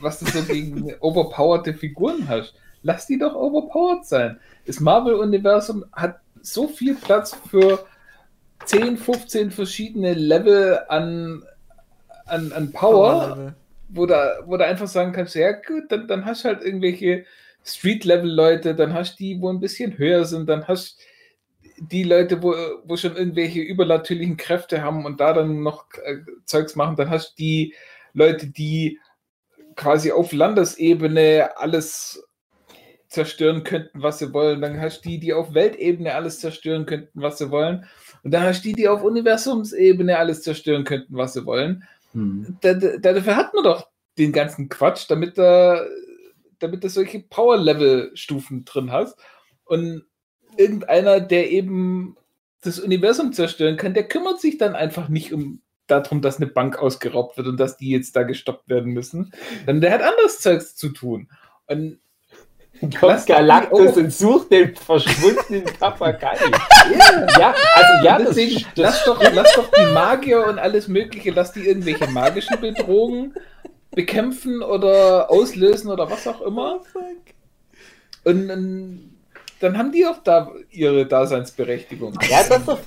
[0.00, 2.54] was du so gegen overpowerte Figuren hast.
[2.82, 4.38] Lass die doch overpowered sein.
[4.66, 7.84] Das Marvel-Universum hat so viel Platz für
[8.64, 11.42] 10, 15 verschiedene Level an,
[12.26, 13.54] an, an Power,
[13.88, 14.14] wo du,
[14.46, 17.24] wo du einfach sagen kannst, ja gut, dann, dann hast du halt irgendwelche
[17.64, 20.98] Street-Level-Leute, dann hast du die, wo ein bisschen höher sind, dann hast
[21.78, 22.54] die Leute, wo,
[22.84, 27.32] wo schon irgendwelche übernatürlichen Kräfte haben und da dann noch äh, Zeugs machen, dann hast
[27.32, 27.74] du die
[28.12, 28.98] Leute, die
[29.76, 32.22] quasi auf Landesebene alles
[33.10, 34.62] zerstören könnten, was sie wollen.
[34.62, 37.84] Dann hast du die, die auf Weltebene alles zerstören könnten, was sie wollen.
[38.22, 41.84] Und dann hast du die, die auf Universumsebene alles zerstören könnten, was sie wollen.
[42.12, 42.56] Hm.
[42.60, 45.84] Da, da, dafür hat man doch den ganzen Quatsch, damit da,
[46.60, 49.18] damit du solche Power-Level-Stufen drin hast.
[49.64, 50.04] Und
[50.56, 52.16] irgendeiner, der eben
[52.62, 56.78] das Universum zerstören kann, der kümmert sich dann einfach nicht um darum, dass eine Bank
[56.78, 59.32] ausgeraubt wird und dass die jetzt da gestoppt werden müssen.
[59.66, 61.28] Dann der hat anderes Zeugs zu tun.
[61.66, 61.98] Und
[62.98, 66.36] Kommt Galactus und sucht den verschwundenen Papagei.
[67.38, 71.30] ja, also Ja, das, deswegen, das, lass, doch, lass doch die Magier und alles Mögliche,
[71.30, 73.34] lass die irgendwelche magischen Bedrohungen
[73.90, 76.80] bekämpfen oder auslösen oder was auch immer.
[78.24, 79.10] Und, ähm,
[79.60, 82.18] dann haben die auch da ihre Daseinsberechtigung.
[82.30, 82.78] ja, das, das,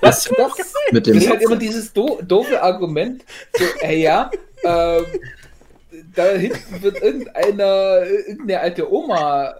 [0.00, 3.24] das, das, Mit Das dem ist halt immer dieses do doofe Argument,
[3.56, 4.28] so, ey, ja,
[4.64, 5.04] ähm,
[6.18, 9.54] da hinten wird irgendeiner, irgendeine alte Oma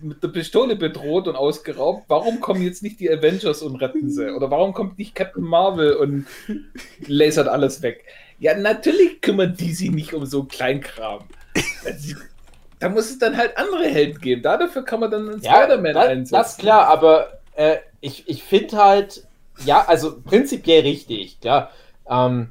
[0.00, 2.04] mit der Pistole bedroht und ausgeraubt.
[2.08, 4.32] Warum kommen jetzt nicht die Avengers und retten sie?
[4.32, 6.26] Oder warum kommt nicht Captain Marvel und
[7.06, 8.04] lasert alles weg?
[8.38, 11.24] Ja, natürlich kümmern die sich nicht um so Kleinkram.
[12.78, 14.42] Da muss es dann halt andere Helden geben.
[14.42, 16.34] Dafür kann man dann einen Ja, Spider-Man das, einsetzen.
[16.34, 19.24] das klar, aber äh, ich, ich finde halt,
[19.64, 21.72] ja, also prinzipiell richtig, klar.
[22.08, 22.50] Ähm,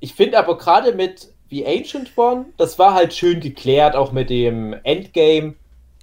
[0.00, 4.30] ich finde aber gerade mit The Ancient One, das war halt schön geklärt, auch mit
[4.30, 5.54] dem Endgame,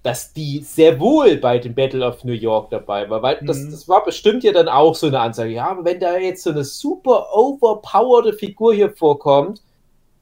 [0.03, 3.71] dass die sehr wohl bei dem Battle of New York dabei war, weil das, Mhm.
[3.71, 5.51] das war bestimmt ja dann auch so eine Ansage.
[5.51, 9.61] Ja, aber wenn da jetzt so eine super overpowerte Figur hier vorkommt,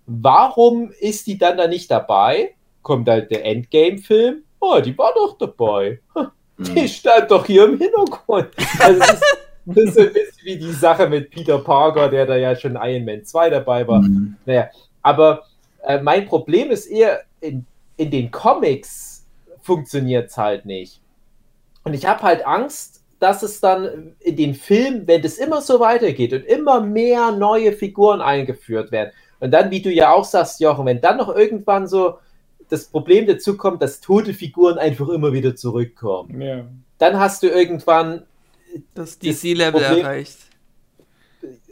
[0.06, 2.56] warum ist die dann da nicht dabei?
[2.82, 4.44] Kommt halt der Endgame-Film.
[4.60, 6.00] Oh, die war doch dabei.
[6.58, 8.50] Die stand doch hier im Hintergrund.
[8.80, 9.24] Also das, ist,
[9.66, 12.76] das ist so ein bisschen wie die Sache mit Peter Parker, der da ja schon
[12.82, 14.02] Iron Man 2 dabei war.
[14.02, 14.36] Mhm.
[14.46, 14.70] Naja,
[15.02, 15.46] aber
[15.84, 17.66] äh, mein Problem ist eher, in,
[17.98, 19.26] in den Comics
[19.62, 21.00] funktioniert es halt nicht.
[21.84, 25.80] Und ich habe halt Angst, dass es dann in den Filmen, wenn das immer so
[25.80, 29.12] weitergeht und immer mehr neue Figuren eingeführt werden,
[29.42, 32.20] und dann, wie du ja auch sagst, Jochen, wenn dann noch irgendwann so
[32.70, 36.66] das Problem dazu kommt, dass tote Figuren einfach immer wieder zurückkommen, Ja.
[36.98, 38.24] dann hast du irgendwann,
[38.94, 40.38] Das DC-Level erreicht.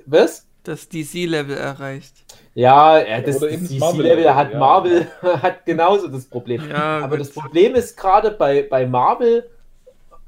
[0.05, 0.46] was?
[0.67, 2.13] Das DC-Level erreicht.
[2.53, 4.59] Ja, das, Oder das eben DC Marvel, Level hat ja.
[4.59, 6.69] Marvel hat genauso das Problem.
[6.69, 7.21] Ja, Aber gut.
[7.21, 9.49] das Problem ist gerade bei, bei Marvel,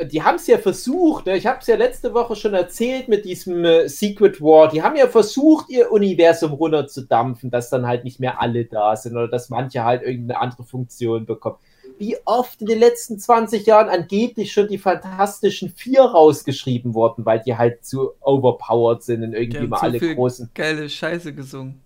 [0.01, 1.35] die haben es ja versucht, ne?
[1.35, 4.95] ich habe es ja letzte Woche schon erzählt mit diesem äh, Secret War, die haben
[4.95, 9.49] ja versucht, ihr Universum runterzudampfen, dass dann halt nicht mehr alle da sind oder dass
[9.49, 11.57] manche halt irgendeine andere Funktion bekommen.
[11.99, 17.41] Wie oft in den letzten 20 Jahren angeblich schon die Fantastischen Vier rausgeschrieben wurden, weil
[17.45, 21.81] die halt zu overpowered sind und irgendwie mal alle viel großen geile Scheiße gesungen.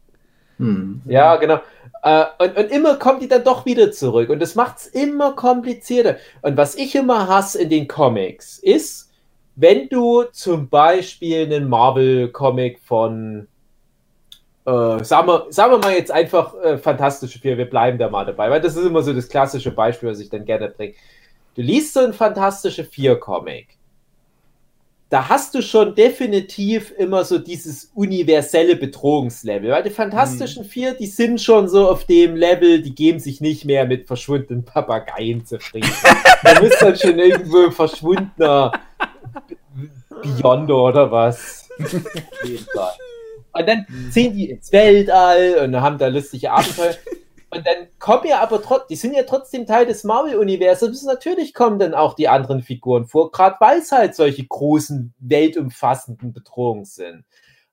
[0.60, 1.02] Mhm.
[1.06, 1.60] ja, genau.
[2.04, 4.30] Äh, und, und immer kommt die dann doch wieder zurück.
[4.30, 6.18] Und das macht es immer komplizierter.
[6.42, 9.12] Und was ich immer hasse in den Comics ist,
[9.56, 13.48] wenn du zum Beispiel einen Marvel-Comic von,
[14.66, 18.26] äh, sagen, wir, sagen wir mal jetzt einfach äh, Fantastische Vier, wir bleiben da mal
[18.26, 20.94] dabei, weil das ist immer so das klassische Beispiel, was ich dann gerne bringe.
[21.56, 23.78] Du liest so einen Fantastische Vier-Comic
[25.14, 29.70] da hast du schon definitiv immer so dieses universelle Bedrohungslevel.
[29.70, 33.64] Weil die Fantastischen Vier, die sind schon so auf dem Level, die geben sich nicht
[33.64, 35.92] mehr mit verschwundenen Papageien zufrieden.
[36.44, 38.72] da muss dann schon irgendwo ein verschwundener
[40.24, 41.70] Beyonder oder was.
[41.80, 42.94] Auf jeden Fall.
[43.54, 46.96] Und dann ziehen die ins Weltall und haben da lustige Abenteuer.
[47.56, 51.04] Und dann kommen ja aber trotzdem, die sind ja trotzdem Teil des Marvel-Universums.
[51.04, 56.34] Natürlich kommen dann auch die anderen Figuren vor, gerade weil es halt solche großen, weltumfassenden
[56.34, 57.18] Bedrohungen sind.
[57.18, 57.24] Und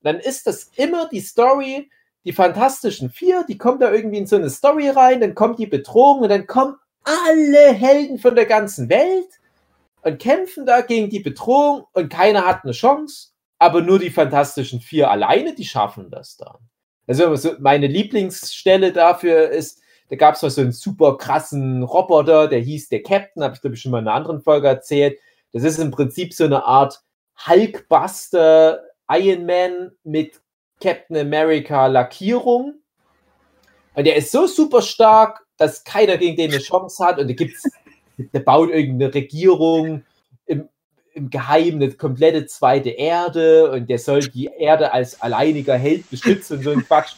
[0.02, 1.90] dann ist das immer die Story,
[2.24, 5.66] die Fantastischen Vier, die kommen da irgendwie in so eine Story rein, dann kommt die
[5.66, 9.28] Bedrohung und dann kommen alle Helden von der ganzen Welt
[10.02, 13.30] und kämpfen da gegen die Bedrohung und keiner hat eine Chance,
[13.60, 16.56] aber nur die Fantastischen Vier alleine, die schaffen das dann.
[17.06, 22.48] Also so meine Lieblingsstelle dafür ist, da gab es mal so einen super krassen Roboter,
[22.48, 25.18] der hieß der Captain, habe ich glaube ich schon mal in einer anderen Folge erzählt.
[25.52, 27.02] Das ist im Prinzip so eine Art
[27.46, 28.80] Hulkbuster
[29.10, 30.40] Iron Man mit
[30.80, 32.80] Captain America Lackierung.
[33.94, 37.18] Und der ist so super stark, dass keiner gegen den eine Chance hat.
[37.18, 37.68] Und da gibt's,
[38.16, 40.04] der baut irgendeine Regierung
[41.14, 46.08] im, im Geheimen eine komplette zweite Erde und der soll die Erde als alleiniger Held
[46.10, 47.12] beschützen und so ein Quatsch.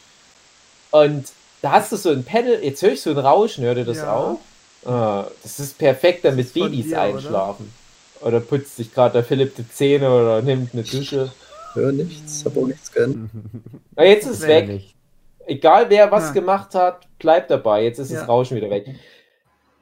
[0.91, 1.25] Und
[1.61, 3.97] da hast du so ein Panel, jetzt höre ich so ein Rauschen, hört ihr das
[3.97, 4.13] Ja.
[4.15, 4.39] auch?
[4.85, 7.01] Ah, das ist perfekt, damit ist Babys dir, oder?
[7.03, 7.73] einschlafen.
[8.21, 8.39] Oder?
[8.41, 11.31] putzt sich gerade der Philipp die Zähne oder nimmt eine Dusche.
[11.73, 13.29] Hör nichts, hab auch nichts gern.
[13.95, 14.67] Na, jetzt ist es weg.
[14.67, 14.93] Nicht.
[15.45, 16.31] Egal wer was Ja.
[16.33, 17.83] gemacht hat, bleibt dabei.
[17.83, 18.19] Jetzt ist Ja.
[18.19, 18.85] das Rauschen wieder weg.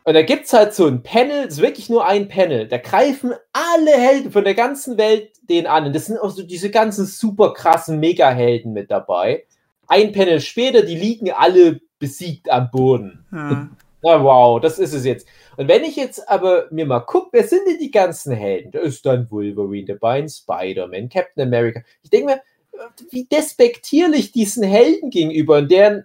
[0.03, 2.67] Und da gibt es halt so ein Panel, es ist wirklich nur ein Panel.
[2.67, 5.85] Da greifen alle Helden von der ganzen Welt den an.
[5.85, 9.45] Und das sind auch so diese ganzen super krassen Mega-Helden mit dabei.
[9.87, 13.25] Ein Panel später, die liegen alle besiegt am Boden.
[13.31, 13.69] Ja.
[14.03, 15.27] Na wow, das ist es jetzt.
[15.57, 18.71] Und wenn ich jetzt aber mir mal gucke, wer sind denn die ganzen Helden?
[18.71, 21.81] Da ist dann Wolverine dabei, ein Spider-Man, Captain America.
[22.01, 22.41] Ich denke mir,
[23.11, 26.03] wie despektierlich diesen Helden gegenüber und deren äh,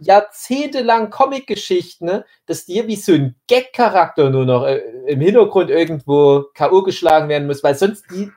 [0.00, 6.44] jahrzehntelang Comic-Geschichten, ne, dass die wie so ein Gag-Charakter nur noch äh, im Hintergrund irgendwo
[6.54, 6.82] K.O.
[6.82, 8.30] geschlagen werden muss, weil sonst die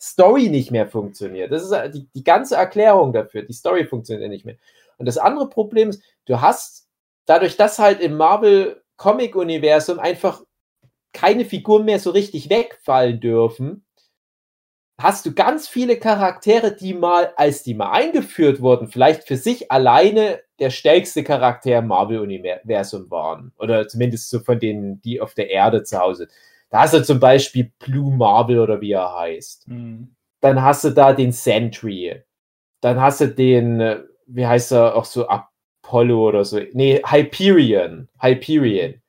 [0.00, 1.52] Story nicht mehr funktioniert.
[1.52, 3.42] Das ist äh, die, die ganze Erklärung dafür.
[3.42, 4.56] Die Story funktioniert nicht mehr.
[4.98, 6.88] Und das andere Problem ist, du hast
[7.26, 10.42] dadurch, dass halt im Marvel Comic Universum einfach
[11.12, 13.84] keine Figuren mehr so richtig wegfallen dürfen,
[14.98, 19.72] hast du ganz viele Charaktere, die mal, als die mal eingeführt wurden, vielleicht für sich
[19.72, 23.52] alleine der stärkste Charakter im Marvel-Universum waren.
[23.58, 26.28] Oder zumindest so von denen, die auf der Erde zu Hause.
[26.70, 29.68] Da hast du zum Beispiel Blue Marvel oder wie er heißt.
[29.68, 30.14] Mhm.
[30.40, 32.22] Dann hast du da den Sentry.
[32.80, 36.60] Dann hast du den, wie heißt er, auch so Apollo oder so.
[36.72, 38.08] Nee, Hyperion.
[38.20, 39.00] Hyperion.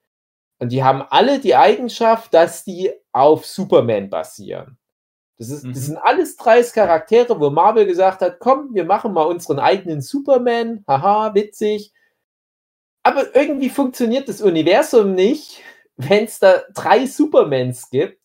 [0.60, 4.78] Und die haben alle die Eigenschaft, dass die auf Superman basieren.
[5.38, 5.74] Das, ist, mhm.
[5.74, 10.02] das sind alles drei Charaktere, wo Marvel gesagt hat, komm, wir machen mal unseren eigenen
[10.02, 10.84] Superman.
[10.88, 11.92] Haha, witzig.
[13.04, 15.62] Aber irgendwie funktioniert das Universum nicht,
[15.98, 18.20] wenn es da drei Supermans gibt.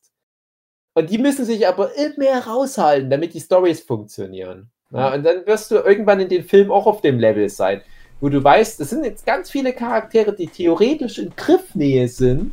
[0.94, 4.70] Und die müssen sich aber immer raushalten, damit die Stories funktionieren.
[4.90, 7.80] Ja, und dann wirst du irgendwann in den Film auch auf dem Level sein,
[8.20, 12.52] wo du weißt, es sind jetzt ganz viele Charaktere, die theoretisch in Griffnähe sind,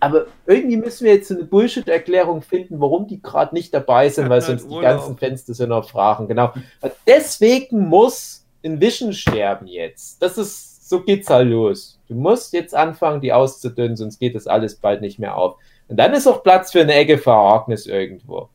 [0.00, 4.40] aber irgendwie müssen wir jetzt eine Bullshit-Erklärung finden, warum die gerade nicht dabei sind, weil
[4.40, 6.28] sonst die ganzen Fans das ja noch fragen.
[6.28, 6.52] Genau.
[6.80, 10.22] Und deswegen muss Envision sterben jetzt.
[10.22, 11.98] Das ist, so geht's halt los.
[12.06, 15.56] Du musst jetzt anfangen, die auszudünnen, sonst geht das alles bald nicht mehr auf.
[15.88, 18.48] Und dann ist auch Platz für eine Ecke für Agnes irgendwo.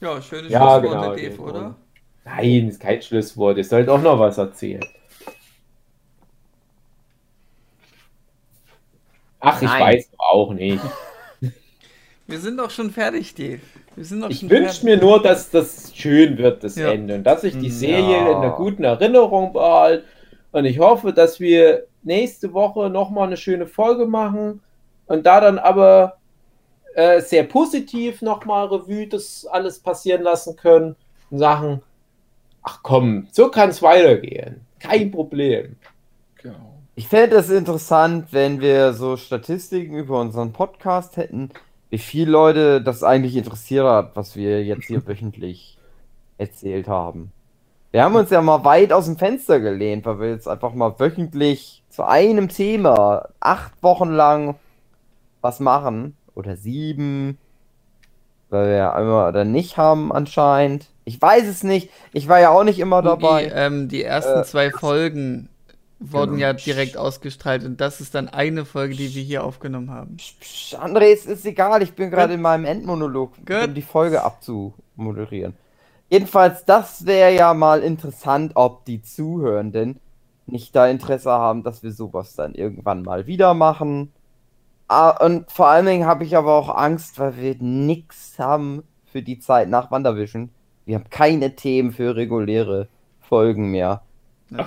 [0.00, 1.74] Ja, schönes ja, Schlusswort, genau, Dave, oder?
[2.24, 3.56] Nein, ist kein Schlusswort.
[3.56, 4.84] Ihr sollt auch noch was erzählen.
[9.44, 9.82] Ach, ich Nein.
[9.82, 10.80] weiß auch nicht.
[12.28, 13.60] Wir sind doch schon fertig, Dave.
[13.96, 16.92] Wir sind doch ich wünsche mir nur, dass das schön wird, das ja.
[16.92, 17.16] Ende.
[17.16, 17.72] Und dass ich die mhm.
[17.72, 18.30] Serie ja.
[18.30, 20.04] in einer guten Erinnerung behalte.
[20.52, 24.62] Und ich hoffe, dass wir nächste Woche nochmal eine schöne Folge machen.
[25.06, 26.18] Und da dann aber
[26.94, 30.94] äh, sehr positiv nochmal Revue das alles passieren lassen können.
[31.30, 31.82] Und sagen,
[32.62, 34.60] ach komm, so kann es weitergehen.
[34.78, 35.76] Kein Problem.
[36.40, 36.71] Genau.
[36.94, 41.48] Ich fände es interessant, wenn wir so Statistiken über unseren Podcast hätten,
[41.88, 45.78] wie viele Leute das eigentlich interessiert hat, was wir jetzt hier wöchentlich
[46.36, 47.32] erzählt haben.
[47.92, 50.98] Wir haben uns ja mal weit aus dem Fenster gelehnt, weil wir jetzt einfach mal
[50.98, 54.56] wöchentlich zu einem Thema acht Wochen lang
[55.40, 56.16] was machen.
[56.34, 57.38] Oder sieben.
[58.48, 60.88] Weil wir ja einmal oder nicht haben anscheinend.
[61.04, 61.90] Ich weiß es nicht.
[62.12, 63.44] Ich war ja auch nicht immer dabei.
[63.44, 65.48] Die, ähm, die ersten äh, zwei Folgen
[66.10, 66.46] wurden genau.
[66.46, 70.16] ja direkt ausgestrahlt und das ist dann eine Folge, die wir hier aufgenommen haben.
[70.72, 73.68] André, es ist egal, ich bin gerade in meinem Endmonolog, Good.
[73.68, 75.54] um die Folge abzumoderieren.
[76.08, 79.98] Jedenfalls, das wäre ja mal interessant, ob die Zuhörenden
[80.46, 84.12] nicht da Interesse haben, dass wir sowas dann irgendwann mal wieder machen.
[84.88, 89.22] Ah, und vor allen Dingen habe ich aber auch Angst, weil wir nichts haben für
[89.22, 90.50] die Zeit nach Wandervision.
[90.84, 92.88] Wir haben keine Themen für reguläre
[93.20, 94.02] Folgen mehr.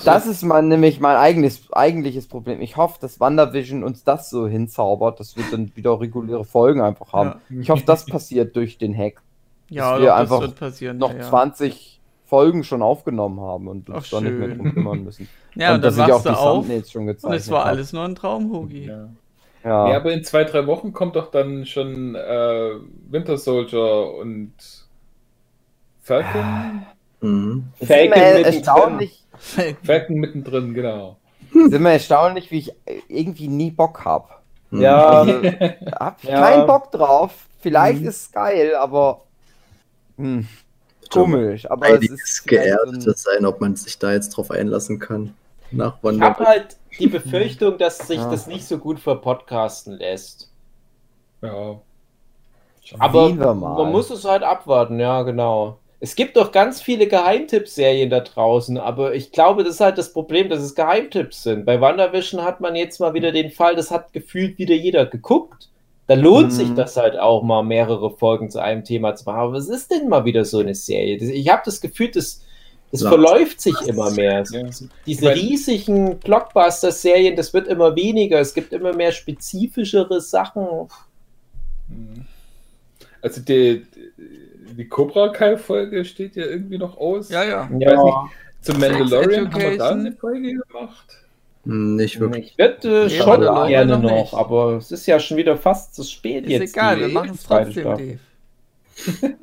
[0.04, 2.62] Das ist mein, nämlich mein eigenes, eigentliches Problem.
[2.62, 7.14] Ich hoffe, dass WandaVision uns das so hinzaubert, dass wir dann wieder reguläre Folgen einfach
[7.14, 7.40] haben.
[7.50, 7.62] Ja.
[7.62, 9.22] Ich hoffe, das passiert durch den Hack.
[9.70, 10.48] Ja, dass wir einfach
[10.94, 15.28] noch ja, 20 Folgen schon aufgenommen haben und uns da nicht mehr drum kümmern müssen.
[15.56, 17.34] ja, und, dass ich auch die Thumbnails schon gezeigt habe.
[17.34, 18.86] Und es war alles nur ein Traum, Hugi.
[18.86, 19.10] Ja.
[19.64, 19.90] Ja.
[19.90, 19.98] ja.
[19.98, 22.72] aber in zwei, drei Wochen kommt doch dann schon äh,
[23.10, 24.54] Winter Soldier und
[26.02, 26.86] Falcon.
[27.22, 27.66] Mhm.
[27.82, 29.24] Falcon erstaunlich,
[29.84, 31.18] Falcon mittendrin, genau.
[31.54, 32.74] Ist immer erstaunlich, wie ich
[33.08, 34.28] irgendwie nie Bock habe.
[34.72, 35.22] Ja.
[35.22, 35.44] Also,
[36.00, 36.42] hab ja.
[36.42, 37.48] keinen Bock drauf.
[37.60, 38.08] Vielleicht mhm.
[38.08, 39.22] ist es geil, aber
[40.18, 40.48] hm,
[41.12, 41.70] komisch.
[41.70, 45.34] Aber es ist geehrt so sein, ob man sich da jetzt drauf einlassen kann.
[45.72, 48.30] Nach ich habe halt die Befürchtung, dass sich ja.
[48.30, 50.52] das nicht so gut verpodcasten lässt.
[51.42, 51.80] Ja.
[53.00, 55.80] Aber man muss es halt abwarten, ja, genau.
[56.00, 60.12] Es gibt doch ganz viele Geheimtipp-Serien da draußen, aber ich glaube, das ist halt das
[60.12, 61.66] Problem, dass es Geheimtipps sind.
[61.66, 65.70] Bei WandaVision hat man jetzt mal wieder den Fall, das hat gefühlt wieder jeder geguckt.
[66.08, 66.52] Da lohnt mhm.
[66.52, 69.40] sich das halt auch mal, mehrere Folgen zu einem Thema zu machen.
[69.40, 71.18] Aber was ist denn mal wieder so eine Serie?
[71.18, 72.42] Ich habe das Gefühl, das,
[72.92, 74.44] das verläuft sich immer mehr.
[74.52, 74.70] Ja.
[75.08, 78.40] Diese riesigen Blockbuster-Serien, das wird immer weniger.
[78.40, 80.68] Es gibt immer mehr spezifischere Sachen.
[83.22, 83.88] Also die,
[84.76, 87.30] die Cobra Kai-Folge steht ja irgendwie noch aus.
[87.30, 87.70] Ja, ja.
[87.74, 88.04] Ich ja.
[88.04, 88.16] Nicht,
[88.62, 91.22] zum Mandalorian haben wir da eine Folge gemacht.
[91.66, 92.54] Nicht wirklich.
[92.54, 96.46] Ich würde schon gerne noch, noch aber es ist ja schon wieder fast zu spät
[96.46, 96.64] ist jetzt.
[96.64, 98.20] Ist egal, wir machen es trotzdem, Dave.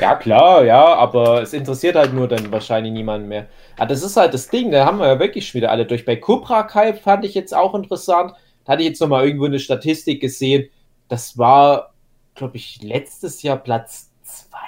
[0.00, 3.46] ja, klar, ja, aber es interessiert halt nur dann wahrscheinlich niemanden mehr.
[3.76, 6.04] Ah, das ist halt das Ding, da haben wir ja wirklich schon wieder alle durch.
[6.04, 8.32] Bei Cobra Kai fand ich jetzt auch interessant.
[8.64, 10.68] Da hatte ich jetzt nochmal irgendwo eine Statistik gesehen.
[11.08, 11.94] Das war
[12.38, 14.07] glaube ich, letztes Jahr Platz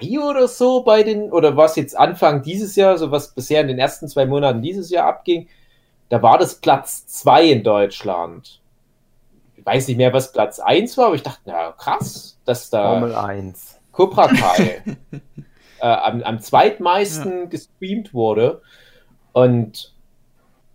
[0.01, 3.69] zwei oder so bei den, oder was jetzt Anfang dieses Jahr, so was bisher in
[3.69, 5.49] den ersten zwei Monaten dieses Jahr abging,
[6.09, 8.61] da war das Platz zwei in Deutschland.
[9.57, 12.93] Ich weiß nicht mehr, was Platz eins war, aber ich dachte, na krass, dass da
[12.93, 13.79] Formel 1.
[13.93, 14.83] Cobra Kai
[15.81, 18.63] äh, am, am zweitmeisten gestreamt wurde.
[19.33, 19.93] Und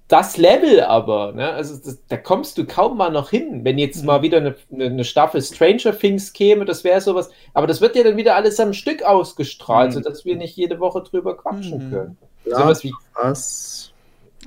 [0.08, 4.02] das Level aber, ne, also das, da kommst du kaum mal noch hin, wenn jetzt
[4.02, 4.06] Mhm.
[4.06, 8.04] mal wieder eine, eine, Staffel Stranger Things käme, das wäre sowas, aber das wird ja
[8.04, 9.94] dann wieder alles am Stück ausgestrahlt, Mhm.
[9.94, 11.90] sodass wir nicht jede Woche drüber quatschen Mhm.
[11.90, 12.18] können.
[12.46, 13.92] Ja, Sowas wie, was?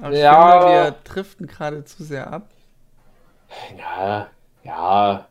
[0.01, 0.51] Aber ich Ja.
[0.51, 2.51] finde, wir driften gerade zu sehr ab.
[3.78, 4.30] ja,
[4.64, 5.28] ja,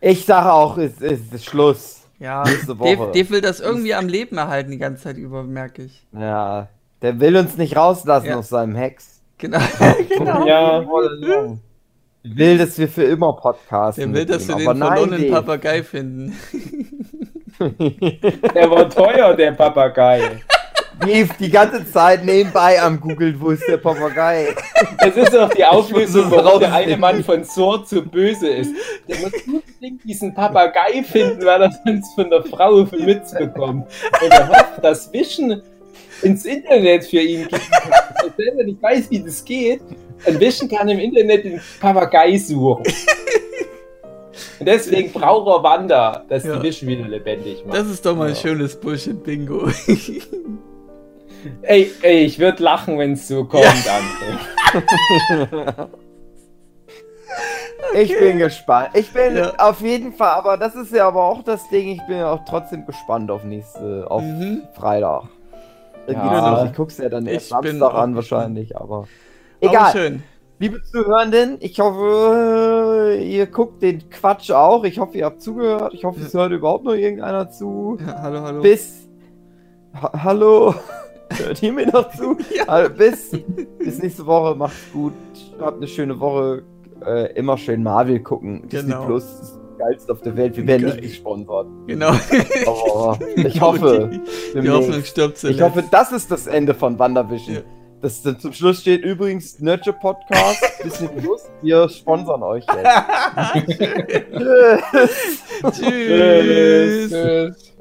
[0.00, 2.02] Ich sage auch, es ist Schluss.
[2.18, 2.44] Ja.
[2.44, 6.06] Dave, Dave will das irgendwie am Leben erhalten die ganze Zeit über, merke ich.
[6.12, 6.68] Ja,
[7.02, 8.36] der will uns nicht rauslassen Ja.
[8.38, 9.20] aus seinem Hex.
[9.38, 9.58] Genau.
[10.46, 10.84] ja,
[12.26, 14.12] Will, dass wir für immer podcasten.
[14.12, 15.30] Der will, dass wir den verlorenen.
[15.30, 16.34] Papagei finden.
[18.54, 20.40] der war teuer, der Papagei.
[21.00, 24.54] Dave die ganze Zeit nebenbei am Googeln, wo ist der Papagei?
[25.00, 28.72] Das ist doch die Auflösung, warum raus- der eine Mann von Sword so böse ist.
[29.08, 33.34] Der muss unbedingt diesen Papagei finden, weil er sonst von der Frau auf den Mütz
[33.34, 33.88] bekommt.
[34.22, 35.60] Und er hofft, dass Vision
[36.24, 37.60] ins Internet für ihn geht.
[38.24, 39.80] Er selber nicht weiß, wie das geht.
[40.26, 42.82] Und Vision kann im Internet den Papagei suchen.
[44.58, 46.56] Und deswegen braucht er Wanda, dass Ja.
[46.56, 47.76] die Vision wieder lebendig macht.
[47.76, 48.40] Das ist doch mal ein Ja.
[48.40, 49.68] schönes Bullshit-Bingo.
[51.62, 55.88] Ey, ey, ich würde lachen, wenn es so kommt, André.
[57.96, 58.88] Ich bin gespannt.
[58.94, 59.52] Ich bin Ja.
[59.58, 62.40] auf jeden Fall, aber das ist ja aber auch das Ding, ich bin ja auch
[62.48, 64.62] trotzdem gespannt auf nächste, auf Mhm.
[64.74, 65.24] Freitag.
[66.08, 66.64] Ja.
[66.66, 69.08] Ich guck's ja dann erst Samstag an wahrscheinlich, aber Aber
[69.60, 69.92] egal.
[69.92, 70.22] schön.
[70.60, 74.84] Liebe Zuhörenden, ich hoffe, ihr guckt den Quatsch auch.
[74.84, 75.92] Ich hoffe, ihr habt zugehört.
[75.94, 77.98] Ich hoffe, es hört überhaupt noch irgendeiner zu.
[78.06, 78.62] Ja, hallo, hallo.
[78.62, 79.08] Bis.
[80.00, 80.74] Ha hallo.
[81.30, 82.36] Hört ihr mir noch zu?
[82.66, 83.30] Also, bis,
[83.78, 84.54] bis nächste Woche.
[84.54, 85.12] Macht's gut.
[85.58, 86.62] Habt eine schöne Woche.
[87.04, 88.68] Äh, immer schön Marvel gucken.
[88.68, 89.06] Disney Genau.
[89.06, 90.56] Plus ist das geilste auf der Welt.
[90.56, 90.96] Wir werden Geil.
[90.96, 91.66] nicht gesponsert.
[91.86, 92.08] Genau.
[92.66, 94.10] Aber ich hoffe.
[94.54, 94.70] Die, die.
[94.70, 95.58] Hoffnung stirbt zuletzt.
[95.58, 97.56] Ich hoffe, das ist das Ende von WandaVision.
[97.56, 97.62] Ja.
[98.04, 103.64] Das dann zum Schluss steht übrigens Nurture Podcast, Disney Plus, wir sponsern euch jetzt.
[105.72, 105.72] Tschüss.
[105.72, 107.10] Tschüss.
[107.10, 107.73] Tschüss.